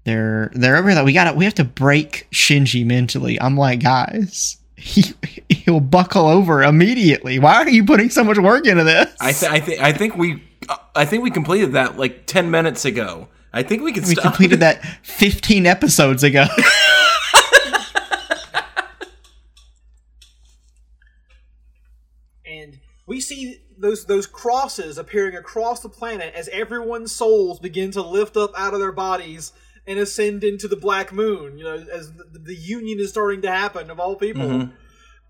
[0.04, 1.04] they're they're over there.
[1.04, 3.40] We gotta we have to break Shinji mentally.
[3.40, 5.14] I'm like, guys, he
[5.48, 7.38] he'll buckle over immediately.
[7.38, 9.14] Why are you putting so much work into this?
[9.20, 12.50] I, th- I think I think we uh, I think we completed that like ten
[12.50, 13.28] minutes ago.
[13.52, 14.24] I think we can we stop.
[14.24, 16.44] completed that 15 episodes ago.
[22.46, 28.02] and we see those those crosses appearing across the planet as everyone's souls begin to
[28.02, 29.52] lift up out of their bodies
[29.86, 31.58] and ascend into the black moon.
[31.58, 34.42] You know, as the, the union is starting to happen of all people.
[34.46, 34.72] Mhm.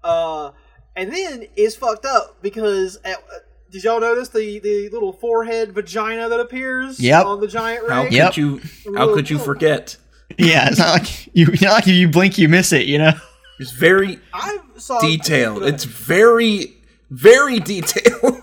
[0.02, 0.52] Uh,
[0.94, 3.38] and then it's fucked up because at, uh,
[3.70, 7.26] did y'all notice the the little forehead vagina that appears Yep.
[7.26, 8.36] on the giant How could Yep.
[8.36, 8.60] you?
[8.96, 9.96] How could you forget?
[10.38, 12.86] yeah, it's not like you not like if you blink you miss it.
[12.86, 13.12] You know.
[13.58, 14.18] It's very
[14.76, 15.62] saw detailed.
[15.64, 16.76] It's very
[17.10, 18.42] very detailed.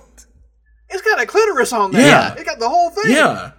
[0.89, 2.01] it's got a clitoris on there.
[2.07, 2.33] Yeah.
[2.35, 3.11] it got the whole thing.
[3.15, 3.51] yeah.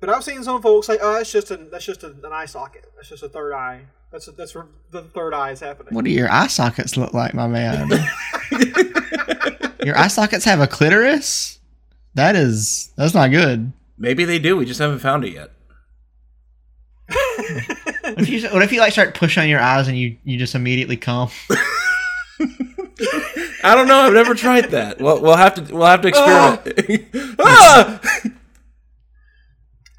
[0.00, 2.46] But I've seen some folks say, "Oh, that's just a that's just a, an eye
[2.46, 2.90] socket.
[2.96, 3.82] That's just a third eye.
[4.10, 7.34] That's that's where the third eye is happening." What do your eye sockets look like,
[7.34, 7.90] my man?
[9.84, 11.58] Your eye sockets have a clitoris?
[12.14, 13.72] That is that's not good.
[13.96, 14.56] Maybe they do.
[14.56, 15.52] We just haven't found it yet.
[17.08, 20.38] What if you what if you like start pushing on your eyes and you you
[20.38, 21.30] just immediately come?
[23.62, 24.00] I don't know.
[24.00, 25.00] I've never tried that.
[25.00, 27.36] Well, we'll have to we'll have to experiment.
[27.38, 28.00] ah!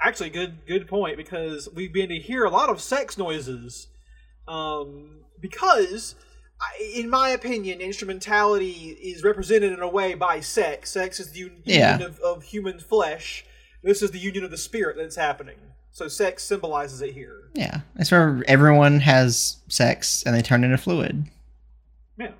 [0.03, 3.87] Actually, good good point because we've been to hear a lot of sex noises.
[4.47, 6.15] Um, because,
[6.95, 10.91] in my opinion, instrumentality is represented in a way by sex.
[10.91, 11.99] Sex is the union Yeah.
[11.99, 13.45] of, of human flesh.
[13.83, 15.55] This is the union of the spirit that's happening.
[15.91, 17.49] So sex symbolizes it here.
[17.53, 21.25] Yeah, it's where everyone has sex and they turn into fluid.
[22.17, 22.31] Yeah.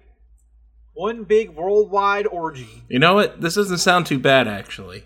[0.93, 2.83] One big worldwide orgy.
[2.89, 3.41] You know what?
[3.41, 5.03] This doesn't sound too bad, actually.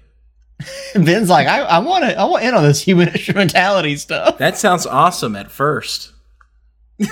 [0.96, 4.38] Ben's like, I, I want to, I want in on this human instrumentality stuff.
[4.38, 6.14] That sounds awesome at first.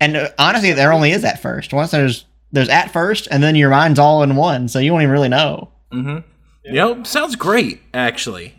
[0.00, 1.72] And uh, honestly, there only is at first.
[1.72, 5.02] Once there's there's at first, and then your mind's all in one, so you don't
[5.02, 5.70] even really know.
[5.92, 6.18] Mm-hmm.
[6.64, 7.80] You know, sounds great.
[7.94, 8.54] Actually,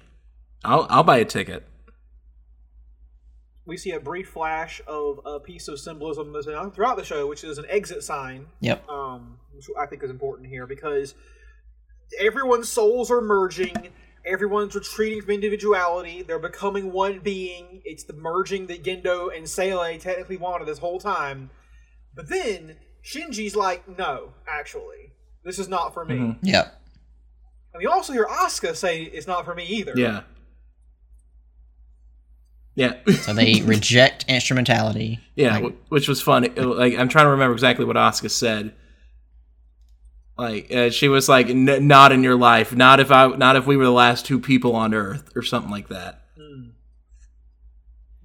[0.64, 1.64] I'll I'll buy a ticket.
[3.65, 6.34] We see a brief flash of a piece of symbolism
[6.74, 8.48] throughout the show, which is an exit sign.
[8.61, 8.88] Yep.
[8.90, 11.15] um, which I think is important here because
[12.20, 13.90] everyone's souls are merging.
[14.26, 16.22] Everyone's retreating from individuality.
[16.22, 17.82] They're becoming one being.
[17.86, 21.50] It's the merging that Gendo and SEELE technically wanted this whole time.
[22.14, 22.76] But then
[23.06, 25.14] Shinji's like, "No, actually,
[25.46, 26.46] this is not for me." Mm-hmm.
[26.46, 26.82] Yep.
[27.74, 30.22] And we also hear Asuka say, "It's not for me either." Yeah.
[32.76, 32.94] Yeah.
[33.22, 35.20] So they reject instrumentality.
[35.36, 36.44] Yeah, Like- wh- which was fun.
[36.46, 38.74] It- like I'm trying to remember exactly what Asuka said.
[40.38, 42.76] Like uh, she was like, N- "Not in your life.
[42.76, 43.28] Not if I.
[43.28, 46.22] Not if we were the last two people on Earth, or something like that."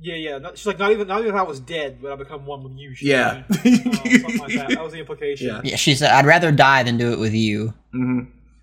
[0.05, 0.39] yeah, yeah.
[0.39, 2.65] Not, she's like, "Not even, not even if I was dead, would I become one
[2.65, 3.45] with you?" She Yeah.
[3.49, 4.67] Uh, something like that.
[4.71, 5.47] That was the implication.
[5.47, 5.61] Yeah.
[5.65, 8.21] Yeah, she said, "I'd rather die than do it with you." hmm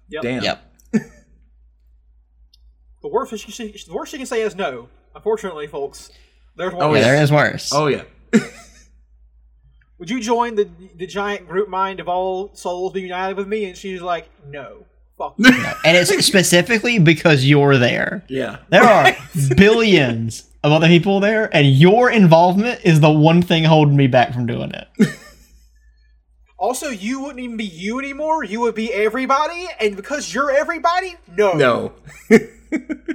[0.10, 0.22] Yep.
[0.24, 0.44] Damn.
[0.44, 0.62] Yep.
[3.02, 4.90] The worst she, she, the worst she can say is no.
[5.16, 6.12] Unfortunately, folks,
[6.58, 6.84] there's one.
[6.84, 7.06] Oh, Yeah, yeah.
[7.06, 7.72] there is worse.
[7.74, 8.04] Oh yeah.
[10.00, 13.66] Would you join the the giant group mind of all souls be united with me?
[13.66, 14.86] And she's like, no,
[15.18, 15.36] fuck.
[15.38, 15.52] you."
[15.86, 18.24] And it's specifically because you're there.
[18.30, 18.58] Yeah.
[18.70, 19.16] There are
[19.58, 24.34] billions of other people there, and your involvement is the one thing holding me back
[24.34, 24.88] from doing it.
[26.58, 28.44] also, you wouldn't even be you anymore.
[28.44, 31.54] You would be everybody, and because you're everybody, no.
[31.54, 31.92] No.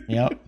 [0.08, 0.40] Yep.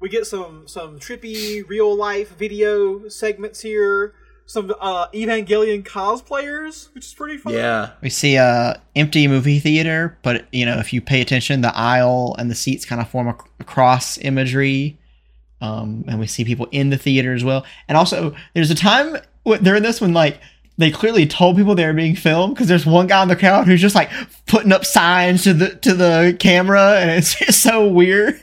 [0.00, 4.14] We get some some trippy real life video segments here.
[4.46, 7.52] Some uh, Evangelion cosplayers, which is pretty fun.
[7.52, 7.90] Yeah.
[8.00, 12.34] We see a empty movie theater, but you know, if you pay attention, the aisle
[12.38, 14.98] and the seats kind of form a, a cross imagery.
[15.60, 17.66] Um, and we see people in the theater as well.
[17.88, 20.40] And also, there's a time during this when like
[20.78, 23.66] they clearly told people they were being filmed because there's one guy in the crowd
[23.66, 24.10] who's just like
[24.46, 28.40] putting up signs to the to the camera, and it's just so weird.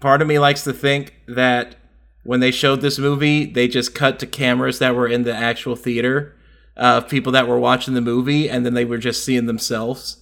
[0.00, 1.76] Part of me likes to think that
[2.22, 5.76] when they showed this movie, they just cut to cameras that were in the actual
[5.76, 6.36] theater
[6.76, 10.18] of people that were watching the movie, and then they were just seeing themselves.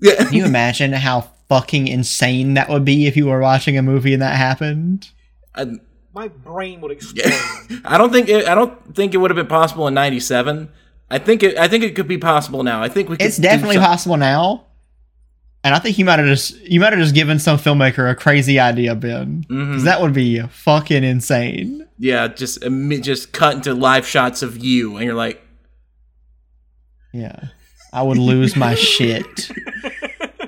[0.00, 0.24] Yeah.
[0.24, 4.12] Can you imagine how fucking insane that would be if you were watching a movie
[4.12, 5.10] and that happened?
[5.54, 5.66] I,
[6.14, 7.32] My brain would explode.
[7.84, 10.68] I don't think it, I don't think it would have been possible in '97.
[11.10, 11.56] I think it.
[11.56, 12.82] I think it could be possible now.
[12.82, 13.16] I think we.
[13.16, 14.66] Could It's definitely possible now.
[15.66, 18.14] And I think you might have just you might have just given some filmmaker a
[18.14, 19.44] crazy idea, Ben.
[19.50, 19.82] Mhm.
[19.82, 21.84] that would be fucking insane.
[21.98, 22.62] Yeah, just
[23.00, 25.42] just cut into live shots of you, and you're like,
[27.12, 27.48] Yeah.
[27.92, 29.50] I would lose my shit.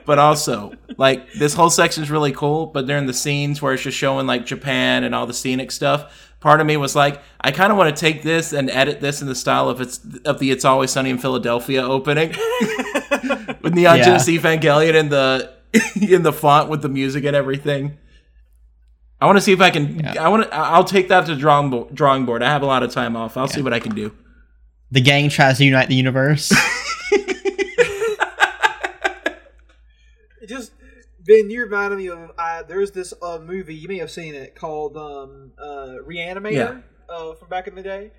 [0.06, 3.82] but also like this whole section is really cool but during the scenes where it's
[3.82, 7.50] just showing like japan and all the scenic stuff part of me was like i
[7.50, 10.38] kind of want to take this and edit this in the style of it's of
[10.38, 12.30] the it's always sunny in philadelphia opening
[13.62, 14.04] with neon Yeah.
[14.04, 15.52] genesis evangelion in the
[16.00, 17.98] in the font with the music and everything
[19.20, 20.24] i want to see if i can Yeah.
[20.24, 22.66] i want to i'll take that to the drawing, bo- drawing board i have a
[22.66, 24.12] lot of time off i'll see what i can do
[24.90, 26.50] The gang tries to unite the universe.
[30.46, 30.72] Just
[31.26, 34.54] Ben, you reminded me of uh, there's this uh, movie you may have seen it
[34.54, 36.80] called um, uh, Reanimator Yeah.
[37.14, 38.12] uh, from back in the day.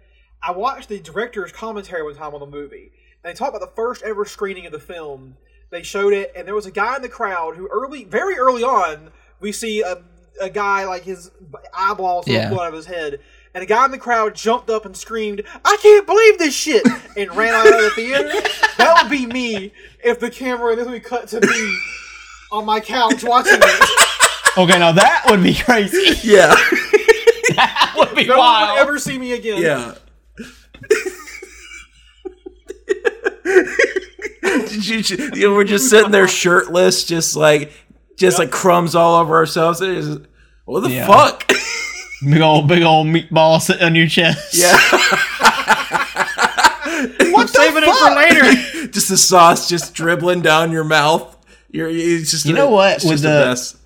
[0.44, 2.92] I watched the director's commentary one time on the movie, and
[3.24, 5.36] they talked about the first ever screening of the film.
[5.72, 8.64] They showed it, and there was a guy in the crowd who early, very early
[8.64, 10.02] on, we see a,
[10.42, 11.30] a guy like his
[11.74, 12.50] eyeballs Yeah.
[12.52, 12.58] yeah.
[12.58, 13.20] out of his head,
[13.54, 16.84] and a guy in the crowd jumped up and screamed, "I can't believe this shit!"
[17.18, 18.32] and ran out of the theater.
[18.78, 19.74] That would be me
[20.04, 21.78] if the camera in this movie cut to me
[22.52, 24.58] on my couch watching it.
[24.58, 26.18] okay, now that would be crazy.
[26.28, 26.48] yeah
[27.56, 28.72] that would be No one wild.
[28.72, 29.62] would ever see me again.
[29.62, 29.94] yeah
[34.72, 35.04] You-
[35.34, 37.72] you- know, we're just sitting there shirtless, just like
[38.18, 39.80] just like crumbs all over ourselves.
[40.66, 41.08] What the Yeah.
[41.08, 41.52] fuck?
[42.24, 44.54] Big old, big old meatball sitting on your chest.
[44.54, 44.74] yeah,
[47.32, 48.88] What the Saving it for later.
[48.92, 51.36] just the sauce just dribbling down your mouth.
[51.72, 52.98] You're, it's just You know what?
[52.98, 53.78] It's With the- the best.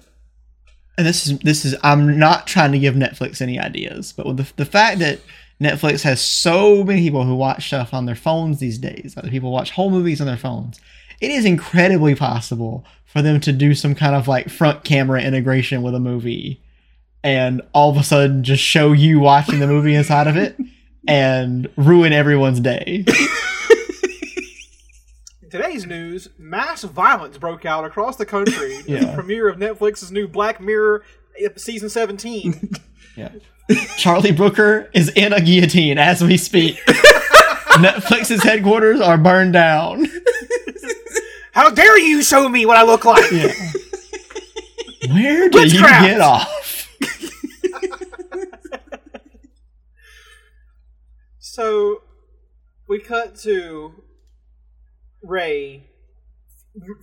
[0.98, 4.38] and this is this is I'm not trying to give Netflix any ideas, but with
[4.38, 5.20] the, the fact that
[5.64, 9.52] Netflix has so many people who watch stuff on their phones these days, other people
[9.52, 10.80] watch whole movies on their phones,
[11.22, 15.82] it is incredibly possible for them to do some kind of like front camera integration
[15.82, 16.62] with a movie
[17.24, 20.58] and all of a sudden just show you watching the movie inside of it
[21.08, 23.06] and ruin everyone's day.
[25.42, 28.80] In today's news, mass violence broke out across the country.
[28.86, 29.06] Yeah.
[29.06, 31.04] The premiere of Netflix's new Black Mirror
[31.56, 32.72] season 17.
[33.16, 33.30] Yeah.
[33.98, 36.76] Charlie Brooker is in a guillotine as we speak.
[37.74, 40.06] Netflix's headquarters are burned down.
[41.54, 43.32] How dare you show me what I look like?
[43.32, 43.54] Yeah.
[45.10, 46.50] Where do you get off?
[51.54, 52.02] So
[52.88, 53.94] we cut to
[55.22, 55.84] Rei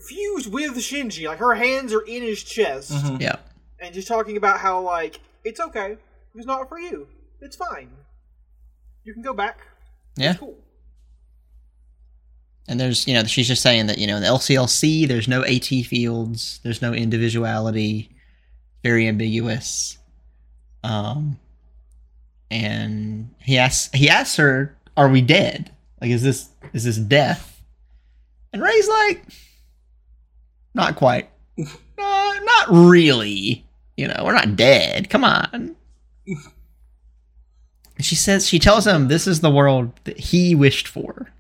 [0.09, 3.21] fused with Shinji, like her hands are in his chest, mm-hmm.
[3.21, 3.37] Yeah.
[3.79, 5.99] and just talking about how like it's okay,
[6.35, 7.07] it's not for you,
[7.41, 7.91] it's fine,
[9.05, 9.61] you can go back,
[10.17, 10.35] Yeah.
[10.35, 10.57] cool.
[12.69, 15.43] And there's, you know, she's just saying that, you know, in the LCLC, there's no
[15.45, 18.11] AT fields, there's no individuality,
[18.85, 19.99] very ambiguous.
[20.85, 21.39] Um,
[22.51, 25.73] and he asks, he asks her, "Are we dead?
[26.01, 27.61] Like, is this is this death?"
[28.53, 29.25] And Rei's like,
[30.75, 31.29] "Not quite.
[31.59, 31.65] uh,
[31.99, 33.67] not really.
[33.97, 35.11] You know, we're not dead.
[35.11, 35.77] Come on."
[37.99, 41.31] She says, she tells him, "This is the world that he wished for."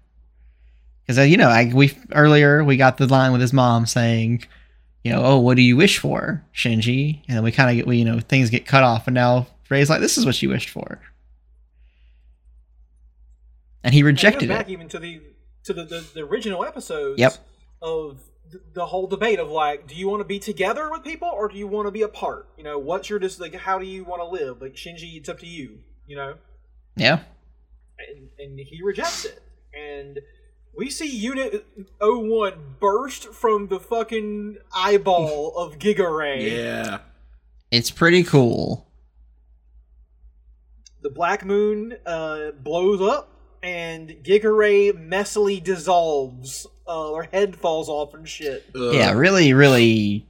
[1.02, 4.44] Because uh, you know, I, we earlier we got the line with his mom saying,
[5.02, 7.20] you know, oh, what do you wish for, Shinji?
[7.28, 9.47] And then we kind of get, we you know, things get cut off, and now
[9.70, 11.01] Rei's like, this is what she wished for,
[13.82, 14.73] and he And it rejected back it.
[14.73, 15.20] even to the
[15.65, 17.35] to the, the, the original episodes Yep.
[17.82, 18.19] of
[18.74, 21.56] the whole debate of like, do you want to be together with people or do
[21.56, 22.48] you want to be apart?
[22.56, 24.60] You know, what's your just like, how do you want to live?
[24.60, 25.78] Like Shinji, it's up to you.
[26.06, 26.35] You know.
[26.97, 27.20] Yeah,
[27.98, 29.43] and, and he rejects it.
[29.72, 30.18] And
[30.77, 31.66] we see Unit
[32.01, 36.51] 01 burst from the fucking eyeball of Giga Rei.
[36.56, 36.98] Yeah.
[37.70, 38.86] it's pretty cool.
[41.02, 43.31] The Black Moon uh, blows up,
[43.62, 46.66] and Giga Rei messily dissolves.
[46.87, 48.65] Uh, her head falls off and shit.
[48.74, 48.95] Ugh.
[48.95, 50.27] Yeah, really, really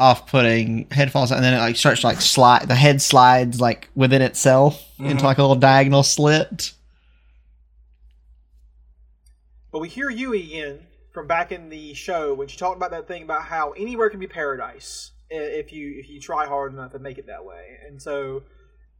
[0.00, 0.88] off-putting.
[0.90, 2.68] Head falls out, and then it like starts to, like slide.
[2.68, 6.72] The head slides like within itself into like a little diagonal slit.
[9.70, 13.06] But we hear Yui again from back in the show when she talked about that
[13.06, 17.02] thing about how anywhere can be paradise if you if you try hard enough and
[17.02, 17.78] make it that way.
[17.86, 18.42] And so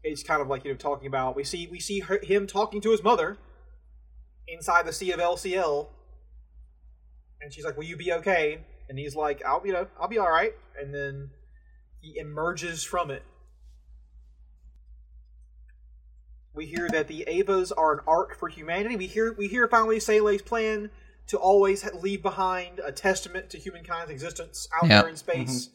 [0.02, 2.80] it's kind of like you know talking about we see we see her, him talking
[2.82, 3.36] to his mother
[4.48, 5.88] inside the sea of LCL,
[7.40, 10.18] and she's like, "Will you be okay?" And he's like, "I'll you know I'll be
[10.18, 11.30] all right." And then
[12.00, 13.22] he emerges from it.
[16.54, 18.96] We hear that the Evas are an arc for humanity.
[18.96, 20.90] We hear we hear finally SEELE's plan
[21.26, 25.00] to always leave behind a testament to humankind's existence out Yeah.
[25.00, 25.70] there in space.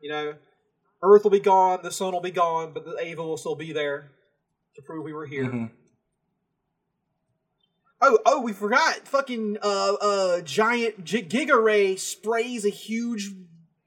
[0.00, 0.34] You know,
[1.02, 3.72] Earth will be gone, the sun will be gone, but the Eva will still be
[3.72, 4.10] there
[4.74, 5.44] to prove we were here.
[5.44, 5.70] Mhm.
[8.02, 9.06] Oh, oh, we forgot.
[9.06, 13.30] Fucking uh, uh, giant G- Giga Rei sprays a huge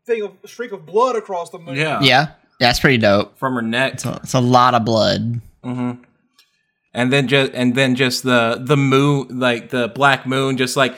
[0.06, 1.76] thing of streak of blood across the moon.
[1.76, 2.00] Yeah.
[2.02, 2.28] Yeah,
[2.60, 3.38] that's pretty dope.
[3.38, 3.94] From her neck.
[3.94, 5.42] It's a, it's a lot of blood.
[5.64, 5.94] hmm
[6.94, 10.96] And then just and then just the the moon, like the black moon, just like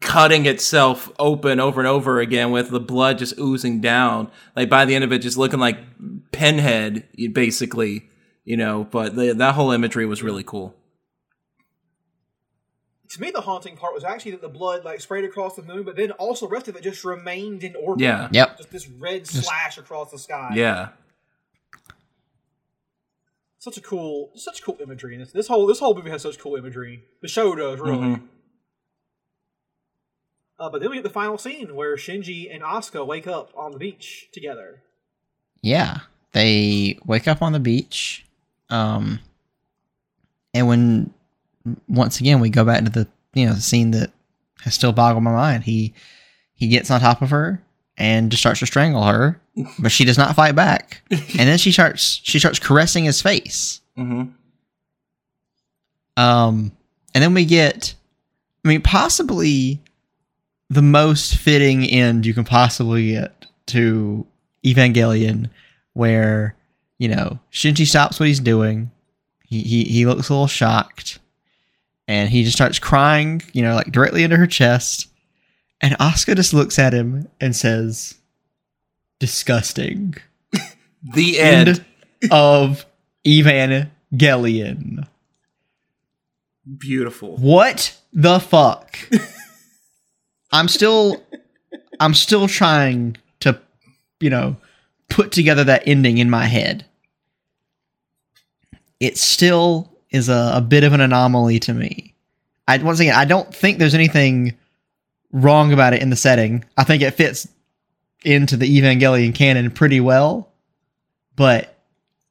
[0.00, 4.30] cutting itself open over and over again with the blood just oozing down.
[4.54, 5.78] Like by the end of it, just looking like
[6.32, 8.10] Pinhead, basically.
[8.44, 10.74] You know, but the, that whole imagery was really cool.
[13.12, 15.82] To me, the haunting part was actually that the blood like sprayed across the moon,
[15.82, 18.02] but then also the rest of it just remained in orbit.
[18.02, 18.28] Yeah.
[18.32, 18.56] Yep.
[18.56, 20.52] Just this red slash across the sky.
[20.54, 20.88] Yeah.
[23.58, 25.14] Such a cool, such cool imagery.
[25.14, 27.04] And this, this whole this whole movie has such cool imagery.
[27.20, 27.98] The show does really.
[27.98, 28.22] Mhm.
[30.58, 33.72] Uh, but then we get the final scene where Shinji and Asuka wake up on
[33.72, 34.82] the beach together.
[35.60, 35.98] Yeah,
[36.32, 38.24] they wake up on the beach,
[38.70, 39.20] um,
[40.54, 41.12] and when
[41.88, 44.10] once again we go back to the you know the scene that
[44.62, 45.64] has still boggled my mind.
[45.64, 45.94] He
[46.54, 47.62] he gets on top of her
[47.98, 49.40] and just starts to strangle her,
[49.78, 51.02] but she does not fight back.
[51.10, 53.80] and then she starts she starts caressing his face.
[53.96, 54.24] hmm
[56.16, 56.72] Um,
[57.14, 57.94] and then we get,
[58.64, 59.80] I mean, possibly
[60.70, 64.26] the most fitting end you can possibly get to
[64.64, 65.50] Evangelion,
[65.94, 66.54] where
[66.98, 68.90] you know Shinji stops what he's doing.
[69.46, 71.18] He he he looks a little shocked,
[72.12, 73.40] and he just starts crying.
[73.54, 75.08] You know, like directly into her chest.
[75.80, 78.14] And Asuka just looks at him and says,
[79.18, 80.14] "Disgusting."
[81.14, 81.68] The end.
[81.68, 81.84] End
[82.30, 82.86] of
[83.26, 85.08] Evangelion.
[86.78, 87.36] Beautiful.
[87.38, 88.96] What the fuck?
[90.52, 91.20] I'm still
[91.98, 93.60] I'm still trying to
[94.20, 94.56] you know
[95.08, 96.86] put together that ending in my head.
[99.00, 102.14] It's still is a, a bit of an anomaly to me.
[102.68, 104.56] I once again I don't think there's anything
[105.32, 106.64] wrong about it in the setting.
[106.76, 107.48] I think it fits
[108.24, 110.52] into the Evangelion canon pretty well.
[111.34, 111.76] But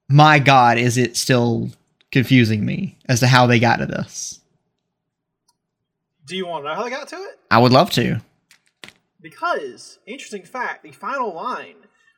[0.08, 1.70] my god, is it still
[2.12, 4.40] confusing me as to how they got to this?
[6.26, 7.40] Do you want to know how they got to it?
[7.50, 8.22] I would love to.
[9.20, 11.76] Because, interesting fact, the final line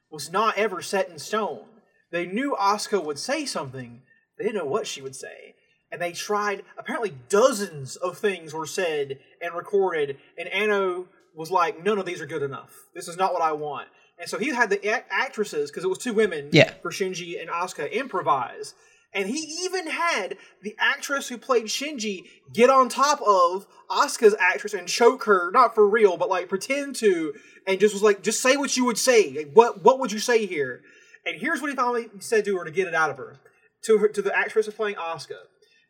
[0.10, 1.65] was not ever set in stone.
[2.11, 4.02] They knew Asuka would say something,
[4.38, 5.52] they didn't know what she would say.
[5.93, 11.85] And they tried, apparently, dozens of things were said and recorded, and Anno was like,
[11.85, 12.73] none of these are good enough.
[12.95, 13.89] This is not what I want.
[14.17, 16.73] And so he had the actresses, because it was two women Yeah.
[16.81, 18.73] for Shinji and Asuka, improvise.
[19.13, 24.73] And he even had the actress who played Shinji get on top of Asuka's actress
[24.73, 27.33] and choke her, not for real, but like pretend to,
[27.67, 29.31] and just was like, just say what you would say.
[29.31, 30.81] Like, what what would you say here?
[31.27, 33.39] And here's what he finally said to her to get it out of her.
[33.85, 35.37] To her to the actress who's playing Asuka.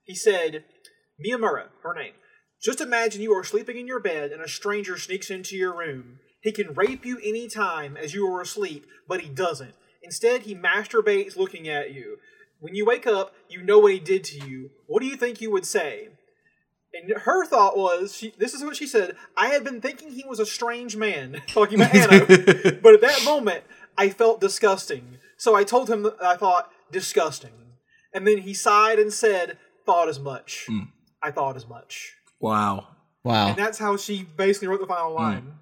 [0.04, 0.66] He said,
[1.24, 2.14] Miyamura, her name.
[2.62, 6.20] Just imagine you are sleeping in your bed and a stranger sneaks into your room.
[6.42, 9.76] He can rape you anytime as you are asleep, but he doesn't.
[10.02, 12.18] Instead, he masturbates looking at you.
[12.60, 14.72] When you wake up, you know what he did to you.
[14.88, 16.10] What do you think you would say?
[16.94, 20.26] And her thought was, she, this is what she said, I had been thinking he
[20.28, 22.26] was a strange man, talking about Anno.
[22.82, 23.64] but at that moment,
[23.98, 25.18] I felt disgusting.
[25.38, 27.52] So I told him I thought, disgusting.
[28.14, 30.68] And then he sighed and said, thought as much.
[31.22, 32.14] I thought as much.
[32.40, 32.88] Wow.
[33.24, 33.50] Wow.
[33.50, 35.54] And that's how she basically wrote the final line.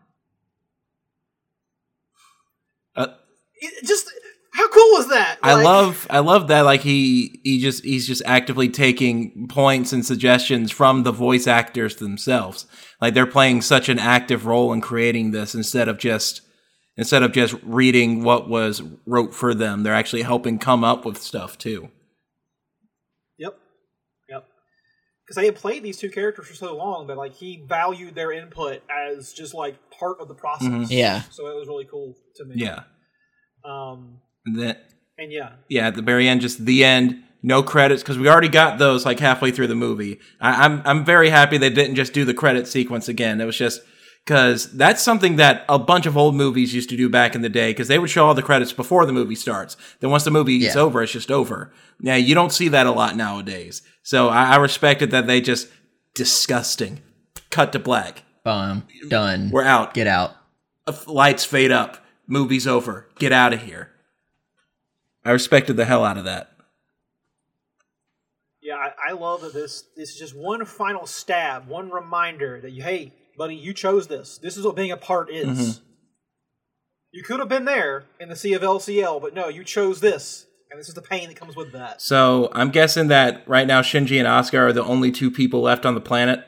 [2.95, 3.07] Uh,
[3.56, 4.10] It just,
[4.53, 5.38] how cool was that?
[5.43, 9.93] I Like, love I love that like he he just he's just actively taking points
[9.93, 12.65] and suggestions from the voice actors themselves.
[12.99, 16.41] Like they're playing such an active role in creating this instead of just
[16.98, 19.84] instead of just reading what was wrote for them.
[19.84, 21.89] They're actually helping come up with stuff too.
[23.38, 23.57] Yep.
[24.30, 24.45] Yep.
[25.32, 28.34] Because they had played these two characters for so long that like he valued their
[28.34, 30.68] input as just like part of the process.
[30.68, 30.88] Mhm.
[30.90, 31.22] Yeah.
[31.32, 32.56] So it was really cool to me.
[32.58, 32.82] Yeah.
[33.64, 34.18] Um.
[34.45, 34.76] And then
[35.18, 35.52] And yeah.
[35.70, 39.06] yeah, at the very end, just the end, no credits because we already got those
[39.06, 40.20] like halfway through the movie.
[40.41, 43.40] I, I'm I'm very happy they didn't just do the credit sequence again.
[43.40, 43.80] It was just
[44.26, 47.49] because that's something that a bunch of old movies used to do back in the
[47.49, 49.78] day because they would show all the credits before the movie starts.
[50.02, 51.72] Then once the movie is over, it's just over.
[52.02, 53.82] Yeah, you don't see that a lot nowadays.
[54.03, 55.68] So I, I respected that they just
[56.15, 57.02] disgusting.
[57.49, 58.23] Cut to black.
[58.44, 58.88] Boom.
[59.07, 59.49] Done.
[59.52, 59.94] We're out.
[59.94, 60.36] Get out.
[61.07, 62.03] Lights fade up.
[62.28, 63.07] Movie's over.
[63.19, 63.91] Get out of here.
[65.23, 66.52] I respected the hell out of that.
[68.61, 72.72] Yeah, I, I love that this this is just one final stab, one reminder that
[72.72, 74.38] you, hey, buddy, you chose this.
[74.38, 75.48] This is what being a part is.
[75.48, 75.84] Mm-hmm.
[77.11, 80.45] You could have been there in the sea of LCL, but no, you chose this,
[80.72, 82.02] and this is the pain that comes with that.
[82.02, 85.85] So I'm guessing that right now Shinji and Asuka are the only two people left
[85.85, 86.48] on the planet.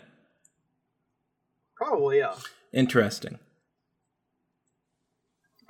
[1.75, 2.35] Probably, yeah.
[2.71, 3.39] Interesting.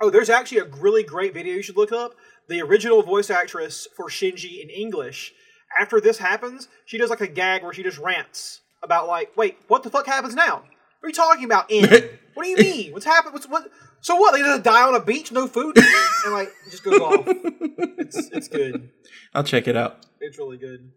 [0.00, 2.14] Oh, there's actually a really great video you should look up.
[2.48, 5.32] The original voice actress for Shinji in English.
[5.78, 9.58] After this happens, she does like a gag where she just rants about like, wait,
[9.66, 10.56] what the fuck happens now?
[10.56, 11.70] What are you talking about?
[11.70, 11.84] In?
[12.34, 12.92] what do you mean?
[12.92, 13.32] What's happened?
[13.32, 13.68] What's what?
[14.04, 14.34] So what?
[14.34, 15.78] They just die on a beach, no food,
[16.26, 17.24] and like it just goes off.
[17.26, 18.90] It's it's good.
[19.32, 20.04] I'll check it out.
[20.20, 20.92] It's really good.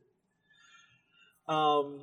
[1.48, 2.02] Um,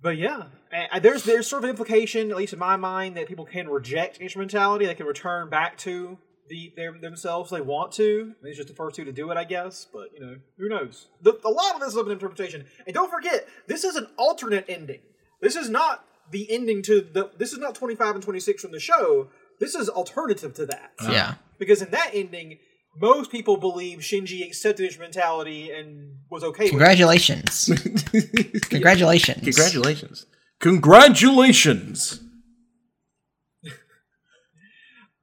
[0.00, 3.28] but yeah, and, there's there's sort of an implication, at least in my mind, that
[3.28, 4.86] people can reject instrumentality.
[4.86, 6.16] They can return back to
[6.48, 8.32] the their, themselves they want to.
[8.42, 9.86] It's just the first two to do it, I guess.
[9.92, 11.08] But you know, who knows?
[11.20, 12.64] The, a lot of this is up interpretation.
[12.86, 15.00] And don't forget, this is an alternate ending.
[15.42, 17.30] This is not the ending to the.
[17.36, 19.28] This is not 25 and 26 from the show.
[19.60, 20.92] This is alternative to that.
[21.02, 21.34] Yeah.
[21.58, 22.58] Because in that ending,
[23.00, 26.70] most people believe Shinji accepted instrumentality and was okay with it.
[26.70, 27.66] Congratulations.
[28.68, 29.42] Congratulations.
[29.42, 30.26] Congratulations.
[30.60, 32.20] Congratulations.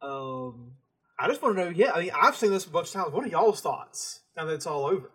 [0.02, 0.74] Um,
[1.18, 1.70] I just want to know.
[1.70, 3.14] Yeah, I mean, I've seen this a bunch of times.
[3.14, 5.10] What are y'all's thoughts now that it's all over?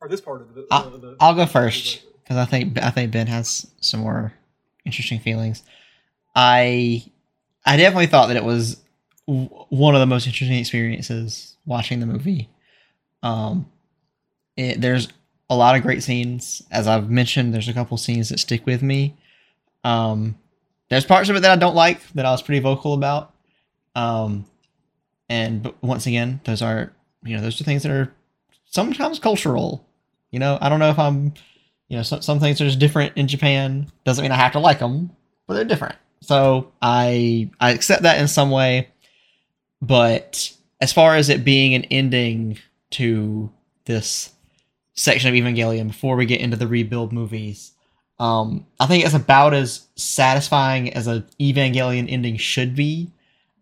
[0.00, 0.68] Or this part of the.
[0.70, 4.32] I'll, of the I'll go first because I think I think Ben has some more
[4.84, 5.64] interesting feelings.
[6.36, 7.10] I
[7.64, 8.80] I definitely thought that it was
[9.26, 12.48] one of the most interesting experiences watching the movie.
[13.22, 13.66] Um,
[14.56, 15.08] it, there's
[15.48, 17.52] a lot of great scenes, as I've mentioned.
[17.52, 19.16] There's a couple scenes that stick with me.
[19.84, 20.38] Um,
[20.88, 23.32] there's parts of it that I don't like that I was pretty vocal about.
[23.94, 24.44] Um,
[25.28, 26.92] and but once again, those are
[27.22, 28.12] you know those are things that are
[28.64, 29.86] sometimes cultural.
[30.30, 31.34] You know, I don't know if I'm
[31.88, 33.90] you know some some things are just different in Japan.
[34.04, 35.10] Doesn't mean I have to like them,
[35.46, 35.96] but they're different.
[36.22, 38.88] So I I accept that in some way.
[39.82, 42.58] But as far as it being an ending
[42.90, 43.50] to
[43.86, 44.32] this
[44.94, 47.72] section of Evangelion before we get into the rebuild movies,
[48.18, 53.10] um, I think it's about as satisfying as an Evangelion ending should be.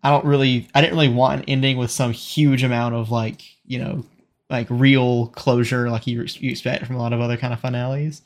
[0.03, 3.41] I don't really, I didn't really want an ending with some huge amount of like,
[3.65, 4.05] you know,
[4.49, 8.21] like real closure, like you, you expect from a lot of other kind of finales.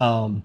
[0.00, 0.42] Um,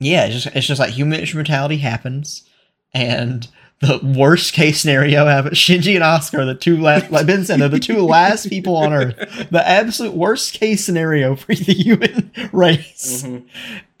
[0.00, 2.48] yeah, it's just, it's just like human brutality happens,
[2.92, 3.48] and
[3.80, 5.58] the worst case scenario happens.
[5.58, 8.76] Shinji and Asuka, are the two last, like Ben said, they're the two last people
[8.76, 9.48] on Earth.
[9.50, 13.26] The absolute worst case scenario for the human race,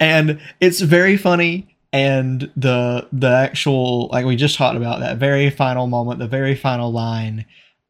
[0.00, 1.68] and it's very funny.
[1.92, 6.56] And the the actual like we just talked about that very final moment, the very
[6.56, 7.44] final line.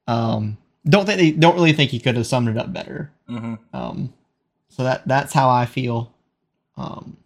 [0.06, 3.10] Um, don't think they don't really think he could have summed it up better.
[3.26, 4.12] hmm Um,
[4.68, 6.12] so that that's how I feel.
[6.76, 7.16] Um,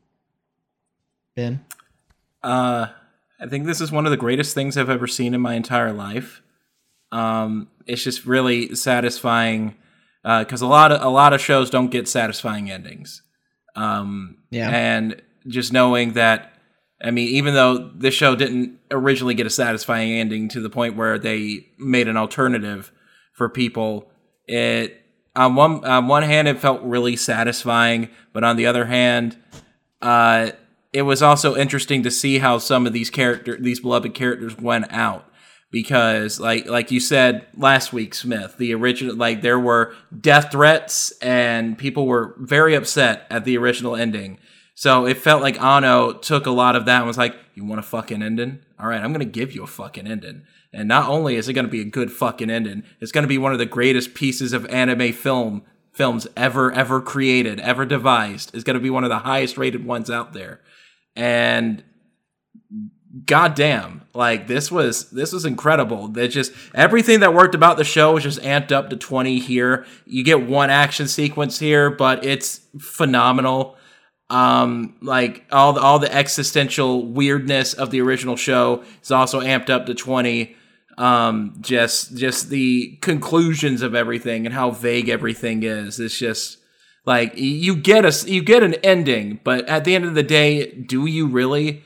[1.38, 1.64] ben,
[2.42, 2.88] Uh,
[3.40, 5.92] I think this is one of the greatest things I've ever seen in my entire
[5.92, 6.42] life.
[7.12, 9.76] Um, it's just really satisfying
[10.24, 13.22] because a lot of a lot of shows don't get satisfying endings.
[13.76, 14.68] Um, Yeah.
[14.70, 16.52] and just knowing that,
[17.02, 20.96] I mean, even though this show didn't originally get a satisfying ending to the point
[20.96, 22.90] where they made an alternative
[23.32, 24.10] for people,
[24.48, 25.00] it
[25.36, 29.36] on one on one hand it felt really satisfying, but on the other hand,
[30.02, 30.50] uh,
[30.92, 34.90] it was also interesting to see how some of these character these beloved characters went
[34.90, 35.24] out.
[35.70, 41.10] Because like like you said last week smith the original like there were death threats
[41.20, 44.38] and people were very upset at the original ending.
[44.74, 47.80] So it felt like Anno took a lot of that and was like you want
[47.80, 48.60] a fucking ending?
[48.80, 50.42] All right i'm gonna give you a fucking ending.
[50.72, 53.52] And not only is it gonna be a good fucking ending it's gonna be one
[53.52, 55.64] of the greatest pieces of anime film
[55.98, 60.08] films ever ever created ever devised is gonna be one of the highest rated ones
[60.08, 60.60] out there.
[61.16, 61.82] And
[63.26, 66.06] goddamn like this was this was incredible.
[66.06, 69.86] That just everything that worked about the show was just amped up to 20 here.
[70.06, 73.76] You get one action sequence here but it's phenomenal.
[74.30, 79.68] Um like all the all the existential weirdness of the original show is also amped
[79.68, 80.54] up to 20
[80.98, 85.98] um just just the conclusions of everything and how vague everything is.
[85.98, 86.58] It's just
[87.06, 90.70] like you get a you get an ending but at the end of the day
[90.72, 91.84] do you really?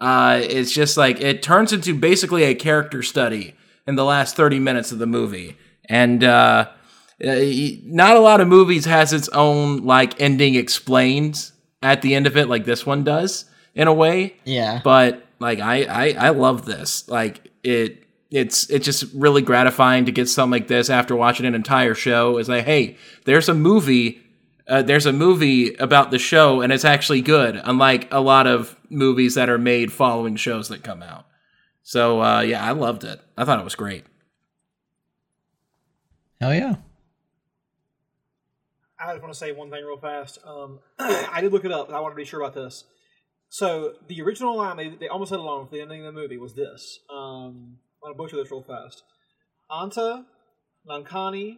[0.00, 3.54] Uh, it's just like it turns into basically a character study
[3.86, 5.56] in the last 30 minutes of the movie.
[5.88, 6.68] And uh,
[7.24, 7.34] uh,
[7.84, 11.50] not a lot of movies has its own like ending explained
[11.82, 14.36] at the end of it like this one does in a way.
[14.44, 17.08] Yeah, but like I, I I love this.
[17.08, 21.54] Like it it's it's just really gratifying to get something like this after watching an
[21.54, 22.38] entire show.
[22.38, 24.20] It's like, hey, there's a movie.
[24.66, 28.74] Uh, there's a movie about the show and it's actually good, unlike a lot of
[28.88, 31.26] movies that are made following shows that come out.
[31.82, 33.20] So uh, yeah, I loved it.
[33.36, 34.04] I thought it was great.
[36.40, 36.76] hell yeah.
[38.98, 40.38] I just want to say one thing real fast.
[40.46, 42.84] Um, I did look it up, and I want to be sure about this.
[43.50, 46.38] So the original line they, they almost had along for the ending of the movie
[46.38, 47.00] was this.
[47.14, 49.02] Um, I'm gonna butcher this real fast.
[49.70, 50.24] Anta,
[50.88, 51.56] Nankani,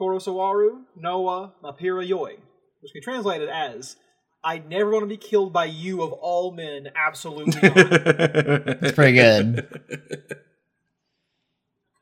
[0.00, 2.36] Kurosawaru, Noah, Mapira Yoi,
[2.80, 3.96] which can be translated as
[4.44, 7.76] "I never want to be killed by you of all men." Absolutely not.
[8.82, 10.36] It's pretty good.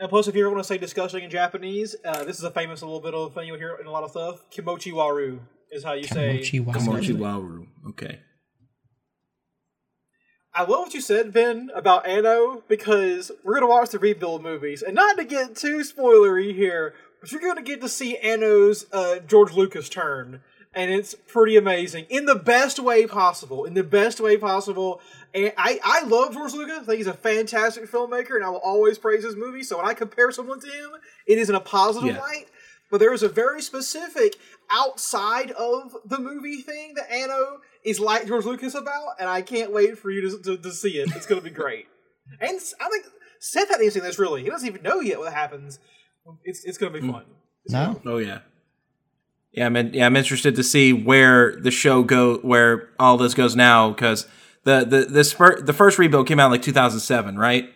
[0.00, 2.52] And plus, if you ever want to say disgusting in Japanese, uh, this is a
[2.52, 4.48] famous little bit of thing you'll hear in a lot of stuff.
[4.48, 5.40] Kimochi waru
[5.72, 6.38] is how you say.
[6.38, 6.74] Kimochi waru.
[6.74, 7.66] Komochi Waru.
[7.88, 8.20] Okay.
[10.58, 14.42] I love what you said, Ben, about Anno, because we're going to watch the rebuild
[14.42, 14.82] movies.
[14.82, 18.86] And not to get too spoilery here, but you're going to get to see Anno's
[18.92, 20.40] uh, George Lucas turn.
[20.74, 22.06] And it's pretty amazing.
[22.10, 23.66] In the best way possible.
[23.66, 25.00] In the best way possible.
[25.32, 26.78] And I, I love George Lucas.
[26.80, 29.68] I think he's a fantastic filmmaker, and I will always praise his movies.
[29.68, 30.90] So when I compare someone to him,
[31.28, 32.20] it is in a positive Yeah.
[32.20, 32.46] light.
[32.90, 34.34] But there is a very specific
[34.70, 39.72] outside of the movie thing that Anno is like George Lucas about, and I can't
[39.72, 41.14] wait for you to, to, to see it.
[41.14, 41.86] It's going to be great.
[42.40, 43.06] and I think
[43.40, 44.42] Seth hasn't even seen this really.
[44.42, 45.78] He doesn't even know yet what happens.
[46.44, 46.98] It's it's going hmm.
[46.98, 47.24] to be fun.
[47.64, 48.40] It's gonna No, Oh yeah.
[49.52, 53.34] Yeah, I'm in, yeah, I'm interested to see where the show go, where all this
[53.34, 54.26] goes now, because
[54.64, 57.72] the the the spur, the first rebuild came out in like 2007, right?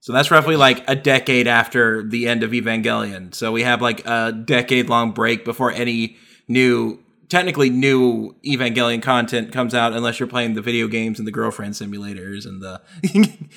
[0.00, 3.34] So that's roughly like a decade after the end of Evangelion.
[3.34, 7.02] So we have like a decade long break before any new,
[7.34, 11.74] technically new Evangelion content comes out, unless you're playing the video games and the girlfriend
[11.74, 12.80] simulators and the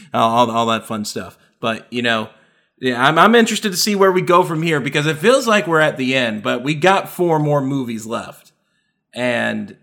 [0.15, 1.37] all, all that fun stuff.
[1.59, 2.31] But you know,
[2.79, 5.67] yeah, I'm, I'm interested to see where we go from here because it feels like
[5.67, 8.51] we're at the end, but we got four more movies left.
[9.13, 9.77] And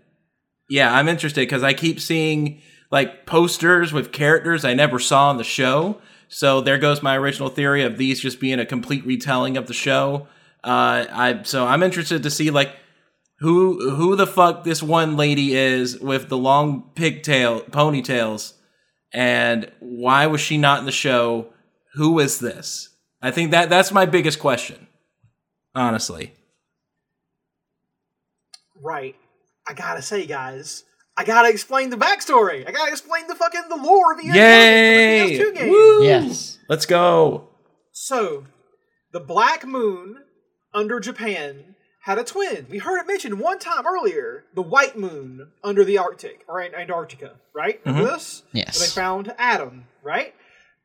[0.69, 2.61] yeah, I'm interested because I keep seeing
[2.91, 6.01] like posters with characters I never saw in the show.
[6.27, 9.73] So there goes my original theory of these just being a complete retelling of the
[9.73, 10.27] show.
[10.65, 12.75] Uh, I so I'm interested to see like
[13.39, 18.53] who who the fuck this one lady is with the long pigtail ponytails,
[19.13, 21.47] and why was she not in the show?
[21.93, 22.89] Who is this?
[23.21, 24.87] I think that that's my biggest question,
[25.73, 26.33] honestly.
[28.81, 29.15] Right.
[29.67, 30.83] I gotta say, guys,
[31.17, 32.67] I gotta explain the backstory.
[32.67, 35.39] I gotta explain the fucking the lore of the Yay!
[35.39, 35.69] PS2 game.
[35.69, 36.03] Woo!
[36.03, 36.59] Yes.
[36.69, 37.49] Let's go.
[37.91, 38.45] So,
[39.11, 40.17] the Black Moon
[40.73, 41.74] under Japan
[42.05, 42.67] had a twin.
[42.69, 44.45] We heard it mentioned one time earlier.
[44.53, 47.81] The White Moon under the Arctic or Ant- Antarctica, right?
[47.83, 48.13] Remember mm-hmm.
[48.13, 48.43] this?
[48.53, 48.79] Yes.
[48.79, 50.35] Where they found Adam, right?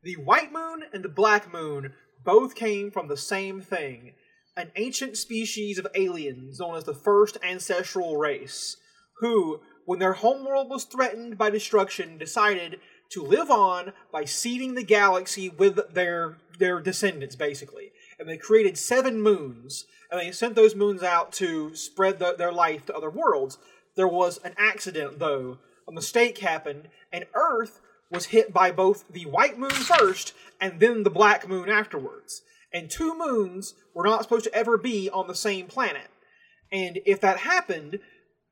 [0.02, 1.92] The White Moon and the Black Moon
[2.24, 4.14] both came from the same thing
[4.56, 8.78] an ancient species of aliens known as the First Ancestral Race,
[9.18, 12.80] who, when their homeworld was threatened by destruction, decided
[13.10, 17.92] to live on by seeding the galaxy with their their descendants, basically.
[18.18, 22.52] And they created seven moons, and they sent those moons out to spread the, their
[22.52, 23.58] life to other worlds.
[23.96, 25.58] There was an accident, though.
[25.88, 27.80] A mistake happened, and Earth
[28.10, 32.42] was hit by both the white moon first and then the black moon afterwards.
[32.72, 36.08] And two moons were not supposed to ever be on the same planet.
[36.72, 37.98] And if that happened,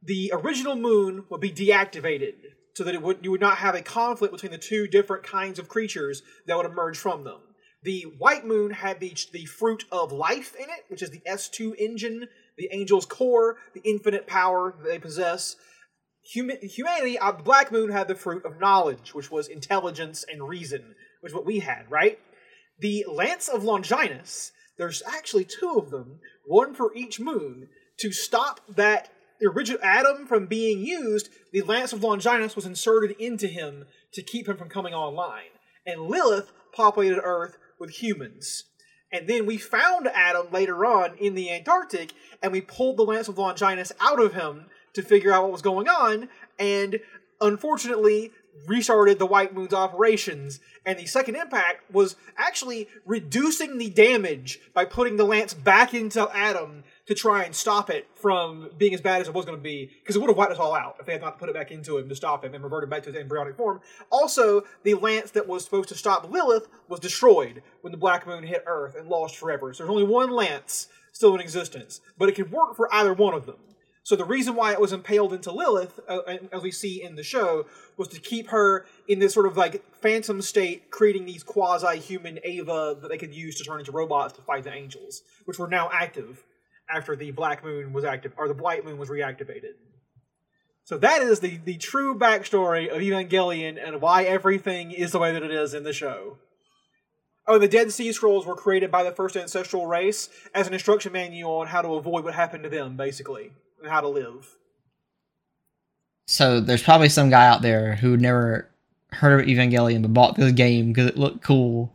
[0.02, 2.34] the original moon would be deactivated
[2.74, 5.58] so that it would you would not have a conflict between the two different kinds
[5.58, 7.40] of creatures that would emerge from them.
[7.82, 11.76] The white moon had the, the fruit of life in it, which is the S2
[11.78, 15.56] engine, the angel's core, the infinite power they possess.
[16.34, 20.46] Huma- humanity, uh, the black moon had the fruit of knowledge, which was intelligence and
[20.48, 22.18] reason, which is what we had, right?
[22.80, 27.68] The Lance of Longinus, there's actually two of them, one for each moon,
[28.00, 29.10] to stop that
[29.42, 34.48] original Adam from being used, the Lance of Longinus was inserted into him to keep
[34.48, 35.50] him from coming online.
[35.86, 38.64] And Lilith populated Earth with humans.
[39.10, 43.28] And then we found Adam later on in the Antarctic, and we pulled the Lance
[43.28, 46.28] of Longinus out of him to figure out what was going on,
[46.58, 47.00] and
[47.40, 48.32] unfortunately
[48.66, 50.60] restarted the White Moon's operations.
[50.84, 56.28] And the second impact was actually reducing the damage by putting the lance back into
[56.34, 59.62] Adam to try and stop it from being as bad as it was going to
[59.62, 61.54] be, because it would have wiped us all out if they had not put it
[61.54, 63.80] back into him to stop him and reverted back to his embryonic form.
[64.10, 68.44] Also, the lance that was supposed to stop Lilith was destroyed when the Black Moon
[68.44, 69.72] hit Earth and lost forever.
[69.72, 73.32] So there's only one lance still in existence, but it could work for either one
[73.32, 73.56] of them.
[74.02, 76.20] So the reason why it was impaled into Lilith, uh,
[76.52, 77.66] as we see in the show,
[77.96, 82.96] was to keep her in this sort of like phantom state, creating these quasi-human Eva
[83.00, 85.90] that they could use to turn into robots to fight the angels, which were now
[85.92, 86.44] active
[86.90, 89.74] after the Black Moon was active or the White Moon was reactivated.
[90.84, 95.32] So that is the the true backstory of Evangelion and why everything is the way
[95.32, 96.38] that it is in the show.
[97.46, 101.12] Oh, the Dead Sea Scrolls were created by the first ancestral race as an instruction
[101.12, 103.52] manual on how to avoid what happened to them, basically,
[103.82, 104.56] and how to live.
[106.26, 108.68] So there's probably some guy out there who never
[109.12, 111.90] heard of Evangelion but bought this game because it looked cool.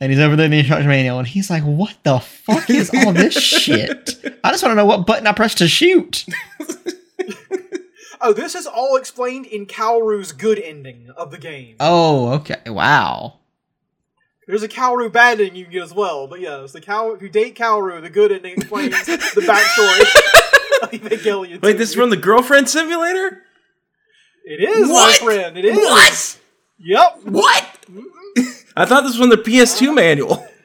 [0.00, 2.90] And he's over there in the instruction manual and he's like, What the fuck is
[2.94, 4.14] all this shit?
[4.44, 6.24] I just want to know what button I press to shoot.
[8.20, 11.76] Oh, this is all explained in Kaworu's good ending of the game.
[11.78, 12.56] Oh, okay.
[12.66, 13.38] Wow.
[14.48, 17.22] There's a Kaworu bad ending you can get as well, but yes, the Kaworu, if
[17.22, 20.00] you date Kaworu, the good ending explains the backstory
[20.82, 21.62] of Evangelion.
[21.62, 23.44] Wait, this is from the girlfriend simulator?
[24.44, 25.22] It is, What?
[25.22, 25.56] my friend.
[25.56, 25.76] It is.
[25.76, 26.38] What?
[26.78, 27.20] Yep.
[27.22, 27.66] What?
[28.76, 30.46] I thought this was from the PS2 manual.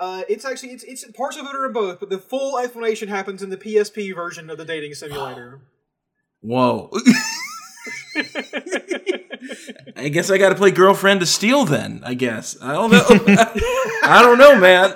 [0.00, 3.08] Uh, it's actually it's it's parts of it are in both, but the full explanation
[3.08, 5.60] happens in the PSP version of the dating simulator.
[6.40, 6.88] Whoa.
[9.96, 12.00] I guess I got to play Girlfriend of Steel then.
[12.04, 13.04] I guess I don't know.
[14.04, 14.94] I don't know, man.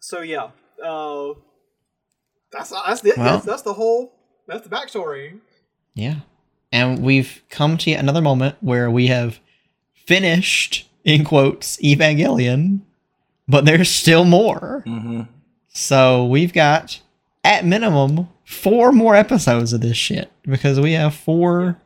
[0.00, 0.48] so yeah,
[0.82, 1.34] uh,
[2.50, 4.14] that's that's the Well- that's, that's the whole
[4.48, 5.40] that's the backstory.
[5.94, 6.20] Yeah.
[6.74, 9.38] And we've come to yet another moment where we have
[9.94, 12.80] finished, in quotes, Evangelion,
[13.46, 14.82] but there's still more.
[14.84, 15.22] hmm
[15.68, 17.00] So we've got,
[17.44, 21.78] at minimum, four more episodes of this shit because we have four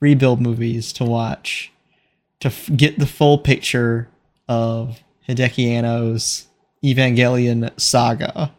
[0.00, 1.70] rebuild movies to watch
[2.40, 4.08] to f- get the full picture
[4.48, 6.48] of Hideaki Anno's
[6.82, 8.52] Evangelion saga.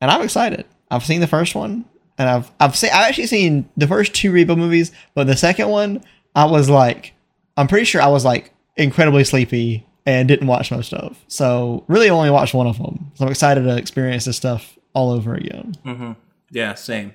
[0.00, 0.66] And I'm excited.
[0.90, 1.86] I've seen the first one,
[2.22, 5.68] and I've I've seen I've actually seen the first two rebuild movies, but the second
[5.68, 6.04] one
[6.36, 7.14] I was like,
[7.56, 11.18] I'm pretty sure I was like incredibly sleepy and didn't watch most of.
[11.26, 13.10] So really only watched one of them.
[13.14, 15.74] So I'm excited to experience this stuff all over again.
[15.84, 16.12] Mm-hmm.
[16.50, 17.12] Yeah, same.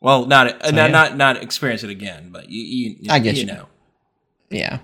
[0.00, 0.88] Well, not uh, not, yeah.
[0.88, 3.46] not not experience it again, but you you, I get you you.
[3.46, 3.66] know.
[4.50, 4.80] Yeah.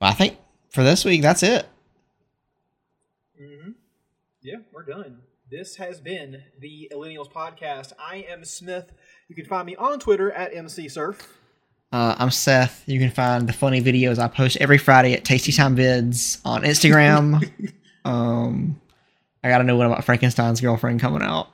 [0.00, 0.36] Well, I think
[0.68, 1.66] for this week that's it.
[3.40, 3.70] Mm-hmm.
[4.42, 5.19] Yeah, we're done.
[5.50, 7.92] This has been the Millennials Podcast.
[7.98, 8.92] I am Smith.
[9.26, 11.26] You can find me on Twitter at MCSerf.
[11.90, 12.84] Uh, I'm Seth.
[12.86, 16.62] You can find the funny videos I post every Friday at Tasty Time Vids on
[16.62, 17.50] Instagram.
[18.04, 18.80] um,
[19.42, 21.48] I gotta know what about Frankenstein's girlfriend coming out.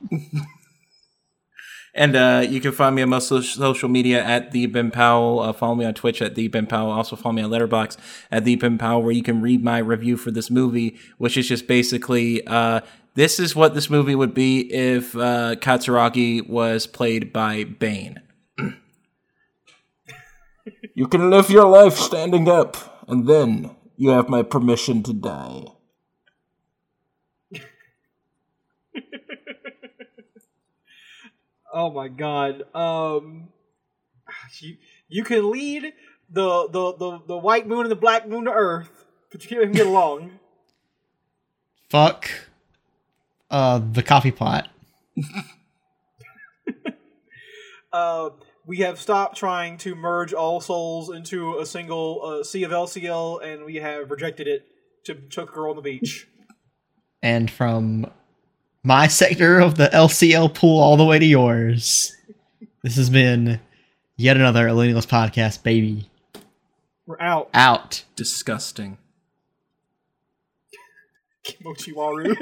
[1.94, 5.40] And uh, you can find me on most social media at the Ben Powell.
[5.40, 6.90] Uh, follow me on Twitch at the Ben Powell.
[6.90, 7.96] Also follow me on Letterboxd
[8.30, 11.48] at the Ben Powell, where you can read my review for this movie, which is
[11.48, 12.82] just basically uh,
[13.16, 18.20] this is what this movie would be if uh, Katsuragi was played by Bane.
[20.94, 25.64] you can live your life standing up, and then you have my permission to die.
[31.78, 32.62] Oh my god.
[32.74, 33.48] Um
[34.60, 34.78] you
[35.08, 35.92] you can lead
[36.30, 39.60] the the, the, the white moon and the black moon to Earth, but you can't
[39.60, 40.38] even get along.
[41.90, 42.30] Fuck
[43.50, 44.68] uh, the coffee pot.
[47.92, 48.28] Uh
[48.66, 53.42] we have stopped trying to merge all souls into a single uh, sea of LCL,
[53.44, 54.66] and we have rejected it
[55.04, 56.28] to choke a girl on the beach.
[57.22, 58.06] And from
[58.84, 62.14] my sector of the LCL pool all the way to yours,
[62.82, 63.58] this has been
[64.16, 66.08] yet another Millennials podcast, baby.
[67.06, 67.48] We're out.
[67.52, 68.04] Out.
[68.14, 68.98] Disgusting.
[71.46, 72.36] Kimochiwaru.